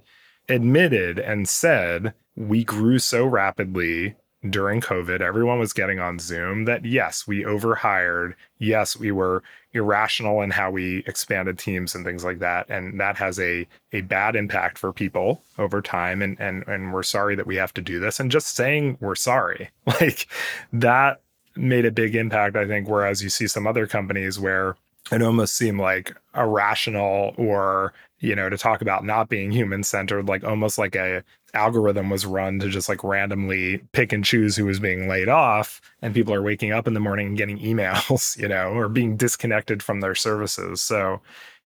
admitted 0.48 1.18
and 1.18 1.48
said 1.48 2.14
we 2.34 2.64
grew 2.64 2.98
so 2.98 3.24
rapidly 3.24 4.16
during 4.50 4.80
covid 4.80 5.20
everyone 5.20 5.58
was 5.58 5.72
getting 5.72 6.00
on 6.00 6.18
zoom 6.18 6.64
that 6.64 6.84
yes 6.84 7.26
we 7.26 7.44
overhired. 7.44 8.34
Yes 8.58 8.96
we 8.96 9.10
were 9.12 9.42
irrational 9.72 10.42
in 10.42 10.50
how 10.50 10.70
we 10.70 10.98
expanded 11.06 11.58
teams 11.58 11.94
and 11.94 12.04
things 12.04 12.24
like 12.24 12.38
that. 12.40 12.68
And 12.68 13.00
that 13.00 13.16
has 13.16 13.38
a 13.40 13.66
a 13.92 14.02
bad 14.02 14.36
impact 14.36 14.78
for 14.78 14.92
people 14.92 15.42
over 15.58 15.80
time. 15.80 16.22
And 16.22 16.38
and 16.40 16.66
and 16.66 16.92
we're 16.92 17.02
sorry 17.02 17.34
that 17.36 17.46
we 17.46 17.56
have 17.56 17.74
to 17.74 17.82
do 17.82 17.98
this. 18.00 18.20
And 18.20 18.30
just 18.30 18.54
saying 18.54 18.98
we're 19.00 19.14
sorry 19.14 19.70
like 19.86 20.26
that 20.72 21.20
made 21.54 21.84
a 21.84 21.90
big 21.90 22.16
impact 22.16 22.56
i 22.56 22.66
think 22.66 22.88
whereas 22.88 23.22
you 23.22 23.28
see 23.28 23.46
some 23.46 23.66
other 23.66 23.86
companies 23.86 24.40
where 24.40 24.74
it 25.10 25.20
almost 25.20 25.54
seemed 25.54 25.78
like 25.78 26.16
irrational 26.34 27.34
or 27.36 27.92
you 28.22 28.34
know 28.34 28.48
to 28.48 28.56
talk 28.56 28.80
about 28.80 29.04
not 29.04 29.28
being 29.28 29.50
human 29.50 29.82
centered 29.82 30.28
like 30.28 30.44
almost 30.44 30.78
like 30.78 30.94
a 30.94 31.22
algorithm 31.54 32.08
was 32.08 32.24
run 32.24 32.58
to 32.58 32.68
just 32.68 32.88
like 32.88 33.04
randomly 33.04 33.82
pick 33.92 34.12
and 34.12 34.24
choose 34.24 34.56
who 34.56 34.64
was 34.64 34.80
being 34.80 35.08
laid 35.08 35.28
off 35.28 35.80
and 36.00 36.14
people 36.14 36.32
are 36.32 36.40
waking 36.40 36.72
up 36.72 36.86
in 36.86 36.94
the 36.94 37.00
morning 37.00 37.26
and 37.26 37.36
getting 37.36 37.58
emails 37.60 38.38
you 38.38 38.48
know 38.48 38.68
or 38.68 38.88
being 38.88 39.16
disconnected 39.16 39.82
from 39.82 40.00
their 40.00 40.14
services. 40.14 40.80
So 40.80 41.20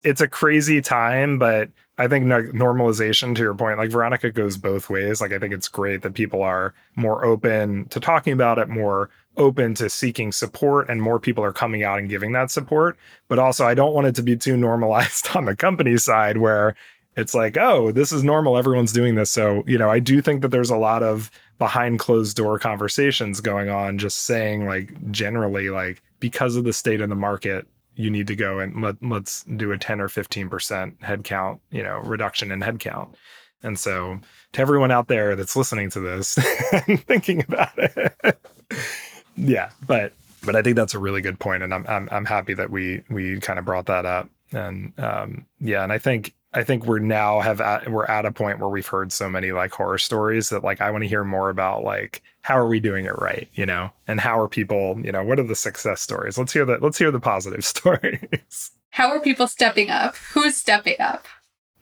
it's 0.03 0.21
a 0.21 0.27
crazy 0.27 0.79
time 0.81 1.37
but 1.37 1.69
i 1.97 2.07
think 2.07 2.25
normalization 2.25 3.35
to 3.35 3.41
your 3.41 3.53
point 3.53 3.77
like 3.77 3.91
Veronika 3.91 4.31
goes 4.31 4.57
both 4.57 4.89
ways. 4.89 5.21
Like 5.21 5.31
i 5.31 5.39
think 5.39 5.53
it's 5.53 5.67
great 5.67 6.01
that 6.01 6.13
people 6.13 6.41
are 6.41 6.73
more 6.95 7.23
open 7.25 7.85
to 7.89 7.99
talking 7.99 8.33
about 8.33 8.59
it 8.59 8.69
more 8.69 9.09
open 9.37 9.73
to 9.75 9.89
seeking 9.89 10.31
support 10.31 10.89
and 10.89 11.01
more 11.01 11.19
people 11.19 11.43
are 11.43 11.53
coming 11.53 11.83
out 11.83 11.99
and 11.99 12.09
giving 12.09 12.31
that 12.33 12.51
support. 12.51 12.97
But 13.27 13.39
also 13.39 13.65
i 13.65 13.73
don't 13.73 13.93
want 13.93 14.07
it 14.07 14.15
to 14.15 14.23
be 14.23 14.35
too 14.35 14.57
normalized 14.57 15.29
on 15.35 15.45
the 15.45 15.55
company 15.55 15.97
side 15.97 16.37
where 16.37 16.75
it's 17.15 17.35
like 17.35 17.57
oh 17.57 17.91
this 17.91 18.11
is 18.11 18.23
normal. 18.23 18.57
Everyone's 18.57 18.93
doing 18.93 19.15
this. 19.15 19.31
So 19.31 19.63
you 19.67 19.77
know 19.77 19.89
i 19.89 19.99
do 19.99 20.21
think 20.21 20.41
that 20.41 20.49
there's 20.49 20.71
a 20.71 20.77
lot 20.77 21.03
of 21.03 21.29
behind 21.59 21.99
closed 21.99 22.35
door 22.35 22.59
conversations 22.59 23.39
going 23.39 23.69
on 23.69 23.97
just 23.97 24.25
saying 24.25 24.65
like 24.65 25.11
generally 25.11 25.69
like 25.69 26.01
because 26.19 26.55
of 26.55 26.63
the 26.63 26.73
state 26.73 27.01
of 27.01 27.09
the 27.09 27.15
market 27.15 27.67
you 27.95 28.09
need 28.09 28.27
to 28.27 28.35
go 28.35 28.59
and 28.59 28.81
let, 28.81 28.95
let's 29.01 29.43
do 29.43 29.71
a 29.71 29.77
10 29.77 30.01
or 30.01 30.07
15% 30.07 30.97
headcount 30.99 31.59
you 31.71 31.83
know 31.83 31.99
reduction 31.99 32.51
in 32.51 32.59
headcount 32.61 33.13
and 33.61 33.79
so 33.79 34.19
to 34.51 34.61
everyone 34.61 34.91
out 34.91 35.07
there 35.07 35.35
that's 35.35 35.55
listening 35.55 35.89
to 35.89 35.99
this 35.99 36.37
and 36.87 37.03
thinking 37.05 37.43
about 37.47 37.77
it 37.77 38.37
yeah 39.35 39.69
but 39.85 40.13
but 40.43 40.55
i 40.55 40.61
think 40.61 40.75
that's 40.75 40.93
a 40.93 40.99
really 40.99 41.21
good 41.21 41.39
point 41.39 41.63
and 41.63 41.73
i'm 41.73 41.85
i'm, 41.87 42.07
I'm 42.11 42.25
happy 42.25 42.53
that 42.53 42.69
we 42.69 43.03
we 43.09 43.39
kind 43.39 43.59
of 43.59 43.65
brought 43.65 43.85
that 43.87 44.05
up. 44.05 44.29
And 44.51 44.93
um 44.99 45.45
yeah 45.59 45.83
and 45.83 45.91
i 45.91 45.97
think 45.97 46.33
i 46.53 46.63
think 46.63 46.85
we're 46.85 46.99
now 46.99 47.39
have 47.39 47.61
at, 47.61 47.89
we're 47.91 48.05
at 48.05 48.25
a 48.25 48.31
point 48.31 48.59
where 48.59 48.69
we've 48.69 48.87
heard 48.87 49.11
so 49.11 49.29
many 49.29 49.51
like 49.51 49.71
horror 49.71 49.97
stories 49.97 50.49
that 50.49 50.63
like 50.63 50.81
i 50.81 50.91
want 50.91 51.03
to 51.03 51.07
hear 51.07 51.23
more 51.23 51.49
about 51.49 51.83
like 51.83 52.21
how 52.41 52.57
are 52.57 52.67
we 52.67 52.79
doing 52.79 53.05
it 53.05 53.17
right 53.19 53.49
you 53.53 53.65
know 53.65 53.89
and 54.07 54.19
how 54.19 54.39
are 54.39 54.47
people 54.47 54.99
you 55.03 55.11
know 55.11 55.23
what 55.23 55.39
are 55.39 55.47
the 55.47 55.55
success 55.55 56.01
stories 56.01 56.37
let's 56.37 56.53
hear 56.53 56.65
that 56.65 56.81
let's 56.81 56.97
hear 56.97 57.11
the 57.11 57.19
positive 57.19 57.63
stories 57.65 58.71
how 58.93 59.09
are 59.09 59.19
people 59.19 59.47
stepping 59.47 59.89
up? 59.89 60.15
Who's 60.33 60.55
stepping 60.55 60.97
up? 60.99 61.25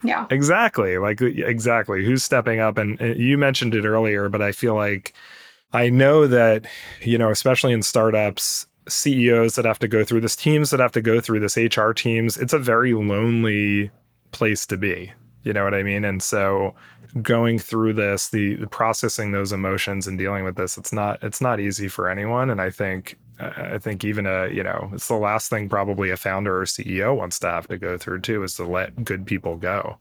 Yeah. 0.01 0.27
Exactly. 0.29 0.97
Like 0.97 1.19
exactly. 1.21 2.05
Who's 2.05 2.23
stepping 2.23 2.61
up? 2.61 2.77
And 2.77 2.99
uh, 3.01 3.05
you 3.05 3.37
mentioned 3.37 3.75
it 3.75 3.83
earlier, 3.83 4.29
but 4.29 4.41
I 4.41 4.53
feel 4.53 4.75
like 4.75 5.13
I 5.73 5.89
know 5.89 6.25
that, 6.25 6.65
you 7.01 7.17
know, 7.17 7.29
especially 7.29 7.73
in 7.73 7.83
startups, 7.83 8.65
CEOs 8.87 9.55
that 9.55 9.65
have 9.65 9.79
to 9.79 9.89
go 9.89 10.05
through 10.05 10.21
this, 10.21 10.37
teams 10.37 10.69
that 10.69 10.79
have 10.79 10.93
to 10.93 11.01
go 11.01 11.19
through 11.19 11.41
this, 11.41 11.57
HR 11.57 11.91
teams, 11.91 12.37
it's 12.37 12.53
a 12.53 12.59
very 12.59 12.93
lonely 12.93 13.91
place 14.31 14.65
to 14.67 14.77
be. 14.77 15.11
You 15.43 15.53
know 15.53 15.63
what 15.63 15.73
I 15.73 15.83
mean? 15.83 16.05
And 16.05 16.21
so 16.21 16.75
going 17.21 17.59
through 17.59 17.93
this, 17.93 18.29
the, 18.29 18.55
the 18.55 18.67
processing 18.67 19.31
those 19.31 19.51
emotions 19.51 20.07
and 20.07 20.17
dealing 20.17 20.43
with 20.43 20.55
this, 20.55 20.77
it's 20.77 20.93
not 20.93 21.21
it's 21.23 21.41
not 21.41 21.59
easy 21.59 21.87
for 21.87 22.09
anyone. 22.09 22.49
And 22.49 22.61
I 22.61 22.69
think 22.69 23.17
I 23.39 23.79
think 23.79 24.05
even 24.05 24.25
a 24.25 24.49
you 24.49 24.63
know 24.63 24.89
it's 24.93 25.07
the 25.07 25.15
last 25.15 25.49
thing 25.49 25.67
probably 25.67 26.11
a 26.11 26.17
founder 26.17 26.61
or 26.61 26.65
CEO 26.65 27.15
wants 27.15 27.39
to 27.39 27.47
have 27.47 27.67
to 27.69 27.77
go 27.77 27.97
through 27.97 28.21
too 28.21 28.43
is 28.43 28.55
to 28.55 28.65
let 28.65 29.03
good 29.03 29.25
people 29.25 29.55
go 29.55 29.97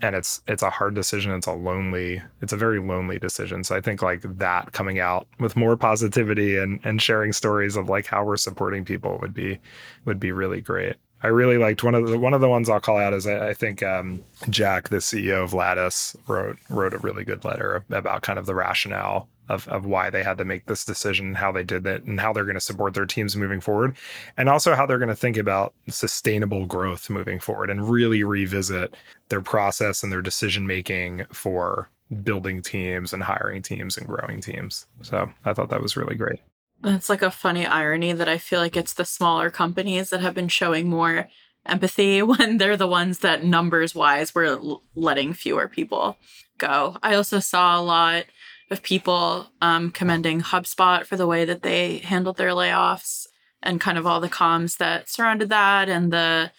and 0.00 0.16
it's 0.16 0.42
it's 0.48 0.62
a 0.62 0.70
hard 0.70 0.94
decision 0.94 1.32
it's 1.32 1.46
a 1.46 1.52
lonely 1.52 2.20
it's 2.40 2.52
a 2.52 2.56
very 2.56 2.80
lonely 2.80 3.18
decision 3.18 3.62
so 3.62 3.76
i 3.76 3.80
think 3.80 4.02
like 4.02 4.22
that 4.38 4.72
coming 4.72 4.98
out 4.98 5.26
with 5.38 5.56
more 5.56 5.76
positivity 5.76 6.58
and 6.58 6.80
and 6.84 7.00
sharing 7.00 7.32
stories 7.32 7.76
of 7.76 7.88
like 7.88 8.06
how 8.06 8.24
we're 8.24 8.36
supporting 8.36 8.84
people 8.84 9.18
would 9.20 9.32
be 9.32 9.58
would 10.04 10.18
be 10.18 10.32
really 10.32 10.60
great 10.60 10.96
i 11.22 11.28
really 11.28 11.58
liked 11.58 11.82
one 11.82 11.94
of 11.94 12.08
the 12.08 12.18
one 12.18 12.34
of 12.34 12.40
the 12.40 12.48
ones 12.48 12.68
i'll 12.68 12.80
call 12.80 12.98
out 12.98 13.14
is 13.14 13.26
i, 13.26 13.50
I 13.50 13.54
think 13.54 13.82
um, 13.82 14.22
jack 14.50 14.88
the 14.88 14.98
ceo 14.98 15.42
of 15.42 15.54
lattice 15.54 16.16
wrote 16.26 16.58
wrote 16.68 16.94
a 16.94 16.98
really 16.98 17.24
good 17.24 17.44
letter 17.44 17.84
about 17.90 18.22
kind 18.22 18.38
of 18.38 18.46
the 18.46 18.54
rationale 18.54 19.28
of, 19.48 19.68
of 19.68 19.84
why 19.84 20.10
they 20.10 20.22
had 20.22 20.38
to 20.38 20.44
make 20.44 20.66
this 20.66 20.84
decision, 20.84 21.34
how 21.34 21.52
they 21.52 21.64
did 21.64 21.86
it, 21.86 22.04
and 22.04 22.20
how 22.20 22.32
they're 22.32 22.44
going 22.44 22.54
to 22.54 22.60
support 22.60 22.94
their 22.94 23.06
teams 23.06 23.36
moving 23.36 23.60
forward, 23.60 23.96
and 24.36 24.48
also 24.48 24.74
how 24.74 24.86
they're 24.86 24.98
going 24.98 25.08
to 25.08 25.14
think 25.14 25.36
about 25.36 25.74
sustainable 25.88 26.64
growth 26.66 27.10
moving 27.10 27.38
forward 27.38 27.70
and 27.70 27.88
really 27.88 28.24
revisit 28.24 28.94
their 29.28 29.42
process 29.42 30.02
and 30.02 30.10
their 30.10 30.22
decision 30.22 30.66
making 30.66 31.24
for 31.32 31.88
building 32.22 32.62
teams 32.62 33.12
and 33.12 33.22
hiring 33.22 33.62
teams 33.62 33.96
and 33.96 34.06
growing 34.06 34.40
teams. 34.40 34.86
So 35.02 35.30
I 35.44 35.52
thought 35.52 35.70
that 35.70 35.82
was 35.82 35.96
really 35.96 36.14
great. 36.14 36.40
That's 36.82 37.08
like 37.08 37.22
a 37.22 37.30
funny 37.30 37.64
irony 37.64 38.12
that 38.12 38.28
I 38.28 38.38
feel 38.38 38.60
like 38.60 38.76
it's 38.76 38.94
the 38.94 39.04
smaller 39.04 39.50
companies 39.50 40.10
that 40.10 40.20
have 40.20 40.34
been 40.34 40.48
showing 40.48 40.88
more 40.88 41.28
empathy 41.64 42.22
when 42.22 42.58
they're 42.58 42.76
the 42.76 42.88
ones 42.88 43.20
that 43.20 43.44
numbers 43.44 43.94
wise 43.94 44.34
were 44.34 44.58
letting 44.94 45.32
fewer 45.32 45.68
people 45.68 46.16
go. 46.58 46.96
I 47.02 47.14
also 47.14 47.38
saw 47.38 47.78
a 47.78 47.82
lot 47.82 48.24
of 48.70 48.82
people 48.82 49.48
um, 49.60 49.90
commending 49.90 50.40
HubSpot 50.40 51.04
for 51.04 51.16
the 51.16 51.26
way 51.26 51.44
that 51.44 51.62
they 51.62 51.98
handled 51.98 52.36
their 52.36 52.50
layoffs 52.50 53.26
and 53.62 53.80
kind 53.80 53.98
of 53.98 54.06
all 54.06 54.20
the 54.20 54.28
comms 54.28 54.78
that 54.78 55.08
surrounded 55.08 55.50
that 55.50 55.88
and 55.88 56.12
the 56.12 56.50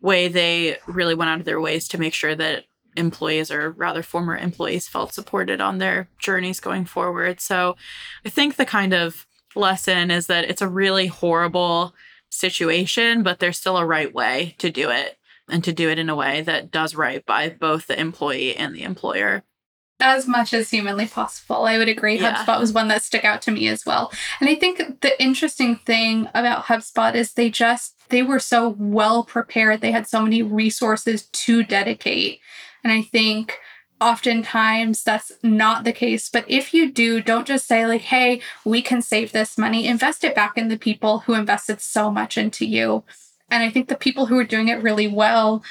way 0.00 0.28
they 0.28 0.76
really 0.86 1.14
went 1.14 1.30
out 1.30 1.40
of 1.40 1.46
their 1.46 1.60
ways 1.60 1.88
to 1.88 1.98
make 1.98 2.14
sure 2.14 2.34
that 2.34 2.64
employees 2.96 3.50
or 3.50 3.70
rather 3.72 4.02
former 4.02 4.36
employees 4.36 4.86
felt 4.86 5.12
supported 5.12 5.60
on 5.60 5.78
their 5.78 6.08
journeys 6.18 6.60
going 6.60 6.84
forward. 6.84 7.40
So 7.40 7.76
I 8.24 8.28
think 8.28 8.54
the 8.54 8.66
kind 8.66 8.92
of 8.92 9.26
lesson 9.56 10.10
is 10.10 10.26
that 10.26 10.44
it's 10.44 10.62
a 10.62 10.68
really 10.68 11.06
horrible 11.06 11.94
situation, 12.30 13.22
but 13.22 13.38
there's 13.38 13.58
still 13.58 13.76
a 13.76 13.86
right 13.86 14.12
way 14.12 14.54
to 14.58 14.70
do 14.70 14.90
it 14.90 15.18
and 15.48 15.62
to 15.64 15.72
do 15.72 15.90
it 15.90 15.98
in 15.98 16.08
a 16.08 16.16
way 16.16 16.42
that 16.42 16.70
does 16.70 16.94
right 16.94 17.24
by 17.26 17.48
both 17.48 17.86
the 17.86 17.98
employee 17.98 18.56
and 18.56 18.74
the 18.74 18.82
employer 18.82 19.44
as 20.00 20.26
much 20.26 20.52
as 20.52 20.70
humanly 20.70 21.06
possible. 21.06 21.64
I 21.64 21.78
would 21.78 21.88
agree. 21.88 22.18
Yeah. 22.18 22.44
HubSpot 22.44 22.60
was 22.60 22.72
one 22.72 22.88
that 22.88 23.02
stuck 23.02 23.24
out 23.24 23.42
to 23.42 23.50
me 23.50 23.68
as 23.68 23.86
well. 23.86 24.12
And 24.40 24.48
I 24.48 24.54
think 24.54 25.00
the 25.00 25.22
interesting 25.22 25.76
thing 25.76 26.28
about 26.34 26.64
HubSpot 26.64 27.14
is 27.14 27.32
they 27.32 27.50
just 27.50 27.94
they 28.10 28.22
were 28.22 28.38
so 28.38 28.76
well 28.78 29.24
prepared. 29.24 29.80
They 29.80 29.92
had 29.92 30.06
so 30.06 30.20
many 30.20 30.42
resources 30.42 31.26
to 31.26 31.62
dedicate. 31.62 32.40
And 32.82 32.92
I 32.92 33.02
think 33.02 33.58
oftentimes 34.00 35.02
that's 35.02 35.32
not 35.42 35.84
the 35.84 35.92
case. 35.92 36.28
But 36.28 36.44
if 36.48 36.74
you 36.74 36.90
do, 36.90 37.20
don't 37.20 37.46
just 37.46 37.66
say, 37.66 37.86
like, 37.86 38.02
hey, 38.02 38.40
we 38.64 38.82
can 38.82 39.02
save 39.02 39.32
this 39.32 39.56
money, 39.56 39.86
invest 39.86 40.24
it 40.24 40.34
back 40.34 40.56
in 40.56 40.68
the 40.68 40.78
people 40.78 41.20
who 41.20 41.34
invested 41.34 41.80
so 41.80 42.10
much 42.10 42.36
into 42.36 42.66
you. 42.66 43.04
And 43.50 43.62
I 43.62 43.70
think 43.70 43.88
the 43.88 43.96
people 43.96 44.26
who 44.26 44.38
are 44.38 44.44
doing 44.44 44.68
it 44.68 44.82
really 44.82 45.06
well 45.06 45.62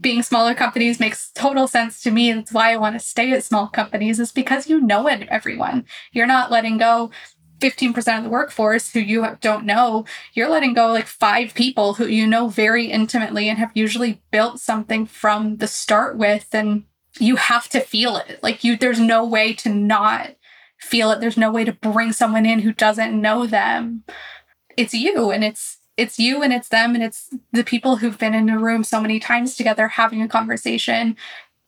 being 0.00 0.22
smaller 0.22 0.54
companies 0.54 1.00
makes 1.00 1.30
total 1.32 1.66
sense 1.66 2.02
to 2.02 2.10
me. 2.10 2.32
That's 2.32 2.52
why 2.52 2.72
I 2.72 2.76
want 2.76 2.94
to 2.94 3.00
stay 3.00 3.32
at 3.32 3.44
small 3.44 3.68
companies 3.68 4.18
is 4.18 4.32
because 4.32 4.68
you 4.68 4.80
know 4.80 5.06
it, 5.08 5.28
everyone. 5.28 5.84
You're 6.12 6.26
not 6.26 6.50
letting 6.50 6.78
go 6.78 7.10
15% 7.60 8.18
of 8.18 8.24
the 8.24 8.30
workforce 8.30 8.92
who 8.92 9.00
you 9.00 9.26
don't 9.40 9.66
know. 9.66 10.06
You're 10.32 10.48
letting 10.48 10.74
go 10.74 10.88
like 10.88 11.06
five 11.06 11.54
people 11.54 11.94
who 11.94 12.06
you 12.06 12.26
know 12.26 12.48
very 12.48 12.86
intimately 12.86 13.48
and 13.48 13.58
have 13.58 13.72
usually 13.74 14.22
built 14.30 14.60
something 14.60 15.06
from 15.06 15.58
the 15.58 15.68
start 15.68 16.16
with. 16.16 16.48
And 16.52 16.84
you 17.18 17.36
have 17.36 17.68
to 17.70 17.80
feel 17.80 18.16
it. 18.16 18.42
Like 18.42 18.62
you, 18.64 18.76
there's 18.76 19.00
no 19.00 19.24
way 19.24 19.52
to 19.54 19.68
not 19.68 20.36
feel 20.78 21.10
it. 21.10 21.20
There's 21.20 21.36
no 21.36 21.50
way 21.50 21.64
to 21.64 21.72
bring 21.72 22.12
someone 22.12 22.46
in 22.46 22.60
who 22.60 22.72
doesn't 22.72 23.20
know 23.20 23.46
them. 23.46 24.04
It's 24.76 24.94
you 24.94 25.30
and 25.30 25.44
it's 25.44 25.78
it's 25.96 26.18
you 26.18 26.42
and 26.42 26.52
it's 26.52 26.68
them 26.68 26.94
and 26.94 27.04
it's 27.04 27.28
the 27.52 27.62
people 27.62 27.96
who've 27.96 28.16
been 28.16 28.34
in 28.34 28.48
a 28.48 28.58
room 28.58 28.82
so 28.82 29.00
many 29.00 29.20
times 29.20 29.54
together 29.54 29.86
having 29.88 30.22
a 30.22 30.28
conversation 30.28 31.14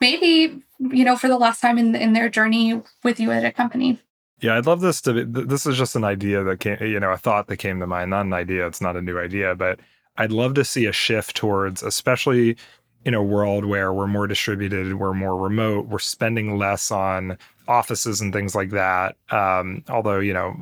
maybe 0.01 0.62
you 0.78 1.05
know 1.05 1.16
for 1.16 1.28
the 1.28 1.36
last 1.36 1.61
time 1.61 1.76
in 1.76 1.95
in 1.95 2.14
their 2.14 2.28
journey 2.28 2.80
with 3.05 3.20
you 3.20 3.30
at 3.30 3.45
a 3.45 3.53
company 3.53 4.01
yeah 4.40 4.57
i'd 4.57 4.66
love 4.66 4.80
this 4.80 5.03
to 5.03 5.12
be 5.12 5.43
this 5.43 5.66
is 5.66 5.76
just 5.76 5.97
an 5.97 6.05
idea 6.05 6.43
that 6.43 6.61
came 6.61 6.78
you 6.80 6.99
know 6.99 7.12
a 7.12 7.16
thought 7.18 7.47
that 7.47 7.59
came 7.59 7.78
to 7.78 7.86
mind 7.86 8.11
not 8.11 8.24
an 8.24 8.32
idea 8.32 8.66
it's 8.66 8.80
not 8.80 8.97
a 8.97 9.03
new 9.03 9.18
idea 9.18 9.55
but 9.55 9.78
i'd 10.16 10.32
love 10.32 10.55
to 10.55 10.64
see 10.64 10.86
a 10.86 10.93
shift 10.93 11.36
towards 11.36 11.82
especially 11.82 12.57
in 13.05 13.14
a 13.14 13.22
world 13.22 13.64
where 13.64 13.92
we're 13.92 14.07
more 14.07 14.26
distributed, 14.26 14.94
we're 14.94 15.14
more 15.14 15.36
remote, 15.36 15.88
we're 15.88 15.98
spending 15.98 16.57
less 16.57 16.90
on 16.90 17.36
offices 17.68 18.20
and 18.20 18.32
things 18.32 18.55
like 18.55 18.70
that. 18.70 19.16
Um, 19.30 19.84
although 19.88 20.20
you 20.20 20.32
know, 20.32 20.55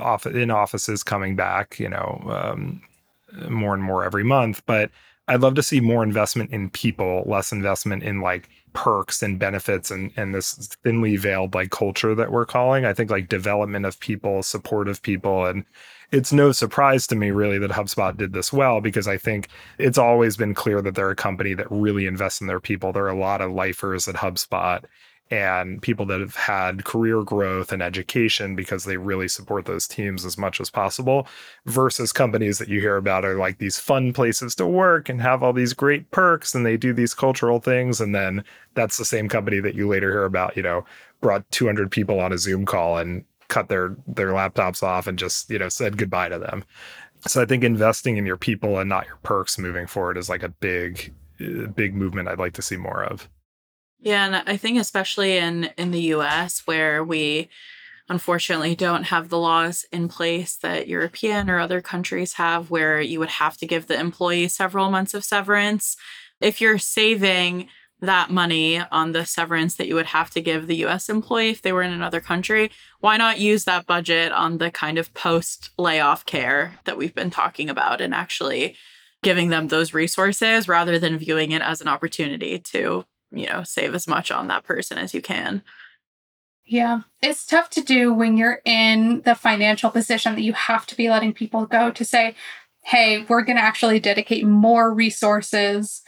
off 0.00 0.26
in 0.26 0.50
offices 0.50 1.02
coming 1.02 1.36
back, 1.36 1.78
you 1.78 1.88
know, 1.88 2.22
um, 2.28 2.82
more 3.48 3.74
and 3.74 3.82
more 3.82 4.04
every 4.04 4.24
month. 4.24 4.62
But 4.66 4.90
I'd 5.28 5.40
love 5.40 5.54
to 5.54 5.62
see 5.62 5.80
more 5.80 6.02
investment 6.02 6.50
in 6.50 6.70
people, 6.70 7.24
less 7.26 7.52
investment 7.52 8.02
in 8.02 8.20
like 8.20 8.48
perks 8.72 9.22
and 9.22 9.38
benefits 9.38 9.90
and 9.90 10.10
and 10.16 10.34
this 10.34 10.54
thinly 10.82 11.16
veiled 11.16 11.54
like 11.54 11.70
culture 11.70 12.14
that 12.14 12.32
we're 12.32 12.46
calling. 12.46 12.84
I 12.84 12.94
think 12.94 13.10
like 13.10 13.28
development 13.28 13.86
of 13.86 14.00
people, 14.00 14.42
support 14.42 14.88
of 14.88 15.02
people, 15.02 15.46
and 15.46 15.64
it's 16.12 16.32
no 16.32 16.52
surprise 16.52 17.06
to 17.06 17.16
me 17.16 17.30
really 17.30 17.58
that 17.58 17.70
HubSpot 17.70 18.16
did 18.16 18.34
this 18.34 18.52
well 18.52 18.80
because 18.80 19.08
I 19.08 19.16
think 19.16 19.48
it's 19.78 19.98
always 19.98 20.36
been 20.36 20.54
clear 20.54 20.82
that 20.82 20.94
they're 20.94 21.10
a 21.10 21.16
company 21.16 21.54
that 21.54 21.70
really 21.70 22.06
invests 22.06 22.40
in 22.40 22.46
their 22.46 22.60
people. 22.60 22.92
There 22.92 23.04
are 23.04 23.08
a 23.08 23.18
lot 23.18 23.40
of 23.40 23.50
lifers 23.50 24.06
at 24.06 24.16
HubSpot 24.16 24.84
and 25.30 25.80
people 25.80 26.04
that 26.04 26.20
have 26.20 26.36
had 26.36 26.84
career 26.84 27.22
growth 27.22 27.72
and 27.72 27.80
education 27.80 28.54
because 28.54 28.84
they 28.84 28.98
really 28.98 29.28
support 29.28 29.64
those 29.64 29.88
teams 29.88 30.26
as 30.26 30.36
much 30.36 30.60
as 30.60 30.68
possible 30.68 31.26
versus 31.64 32.12
companies 32.12 32.58
that 32.58 32.68
you 32.68 32.80
hear 32.80 32.96
about 32.98 33.24
are 33.24 33.36
like 33.36 33.56
these 33.56 33.78
fun 33.78 34.12
places 34.12 34.54
to 34.54 34.66
work 34.66 35.08
and 35.08 35.22
have 35.22 35.42
all 35.42 35.54
these 35.54 35.72
great 35.72 36.10
perks 36.10 36.54
and 36.54 36.66
they 36.66 36.76
do 36.76 36.92
these 36.92 37.14
cultural 37.14 37.60
things 37.60 37.98
and 37.98 38.14
then 38.14 38.44
that's 38.74 38.98
the 38.98 39.06
same 39.06 39.26
company 39.26 39.58
that 39.58 39.74
you 39.74 39.88
later 39.88 40.10
hear 40.10 40.24
about 40.24 40.54
you 40.54 40.62
know 40.62 40.84
brought 41.22 41.50
200 41.50 41.90
people 41.90 42.20
on 42.20 42.32
a 42.32 42.36
zoom 42.36 42.66
call 42.66 42.98
and 42.98 43.24
cut 43.52 43.68
their 43.68 43.94
their 44.06 44.28
laptops 44.28 44.82
off 44.82 45.06
and 45.06 45.18
just 45.18 45.50
you 45.50 45.58
know 45.58 45.68
said 45.68 45.98
goodbye 45.98 46.30
to 46.30 46.38
them. 46.38 46.64
So 47.26 47.42
i 47.42 47.44
think 47.44 47.62
investing 47.62 48.16
in 48.16 48.24
your 48.24 48.38
people 48.38 48.78
and 48.78 48.88
not 48.88 49.06
your 49.06 49.18
perks 49.22 49.58
moving 49.58 49.86
forward 49.86 50.16
is 50.16 50.30
like 50.30 50.42
a 50.42 50.48
big 50.48 51.12
uh, 51.38 51.66
big 51.66 51.94
movement 51.94 52.28
i'd 52.28 52.38
like 52.38 52.54
to 52.54 52.62
see 52.62 52.78
more 52.78 53.04
of. 53.04 53.28
Yeah 54.00 54.24
and 54.24 54.48
i 54.48 54.56
think 54.56 54.80
especially 54.80 55.36
in 55.36 55.70
in 55.76 55.90
the 55.90 56.00
us 56.00 56.62
where 56.64 57.04
we 57.04 57.50
unfortunately 58.08 58.74
don't 58.74 59.04
have 59.04 59.28
the 59.28 59.38
laws 59.38 59.84
in 59.92 60.08
place 60.08 60.56
that 60.56 60.88
european 60.88 61.48
or 61.50 61.58
other 61.58 61.80
countries 61.80 62.32
have 62.34 62.70
where 62.70 63.00
you 63.00 63.18
would 63.20 63.28
have 63.28 63.56
to 63.58 63.66
give 63.66 63.86
the 63.86 64.00
employee 64.00 64.48
several 64.48 64.90
months 64.90 65.14
of 65.14 65.24
severance. 65.24 65.96
If 66.40 66.60
you're 66.60 66.78
saving 66.78 67.68
that 68.02 68.30
money 68.30 68.80
on 68.90 69.12
the 69.12 69.24
severance 69.24 69.76
that 69.76 69.86
you 69.86 69.94
would 69.94 70.06
have 70.06 70.28
to 70.30 70.40
give 70.42 70.66
the 70.66 70.84
US 70.84 71.08
employee 71.08 71.50
if 71.50 71.62
they 71.62 71.72
were 71.72 71.82
in 71.82 71.92
another 71.92 72.20
country, 72.20 72.70
why 73.00 73.16
not 73.16 73.38
use 73.38 73.64
that 73.64 73.86
budget 73.86 74.32
on 74.32 74.58
the 74.58 74.72
kind 74.72 74.98
of 74.98 75.14
post 75.14 75.70
layoff 75.78 76.26
care 76.26 76.78
that 76.84 76.98
we've 76.98 77.14
been 77.14 77.30
talking 77.30 77.70
about 77.70 78.00
and 78.00 78.12
actually 78.12 78.76
giving 79.22 79.50
them 79.50 79.68
those 79.68 79.94
resources 79.94 80.66
rather 80.66 80.98
than 80.98 81.16
viewing 81.16 81.52
it 81.52 81.62
as 81.62 81.80
an 81.80 81.86
opportunity 81.86 82.58
to, 82.58 83.04
you 83.30 83.46
know, 83.46 83.62
save 83.62 83.94
as 83.94 84.08
much 84.08 84.32
on 84.32 84.48
that 84.48 84.64
person 84.64 84.98
as 84.98 85.14
you 85.14 85.22
can. 85.22 85.62
Yeah, 86.64 87.02
it's 87.22 87.46
tough 87.46 87.70
to 87.70 87.82
do 87.82 88.12
when 88.12 88.36
you're 88.36 88.60
in 88.64 89.22
the 89.24 89.36
financial 89.36 89.90
position 89.90 90.34
that 90.34 90.42
you 90.42 90.54
have 90.54 90.86
to 90.86 90.96
be 90.96 91.08
letting 91.08 91.32
people 91.32 91.66
go 91.66 91.92
to 91.92 92.04
say, 92.04 92.34
hey, 92.84 93.24
we're 93.28 93.42
going 93.42 93.56
to 93.58 93.62
actually 93.62 94.00
dedicate 94.00 94.44
more 94.44 94.92
resources 94.92 96.02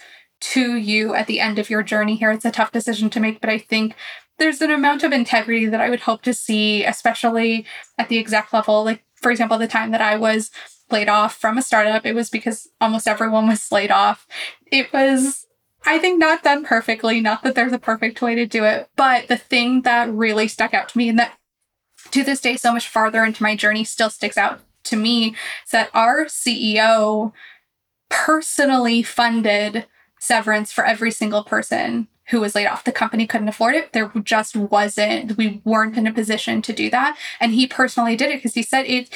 to 0.53 0.77
you 0.77 1.15
at 1.15 1.27
the 1.27 1.41
end 1.41 1.59
of 1.59 1.71
your 1.71 1.83
journey 1.83 2.17
here. 2.17 2.31
It's 2.31 2.45
a 2.45 2.51
tough 2.51 2.71
decision 2.71 3.09
to 3.11 3.21
make, 3.21 3.41
but 3.41 3.49
I 3.49 3.59
think 3.59 3.95
there's 4.39 4.61
an 4.61 4.71
amount 4.71 5.03
of 5.03 5.13
integrity 5.13 5.67
that 5.67 5.81
I 5.81 5.89
would 5.89 6.01
hope 6.01 6.23
to 6.23 6.35
see, 6.35 6.85
especially 6.85 7.65
at 7.99 8.09
the 8.09 8.19
exec 8.19 8.53
level. 8.53 8.85
Like, 8.85 9.05
for 9.15 9.31
example, 9.31 9.57
the 9.57 9.67
time 9.67 9.91
that 9.93 10.03
I 10.03 10.17
was 10.17 10.51
laid 10.91 11.09
off 11.09 11.35
from 11.35 11.57
a 11.57 11.63
startup, 11.63 12.05
it 12.05 12.15
was 12.15 12.29
because 12.29 12.69
almost 12.79 13.09
everyone 13.09 13.49
was 13.49 13.73
laid 13.73 13.91
off. 13.91 14.27
It 14.71 14.93
was, 14.93 15.47
I 15.87 15.99
think, 15.99 16.19
not 16.19 16.43
done 16.43 16.65
perfectly. 16.65 17.21
Not 17.23 17.43
that 17.43 17.55
there's 17.55 17.73
a 17.73 17.79
perfect 17.79 18.21
way 18.21 18.35
to 18.35 18.45
do 18.45 18.65
it, 18.65 18.91
but 18.97 19.29
the 19.29 19.39
thing 19.39 19.83
that 19.83 20.13
really 20.13 20.49
stuck 20.49 20.75
out 20.75 20.91
to 20.91 20.99
me 20.99 21.09
and 21.09 21.19
that 21.19 21.39
to 22.11 22.23
this 22.23 22.43
day, 22.43 22.57
so 22.57 22.73
much 22.73 22.87
farther 22.87 23.25
into 23.25 23.43
my 23.43 23.57
journey, 23.57 23.83
still 23.83 24.11
sticks 24.11 24.37
out 24.37 24.61
to 24.85 24.97
me 24.97 25.29
is 25.65 25.71
that 25.73 25.89
our 25.95 26.27
CEO 26.27 27.33
personally 28.11 29.03
funded 29.03 29.87
severance 30.25 30.73
for 30.73 30.85
every 30.85 31.11
single 31.11 31.45
person 31.45 32.09
who 32.29 32.41
was 32.41 32.55
laid 32.55 32.67
off. 32.67 32.85
The 32.85 32.93
company 32.93 33.27
couldn't 33.27 33.49
afford 33.49 33.75
it. 33.75 33.93
There 33.93 34.11
just 34.23 34.57
wasn't, 34.57 35.37
we 35.37 35.61
weren't 35.65 35.99
in 35.99 36.07
a 36.07 36.13
position 36.13 36.63
to 36.63 36.73
do 36.73 36.89
that. 36.91 37.19
And 37.39 37.53
he 37.53 37.67
personally 37.67 38.17
did 38.17 38.31
it 38.31 38.39
because 38.39 38.55
he 38.55 38.63
said 38.63 38.87
it, 38.87 39.11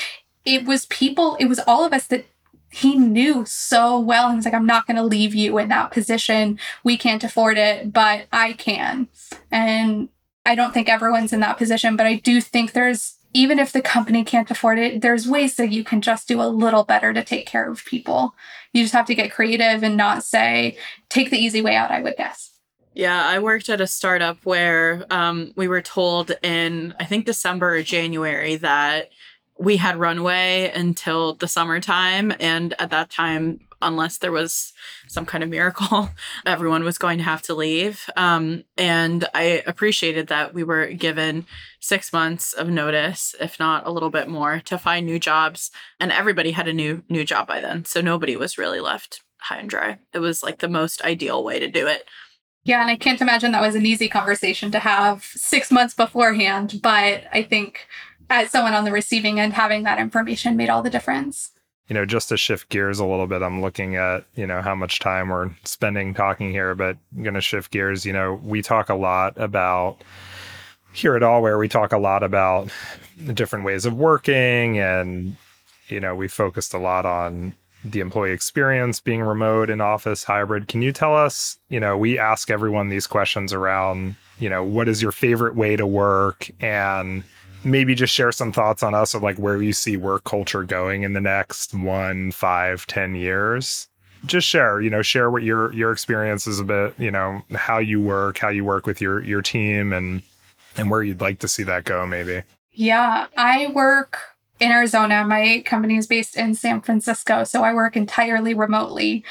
it 0.44 0.64
was 0.66 0.86
people, 0.86 1.36
it 1.40 1.46
was 1.46 1.61
all 1.61 1.84
of 1.84 1.92
us 1.92 2.06
that 2.09 2.26
he 2.70 2.96
knew 2.96 3.44
so 3.46 3.98
well. 3.98 4.28
He 4.30 4.36
was 4.36 4.44
like, 4.44 4.54
I'm 4.54 4.66
not 4.66 4.86
going 4.86 4.98
to 4.98 5.02
leave 5.02 5.34
you 5.34 5.56
in 5.56 5.68
that 5.68 5.90
position. 5.90 6.59
We 6.84 6.98
can't 6.98 7.24
afford 7.24 7.56
it, 7.56 7.92
but 7.92 8.26
I 8.30 8.52
can. 8.52 9.09
And 9.50 10.11
I 10.44 10.54
don't 10.54 10.74
think 10.74 10.88
everyone's 10.88 11.32
in 11.32 11.40
that 11.40 11.59
position, 11.59 11.96
but 11.96 12.06
I 12.06 12.16
do 12.16 12.40
think 12.40 12.72
there's 12.72 13.17
even 13.34 13.58
if 13.58 13.72
the 13.72 13.82
company 13.82 14.24
can't 14.24 14.50
afford 14.50 14.78
it, 14.78 15.02
there's 15.02 15.28
ways 15.28 15.56
that 15.56 15.70
you 15.70 15.84
can 15.84 16.00
just 16.00 16.28
do 16.28 16.40
a 16.40 16.48
little 16.48 16.84
better 16.84 17.12
to 17.12 17.22
take 17.22 17.46
care 17.46 17.70
of 17.70 17.84
people. 17.84 18.34
You 18.72 18.82
just 18.82 18.94
have 18.94 19.06
to 19.06 19.14
get 19.14 19.32
creative 19.32 19.82
and 19.82 19.96
not 19.96 20.24
say, 20.24 20.76
take 21.08 21.30
the 21.30 21.38
easy 21.38 21.60
way 21.60 21.76
out, 21.76 21.90
I 21.90 22.00
would 22.00 22.16
guess. 22.16 22.54
Yeah, 22.94 23.24
I 23.24 23.38
worked 23.38 23.68
at 23.68 23.80
a 23.80 23.86
startup 23.86 24.38
where 24.44 25.06
um, 25.10 25.52
we 25.56 25.68
were 25.68 25.82
told 25.82 26.32
in, 26.42 26.94
I 26.98 27.04
think, 27.04 27.26
December 27.26 27.76
or 27.76 27.82
January 27.82 28.56
that 28.56 29.10
we 29.58 29.76
had 29.76 29.96
runway 29.96 30.72
until 30.74 31.34
the 31.34 31.48
summertime. 31.48 32.32
And 32.40 32.74
at 32.80 32.90
that 32.90 33.10
time, 33.10 33.60
unless 33.80 34.18
there 34.18 34.32
was 34.32 34.72
some 35.06 35.26
kind 35.26 35.44
of 35.44 35.50
miracle, 35.50 36.10
everyone 36.46 36.84
was 36.84 36.98
going 36.98 37.18
to 37.18 37.24
have 37.24 37.42
to 37.42 37.54
leave. 37.54 38.08
Um, 38.16 38.64
and 38.76 39.26
I 39.34 39.62
appreciated 39.66 40.28
that 40.28 40.54
we 40.54 40.64
were 40.64 40.86
given 40.88 41.46
six 41.80 42.12
months 42.12 42.52
of 42.52 42.68
notice, 42.68 43.34
if 43.40 43.58
not 43.58 43.86
a 43.86 43.90
little 43.90 44.10
bit 44.10 44.28
more, 44.28 44.60
to 44.66 44.78
find 44.78 45.06
new 45.06 45.18
jobs. 45.18 45.70
And 46.00 46.12
everybody 46.12 46.52
had 46.52 46.68
a 46.68 46.72
new 46.72 47.02
new 47.08 47.24
job 47.24 47.46
by 47.46 47.60
then, 47.60 47.84
so 47.84 48.00
nobody 48.00 48.36
was 48.36 48.58
really 48.58 48.80
left 48.80 49.22
high 49.40 49.58
and 49.58 49.70
dry. 49.70 49.98
It 50.12 50.18
was 50.18 50.42
like 50.42 50.58
the 50.58 50.68
most 50.68 51.02
ideal 51.02 51.44
way 51.44 51.58
to 51.58 51.70
do 51.70 51.86
it. 51.86 52.04
Yeah, 52.64 52.80
and 52.82 52.90
I 52.90 52.96
can't 52.96 53.20
imagine 53.20 53.52
that 53.52 53.62
was 53.62 53.74
an 53.74 53.86
easy 53.86 54.08
conversation 54.08 54.70
to 54.72 54.78
have 54.78 55.24
six 55.24 55.70
months 55.70 55.94
beforehand. 55.94 56.80
But 56.82 57.22
I 57.32 57.42
think 57.42 57.86
as 58.28 58.50
someone 58.50 58.74
on 58.74 58.84
the 58.84 58.92
receiving 58.92 59.40
end, 59.40 59.54
having 59.54 59.84
that 59.84 59.98
information 59.98 60.56
made 60.56 60.68
all 60.68 60.82
the 60.82 60.90
difference 60.90 61.52
you 61.89 61.95
know, 61.95 62.05
just 62.05 62.28
to 62.28 62.36
shift 62.36 62.68
gears 62.68 62.99
a 62.99 63.05
little 63.05 63.26
bit, 63.26 63.43
I'm 63.43 63.62
looking 63.62 63.97
at, 63.97 64.24
you 64.34 64.47
know, 64.47 64.61
how 64.61 64.74
much 64.74 64.99
time 64.99 65.30
we're 65.30 65.51
spending 65.64 66.14
talking 66.14 66.51
here, 66.51 66.74
but 66.74 66.97
I'm 67.16 67.22
going 67.22 67.34
to 67.34 67.41
shift 67.41 67.70
gears. 67.70 68.05
You 68.05 68.12
know, 68.12 68.41
we 68.43 68.62
talk 68.62 68.89
a 68.91 68.95
lot 68.95 69.32
about 69.36 69.99
here 70.93 71.16
at 71.16 71.22
Allwhere 71.22 71.59
we 71.59 71.68
talk 71.68 71.93
a 71.93 71.99
lot 71.99 72.22
about 72.22 72.70
different 73.34 73.64
ways 73.64 73.86
of 73.86 73.95
working 73.95 74.78
and, 74.78 75.36
you 75.89 76.01
know, 76.01 76.14
we 76.14 76.28
focused 76.28 76.74
a 76.74 76.78
lot 76.78 77.07
on 77.07 77.55
the 77.84 78.01
employee 78.01 78.32
experience 78.32 79.01
being 79.01 79.22
remote 79.22 79.70
in 79.70 79.80
office 79.80 80.24
hybrid. 80.24 80.68
Can 80.68 80.82
you 80.82 80.93
tell 80.93 81.16
us, 81.16 81.59
you 81.68 81.78
know, 81.78 81.97
we 81.97 82.18
ask 82.18 82.51
everyone 82.51 82.89
these 82.89 83.07
questions 83.07 83.53
around, 83.53 84.16
you 84.39 84.51
know, 84.51 84.64
what 84.64 84.89
is 84.89 85.01
your 85.01 85.12
favorite 85.12 85.55
way 85.55 85.76
to 85.76 85.86
work 85.86 86.51
and 86.61 87.22
maybe 87.64 87.94
just 87.94 88.14
share 88.14 88.32
some 88.32 88.52
thoughts 88.52 88.82
on 88.82 88.94
us 88.94 89.14
of 89.14 89.22
like 89.22 89.36
where 89.36 89.61
you 89.61 89.72
see 89.72 89.96
work 89.96 90.24
culture 90.24 90.64
going 90.64 91.02
in 91.02 91.12
the 91.12 91.20
next 91.20 91.74
one, 91.74 92.32
five, 92.32 92.86
ten 92.86 93.14
years. 93.14 93.88
Just 94.26 94.48
share, 94.48 94.80
you 94.80 94.90
know, 94.90 95.02
share 95.02 95.30
what 95.30 95.42
your 95.42 95.72
your 95.72 95.92
experience 95.92 96.46
is 96.46 96.59
a 96.59 96.64
bit, 96.64 96.94
you 96.98 97.11
know, 97.11 97.42
how 97.54 97.78
you 97.78 98.00
work, 98.00 98.38
how 98.38 98.48
you 98.48 98.64
work 98.64 98.86
with 98.86 99.00
your 99.00 99.22
your 99.22 99.42
team, 99.42 99.92
and 99.92 100.22
and 100.76 100.90
where 100.90 101.02
you'd 101.02 101.20
like 101.20 101.38
to 101.40 101.48
see 101.48 101.62
that 101.64 101.84
go, 101.84 102.06
maybe. 102.06 102.42
Yeah, 102.72 103.26
I 103.36 103.68
work 103.68 104.18
in 104.61 104.72
Arizona. 104.72 105.24
My 105.24 105.62
company 105.64 105.96
is 105.96 106.06
based 106.06 106.36
in 106.36 106.54
San 106.54 106.80
Francisco, 106.80 107.44
so 107.44 107.62
I 107.62 107.72
work 107.74 107.96
entirely 107.96 108.54
remotely. 108.54 109.24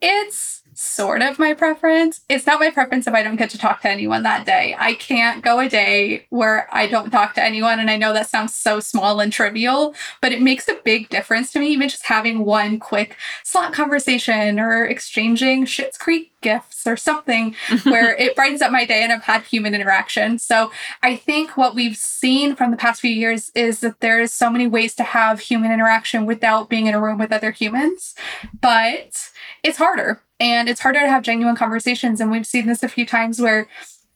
It's 0.00 0.62
sort 0.76 1.22
of 1.22 1.38
my 1.38 1.54
preference. 1.54 2.20
It's 2.28 2.46
not 2.46 2.60
my 2.60 2.70
preference 2.70 3.06
if 3.06 3.14
I 3.14 3.22
don't 3.22 3.36
get 3.36 3.48
to 3.50 3.58
talk 3.58 3.80
to 3.82 3.88
anyone 3.88 4.22
that 4.24 4.44
day. 4.44 4.76
I 4.78 4.94
can't 4.94 5.42
go 5.42 5.58
a 5.58 5.68
day 5.68 6.26
where 6.28 6.68
I 6.70 6.86
don't 6.86 7.10
talk 7.10 7.34
to 7.34 7.42
anyone. 7.42 7.80
And 7.80 7.90
I 7.90 7.96
know 7.96 8.12
that 8.12 8.28
sounds 8.28 8.54
so 8.54 8.80
small 8.80 9.20
and 9.20 9.32
trivial, 9.32 9.94
but 10.20 10.32
it 10.32 10.42
makes 10.42 10.68
a 10.68 10.78
big 10.84 11.08
difference 11.08 11.50
to 11.52 11.60
me, 11.60 11.68
even 11.68 11.88
just 11.88 12.04
having 12.04 12.44
one 12.44 12.78
quick 12.78 13.16
slot 13.42 13.72
conversation 13.72 14.60
or 14.60 14.84
exchanging 14.84 15.64
Schitt's 15.64 15.96
Creek 15.96 16.32
gifts 16.42 16.86
or 16.86 16.96
something 16.96 17.56
where 17.84 18.14
it 18.16 18.36
brightens 18.36 18.60
up 18.60 18.70
my 18.70 18.84
day 18.84 19.02
and 19.02 19.12
I've 19.12 19.24
had 19.24 19.42
human 19.44 19.74
interaction. 19.74 20.38
So 20.38 20.70
I 21.02 21.16
think 21.16 21.56
what 21.56 21.74
we've 21.74 21.96
seen 21.96 22.54
from 22.54 22.70
the 22.70 22.76
past 22.76 23.00
few 23.00 23.10
years 23.10 23.50
is 23.54 23.80
that 23.80 24.00
there's 24.00 24.32
so 24.32 24.50
many 24.50 24.66
ways 24.66 24.94
to 24.96 25.02
have 25.02 25.40
human 25.40 25.72
interaction 25.72 26.26
without 26.26 26.68
being 26.68 26.86
in 26.86 26.94
a 26.94 27.00
room 27.00 27.18
with 27.18 27.32
other 27.32 27.50
humans. 27.50 28.14
But 28.60 29.30
it's 29.62 29.78
harder 29.78 30.20
and 30.38 30.68
it's 30.68 30.80
harder 30.80 31.00
to 31.00 31.08
have 31.08 31.22
genuine 31.22 31.56
conversations. 31.56 32.20
And 32.20 32.30
we've 32.30 32.46
seen 32.46 32.66
this 32.66 32.82
a 32.82 32.88
few 32.88 33.06
times 33.06 33.40
where 33.40 33.68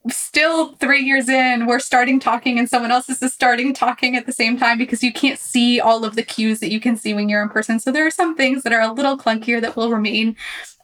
still 0.08 0.74
three 0.76 1.02
years 1.02 1.28
in, 1.28 1.66
we're 1.66 1.78
starting 1.78 2.18
talking 2.18 2.58
and 2.58 2.68
someone 2.68 2.90
else 2.90 3.08
is 3.08 3.32
starting 3.32 3.74
talking 3.74 4.16
at 4.16 4.24
the 4.24 4.32
same 4.32 4.58
time 4.58 4.78
because 4.78 5.02
you 5.02 5.12
can't 5.12 5.38
see 5.38 5.78
all 5.78 6.04
of 6.04 6.16
the 6.16 6.22
cues 6.22 6.60
that 6.60 6.70
you 6.70 6.80
can 6.80 6.96
see 6.96 7.12
when 7.12 7.28
you're 7.28 7.42
in 7.42 7.50
person. 7.50 7.78
So 7.78 7.92
there 7.92 8.06
are 8.06 8.10
some 8.10 8.34
things 8.34 8.62
that 8.62 8.72
are 8.72 8.80
a 8.80 8.92
little 8.92 9.18
clunkier 9.18 9.60
that 9.60 9.76
will 9.76 9.90
remain 9.90 10.36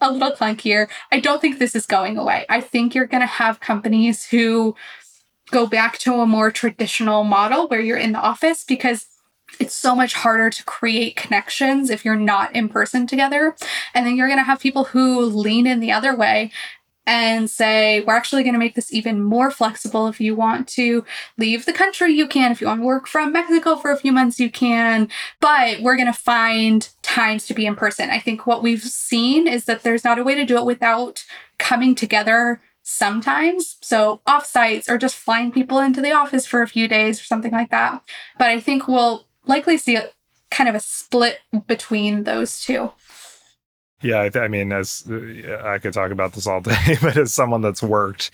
a 0.03 0.13
little 0.13 0.33
clunkier. 0.33 0.89
I 1.11 1.21
don't 1.21 1.41
think 1.41 1.59
this 1.59 1.75
is 1.75 1.87
going 1.87 2.19
away. 2.19 2.45
I 2.51 2.61
think 2.61 2.95
you're 2.95 3.07
going 3.07 3.23
to 3.23 3.27
have 3.27 3.61
companies 3.61 4.27
who 4.27 4.77
go 5.51 5.67
back 5.67 5.97
to 5.99 6.21
a 6.21 6.27
more 6.27 6.51
traditional 6.51 7.25
model 7.25 7.69
where 7.69 7.81
you're 7.81 7.97
in 7.97 8.13
the 8.13 8.19
office 8.19 8.65
because 8.65 9.07
it's 9.59 9.75
so 9.75 9.95
much 9.95 10.15
harder 10.15 10.51
to 10.51 10.65
create 10.65 11.17
connections 11.17 11.91
if 11.91 12.05
you're 12.05 12.17
not 12.17 12.55
in 12.55 12.69
person 12.69 13.07
together. 13.07 13.57
And 13.95 14.07
then 14.07 14.17
you're 14.17 14.29
going 14.29 14.39
to 14.39 14.45
have 14.45 14.61
people 14.61 14.85
who 14.85 15.21
lean 15.21 15.67
in 15.67 15.81
the 15.81 15.93
other 15.93 16.15
way 16.15 16.51
and 17.07 17.49
say, 17.49 18.01
we're 18.01 18.17
actually 18.17 18.43
going 18.43 18.55
to 18.55 18.59
make 18.59 18.75
this 18.75 18.93
even 18.93 19.23
more 19.23 19.51
flexible. 19.51 20.09
If 20.09 20.21
you 20.21 20.35
want 20.35 20.67
to 20.71 21.05
leave 21.39 21.65
the 21.65 21.73
country, 21.73 22.13
you 22.13 22.27
can. 22.27 22.51
If 22.51 22.61
you 22.61 22.67
want 22.67 22.81
to 22.81 22.85
work 22.87 23.07
from 23.07 23.33
Mexico 23.33 23.77
for 23.77 23.93
a 23.93 23.97
few 23.97 24.11
months, 24.13 24.41
you 24.41 24.51
can. 24.51 25.09
But 25.41 25.81
we're 25.81 25.97
going 25.97 26.13
to 26.13 26.19
find 26.19 26.89
times 27.03 27.47
to 27.47 27.55
be 27.55 27.65
in 27.65 27.77
person. 27.77 28.11
I 28.11 28.19
think 28.19 28.47
what 28.47 28.63
we've 28.63 28.83
seen 28.83 29.47
is 29.47 29.67
that 29.67 29.85
there's 29.85 30.05
not 30.05 30.19
a 30.19 30.25
way 30.25 30.35
to 30.35 30.45
do 30.45 30.59
it 30.59 30.65
without 30.65 31.25
coming 31.59 31.95
together 31.95 32.61
sometimes. 32.83 33.77
So 33.83 34.21
offsites 34.27 34.89
or 34.89 34.99
just 34.99 35.17
flying 35.17 35.53
people 35.53 35.79
into 35.79 36.01
the 36.01 36.13
office 36.13 36.47
for 36.47 36.63
a 36.63 36.69
few 36.69 36.89
days 36.89 37.21
or 37.21 37.25
something 37.25 37.53
like 37.53 37.71
that. 37.71 38.03
But 38.37 38.49
I 38.49 38.59
think 38.59 38.89
we'll 38.89 39.26
likely 39.47 39.79
see 39.79 39.97
a 39.97 40.11
kind 40.51 40.69
of 40.69 40.75
a 40.75 40.81
split 40.81 41.39
between 41.67 42.25
those 42.25 42.61
two. 42.61 42.93
Yeah, 44.03 44.23
I, 44.23 44.29
th- 44.29 44.43
I 44.43 44.49
mean, 44.49 44.73
as 44.73 45.05
uh, 45.11 45.63
I 45.65 45.79
could 45.79 45.93
talk 45.93 46.11
about 46.11 46.35
this 46.35 46.47
all 46.47 46.61
day, 46.63 46.97
but 47.01 47.17
as 47.17 47.33
someone 47.33 47.63
that's 47.63 47.83
worked 47.83 48.31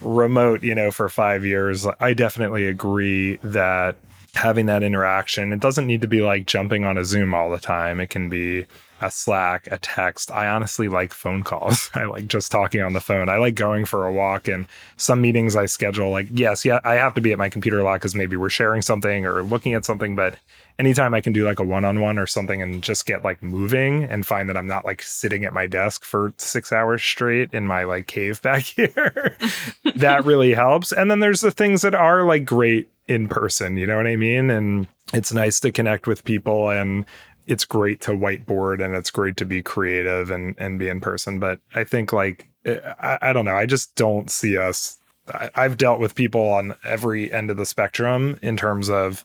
remote, 0.00 0.62
you 0.62 0.74
know, 0.74 0.90
for 0.90 1.08
five 1.08 1.44
years, 1.44 1.86
I 2.00 2.14
definitely 2.14 2.66
agree 2.66 3.36
that 3.42 3.96
having 4.34 4.66
that 4.66 4.82
interaction, 4.82 5.52
it 5.52 5.60
doesn't 5.60 5.86
need 5.86 6.02
to 6.02 6.08
be 6.08 6.20
like 6.20 6.46
jumping 6.46 6.84
on 6.84 6.98
a 6.98 7.04
Zoom 7.04 7.34
all 7.34 7.50
the 7.50 7.58
time. 7.58 8.00
It 8.00 8.10
can 8.10 8.28
be 8.28 8.66
a 9.00 9.10
Slack, 9.10 9.68
a 9.70 9.78
text. 9.78 10.30
I 10.30 10.48
honestly 10.48 10.88
like 10.88 11.12
phone 11.12 11.42
calls. 11.42 11.90
I 11.94 12.04
like 12.04 12.26
just 12.26 12.50
talking 12.50 12.80
on 12.80 12.92
the 12.94 13.00
phone. 13.00 13.28
I 13.28 13.36
like 13.36 13.54
going 13.54 13.84
for 13.84 14.06
a 14.06 14.12
walk 14.12 14.48
and 14.48 14.66
some 14.96 15.20
meetings 15.20 15.56
I 15.56 15.66
schedule 15.66 16.10
like 16.10 16.28
yes, 16.30 16.64
yeah, 16.64 16.80
I 16.84 16.94
have 16.94 17.14
to 17.14 17.20
be 17.20 17.32
at 17.32 17.38
my 17.38 17.48
computer 17.48 17.80
a 17.80 17.84
lot 17.84 18.00
cuz 18.00 18.14
maybe 18.14 18.36
we're 18.36 18.48
sharing 18.48 18.82
something 18.82 19.26
or 19.26 19.42
looking 19.42 19.74
at 19.74 19.84
something, 19.84 20.16
but 20.16 20.36
anytime 20.78 21.14
I 21.14 21.20
can 21.20 21.32
do 21.32 21.44
like 21.44 21.60
a 21.60 21.64
one-on-one 21.64 22.18
or 22.18 22.26
something 22.26 22.62
and 22.62 22.82
just 22.82 23.06
get 23.06 23.24
like 23.24 23.42
moving 23.42 24.04
and 24.04 24.26
find 24.26 24.48
that 24.48 24.56
I'm 24.56 24.66
not 24.66 24.84
like 24.84 25.02
sitting 25.02 25.44
at 25.44 25.52
my 25.52 25.66
desk 25.66 26.04
for 26.04 26.32
6 26.38 26.72
hours 26.72 27.02
straight 27.02 27.52
in 27.52 27.66
my 27.66 27.84
like 27.84 28.06
cave 28.06 28.40
back 28.48 28.62
here, 28.62 29.36
that 29.96 30.24
really 30.24 30.54
helps. 30.54 30.92
And 30.92 31.10
then 31.10 31.20
there's 31.20 31.42
the 31.42 31.50
things 31.50 31.82
that 31.82 31.94
are 31.94 32.24
like 32.24 32.44
great 32.44 32.88
in 33.06 33.28
person, 33.28 33.76
you 33.76 33.86
know 33.86 33.96
what 33.96 34.06
I 34.06 34.16
mean? 34.16 34.50
And 34.50 34.86
it's 35.12 35.32
nice 35.32 35.60
to 35.60 35.72
connect 35.72 36.06
with 36.06 36.24
people 36.24 36.70
and 36.70 37.04
it's 37.46 37.64
great 37.64 38.00
to 38.00 38.12
whiteboard 38.12 38.82
and 38.82 38.94
it's 38.94 39.10
great 39.10 39.36
to 39.36 39.44
be 39.44 39.62
creative 39.62 40.30
and 40.30 40.54
and 40.58 40.78
be 40.78 40.88
in 40.88 41.00
person. 41.00 41.38
But 41.38 41.60
i 41.74 41.84
think 41.84 42.12
like 42.12 42.48
eh, 42.64 42.80
i, 43.00 43.18
I 43.20 43.32
don't 43.32 43.44
know 43.44 43.56
i 43.56 43.66
just 43.66 43.94
don't 43.96 44.30
see 44.30 44.56
us 44.56 44.98
I, 45.28 45.50
i've 45.54 45.76
dealt 45.76 46.00
with 46.00 46.14
people 46.14 46.40
on 46.40 46.74
every 46.84 47.32
end 47.32 47.50
of 47.50 47.56
the 47.56 47.66
spectrum 47.66 48.38
in 48.42 48.56
terms 48.56 48.88
of 48.88 49.24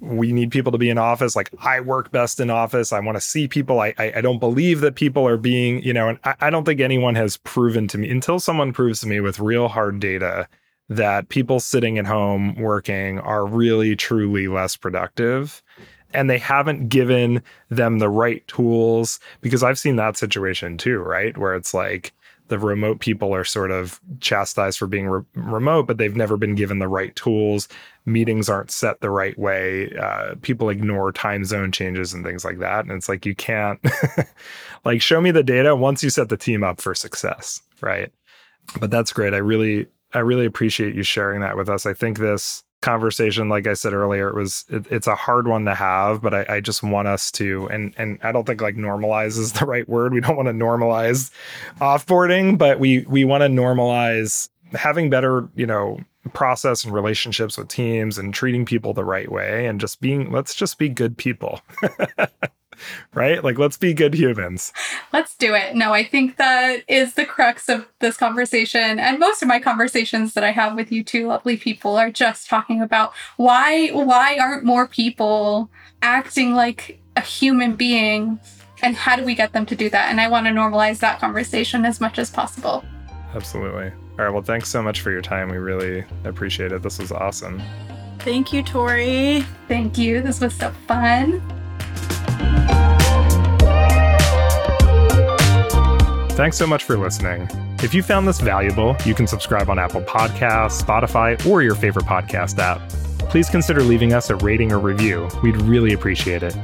we 0.00 0.32
need 0.32 0.50
people 0.50 0.72
to 0.72 0.78
be 0.78 0.90
in 0.90 0.98
office. 0.98 1.36
Like 1.36 1.50
i 1.60 1.78
work 1.78 2.10
best 2.10 2.40
in 2.40 2.50
office. 2.50 2.92
I 2.92 2.98
want 2.98 3.16
to 3.16 3.20
see 3.20 3.46
people. 3.46 3.78
I, 3.78 3.94
I, 3.98 4.14
I 4.16 4.20
don't 4.20 4.40
believe 4.40 4.80
that 4.80 4.96
people 4.96 5.26
are 5.28 5.36
being 5.36 5.82
you 5.82 5.92
know 5.92 6.08
and 6.08 6.18
I, 6.24 6.34
I 6.40 6.50
don't 6.50 6.64
think 6.64 6.80
anyone 6.80 7.14
has 7.14 7.36
proven 7.36 7.86
to 7.88 7.98
me 7.98 8.10
until 8.10 8.40
someone 8.40 8.72
proves 8.72 9.00
to 9.00 9.06
me 9.06 9.20
with 9.20 9.38
real 9.38 9.68
hard 9.68 10.00
data 10.00 10.48
that 10.88 11.28
people 11.28 11.60
sitting 11.60 11.98
at 11.98 12.06
home 12.06 12.54
working 12.56 13.18
are 13.20 13.46
really 13.46 13.96
truly 13.96 14.48
less 14.48 14.76
productive 14.76 15.62
and 16.14 16.28
they 16.28 16.38
haven't 16.38 16.88
given 16.88 17.42
them 17.70 17.98
the 17.98 18.08
right 18.08 18.46
tools 18.48 19.18
because 19.40 19.62
I've 19.62 19.78
seen 19.78 19.96
that 19.96 20.16
situation 20.16 20.76
too, 20.76 20.98
right? 20.98 21.36
Where 21.36 21.54
it's 21.54 21.72
like 21.72 22.12
the 22.48 22.58
remote 22.58 23.00
people 23.00 23.34
are 23.34 23.44
sort 23.44 23.70
of 23.70 24.00
chastised 24.20 24.78
for 24.78 24.86
being 24.86 25.08
re- 25.08 25.24
remote, 25.34 25.86
but 25.86 25.96
they've 25.96 26.16
never 26.16 26.36
been 26.36 26.54
given 26.54 26.80
the 26.80 26.88
right 26.88 27.14
tools. 27.16 27.66
Meetings 28.04 28.50
aren't 28.50 28.70
set 28.70 29.00
the 29.00 29.10
right 29.10 29.38
way. 29.38 29.90
Uh, 29.96 30.34
people 30.42 30.68
ignore 30.68 31.12
time 31.12 31.44
zone 31.44 31.72
changes 31.72 32.12
and 32.12 32.24
things 32.24 32.44
like 32.44 32.58
that. 32.58 32.84
And 32.84 32.92
it's 32.92 33.08
like, 33.08 33.24
you 33.24 33.34
can't, 33.34 33.80
like, 34.84 35.00
show 35.00 35.20
me 35.20 35.30
the 35.30 35.42
data 35.42 35.74
once 35.74 36.04
you 36.04 36.10
set 36.10 36.28
the 36.28 36.36
team 36.36 36.62
up 36.62 36.80
for 36.80 36.94
success, 36.94 37.62
right? 37.80 38.12
But 38.78 38.90
that's 38.90 39.12
great. 39.12 39.34
I 39.34 39.38
really, 39.38 39.86
I 40.14 40.20
really 40.20 40.46
appreciate 40.46 40.94
you 40.94 41.02
sharing 41.02 41.40
that 41.40 41.56
with 41.56 41.68
us. 41.68 41.86
I 41.86 41.94
think 41.94 42.18
this, 42.18 42.64
conversation 42.82 43.48
like 43.48 43.68
i 43.68 43.72
said 43.72 43.94
earlier 43.94 44.28
it 44.28 44.34
was 44.34 44.64
it, 44.68 44.84
it's 44.90 45.06
a 45.06 45.14
hard 45.14 45.46
one 45.46 45.64
to 45.64 45.74
have 45.74 46.20
but 46.20 46.34
I, 46.34 46.56
I 46.56 46.60
just 46.60 46.82
want 46.82 47.06
us 47.06 47.30
to 47.32 47.68
and 47.68 47.94
and 47.96 48.18
i 48.22 48.32
don't 48.32 48.44
think 48.44 48.60
like 48.60 48.74
normalize 48.74 49.38
is 49.38 49.52
the 49.60 49.64
right 49.64 49.88
word 49.88 50.12
we 50.12 50.20
don't 50.20 50.36
want 50.36 50.48
to 50.48 50.52
normalize 50.52 51.30
offboarding 51.80 52.58
but 52.58 52.80
we 52.80 53.06
we 53.08 53.24
want 53.24 53.42
to 53.42 53.48
normalize 53.48 54.48
having 54.72 55.10
better 55.10 55.48
you 55.54 55.64
know 55.64 56.00
process 56.32 56.84
and 56.84 56.92
relationships 56.92 57.56
with 57.56 57.68
teams 57.68 58.18
and 58.18 58.34
treating 58.34 58.64
people 58.64 58.92
the 58.92 59.04
right 59.04 59.30
way 59.30 59.66
and 59.66 59.80
just 59.80 60.00
being 60.00 60.32
let's 60.32 60.54
just 60.54 60.76
be 60.76 60.88
good 60.88 61.16
people 61.16 61.60
right? 63.14 63.42
Like, 63.42 63.58
let's 63.58 63.76
be 63.76 63.94
good 63.94 64.14
humans. 64.14 64.72
Let's 65.12 65.36
do 65.36 65.54
it. 65.54 65.74
No, 65.74 65.92
I 65.92 66.04
think 66.04 66.36
that 66.36 66.82
is 66.88 67.14
the 67.14 67.24
crux 67.24 67.68
of 67.68 67.86
this 68.00 68.16
conversation. 68.16 68.98
And 68.98 69.18
most 69.18 69.42
of 69.42 69.48
my 69.48 69.60
conversations 69.60 70.34
that 70.34 70.44
I 70.44 70.52
have 70.52 70.74
with 70.74 70.92
you 70.92 71.04
two 71.04 71.26
lovely 71.26 71.56
people 71.56 71.96
are 71.96 72.10
just 72.10 72.48
talking 72.48 72.80
about 72.80 73.12
why 73.36 73.88
why 73.88 74.38
aren't 74.38 74.64
more 74.64 74.86
people 74.86 75.70
acting 76.02 76.54
like 76.54 77.00
a 77.16 77.20
human 77.20 77.74
being 77.76 78.40
and 78.82 78.96
how 78.96 79.16
do 79.16 79.24
we 79.24 79.34
get 79.34 79.52
them 79.52 79.64
to 79.66 79.76
do 79.76 79.88
that? 79.90 80.10
And 80.10 80.20
I 80.20 80.28
want 80.28 80.46
to 80.46 80.52
normalize 80.52 80.98
that 80.98 81.20
conversation 81.20 81.84
as 81.84 82.00
much 82.00 82.18
as 82.18 82.30
possible. 82.30 82.84
Absolutely. 83.34 83.92
All 84.18 84.26
right. 84.26 84.30
Well, 84.30 84.42
thanks 84.42 84.68
so 84.68 84.82
much 84.82 85.00
for 85.00 85.10
your 85.10 85.22
time. 85.22 85.48
We 85.48 85.56
really 85.56 86.04
appreciate 86.24 86.72
it. 86.72 86.82
This 86.82 86.98
was 86.98 87.12
awesome. 87.12 87.62
Thank 88.18 88.52
you, 88.52 88.62
Tori. 88.62 89.44
Thank 89.68 89.96
you. 89.96 90.20
This 90.20 90.40
was 90.40 90.54
so 90.54 90.70
fun. 90.86 91.40
Thanks 96.32 96.56
so 96.56 96.66
much 96.66 96.84
for 96.84 96.96
listening. 96.96 97.48
If 97.82 97.94
you 97.94 98.02
found 98.02 98.26
this 98.26 98.40
valuable, 98.40 98.96
you 99.04 99.14
can 99.14 99.26
subscribe 99.26 99.68
on 99.68 99.78
Apple 99.78 100.02
Podcasts, 100.02 100.82
Spotify, 100.82 101.46
or 101.46 101.62
your 101.62 101.74
favorite 101.74 102.04
podcast 102.04 102.58
app. 102.58 102.80
Please 103.30 103.48
consider 103.48 103.82
leaving 103.82 104.12
us 104.12 104.30
a 104.30 104.36
rating 104.36 104.72
or 104.72 104.78
review. 104.78 105.28
We'd 105.42 105.56
really 105.62 105.92
appreciate 105.92 106.42
it. 106.42 106.56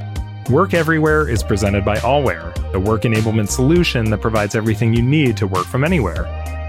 Work 0.51 0.75
Everywhere 0.75 1.29
is 1.29 1.43
presented 1.43 1.85
by 1.85 1.97
Allwhere, 1.99 2.55
the 2.73 2.81
work 2.81 3.03
enablement 3.03 3.51
solution 3.51 4.11
that 4.11 4.21
provides 4.23 4.55
everything 4.55 4.95
you 4.95 5.03
need 5.03 5.37
to 5.37 5.47
work 5.47 5.67
from 5.67 5.85
anywhere. 5.85 6.25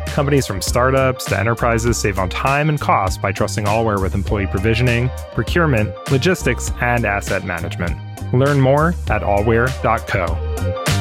Companies 0.08 0.46
from 0.46 0.62
startups 0.62 1.26
to 1.26 1.40
enterprises 1.40 1.98
save 1.98 2.20
on 2.20 2.30
time 2.30 2.70
and 2.70 2.82
cost 2.82 3.22
by 3.22 3.32
trusting 3.32 3.66
Allwhere 3.66 4.02
with 4.02 4.14
employee 4.14 4.48
provisioning, 4.48 5.10
procurement, 5.34 5.94
logistics, 6.12 6.72
and 6.82 7.06
asset 7.06 7.44
management. 7.44 8.09
Learn 8.34 8.60
more 8.60 8.90
at 9.10 9.22
allwhere.co. 9.22 10.99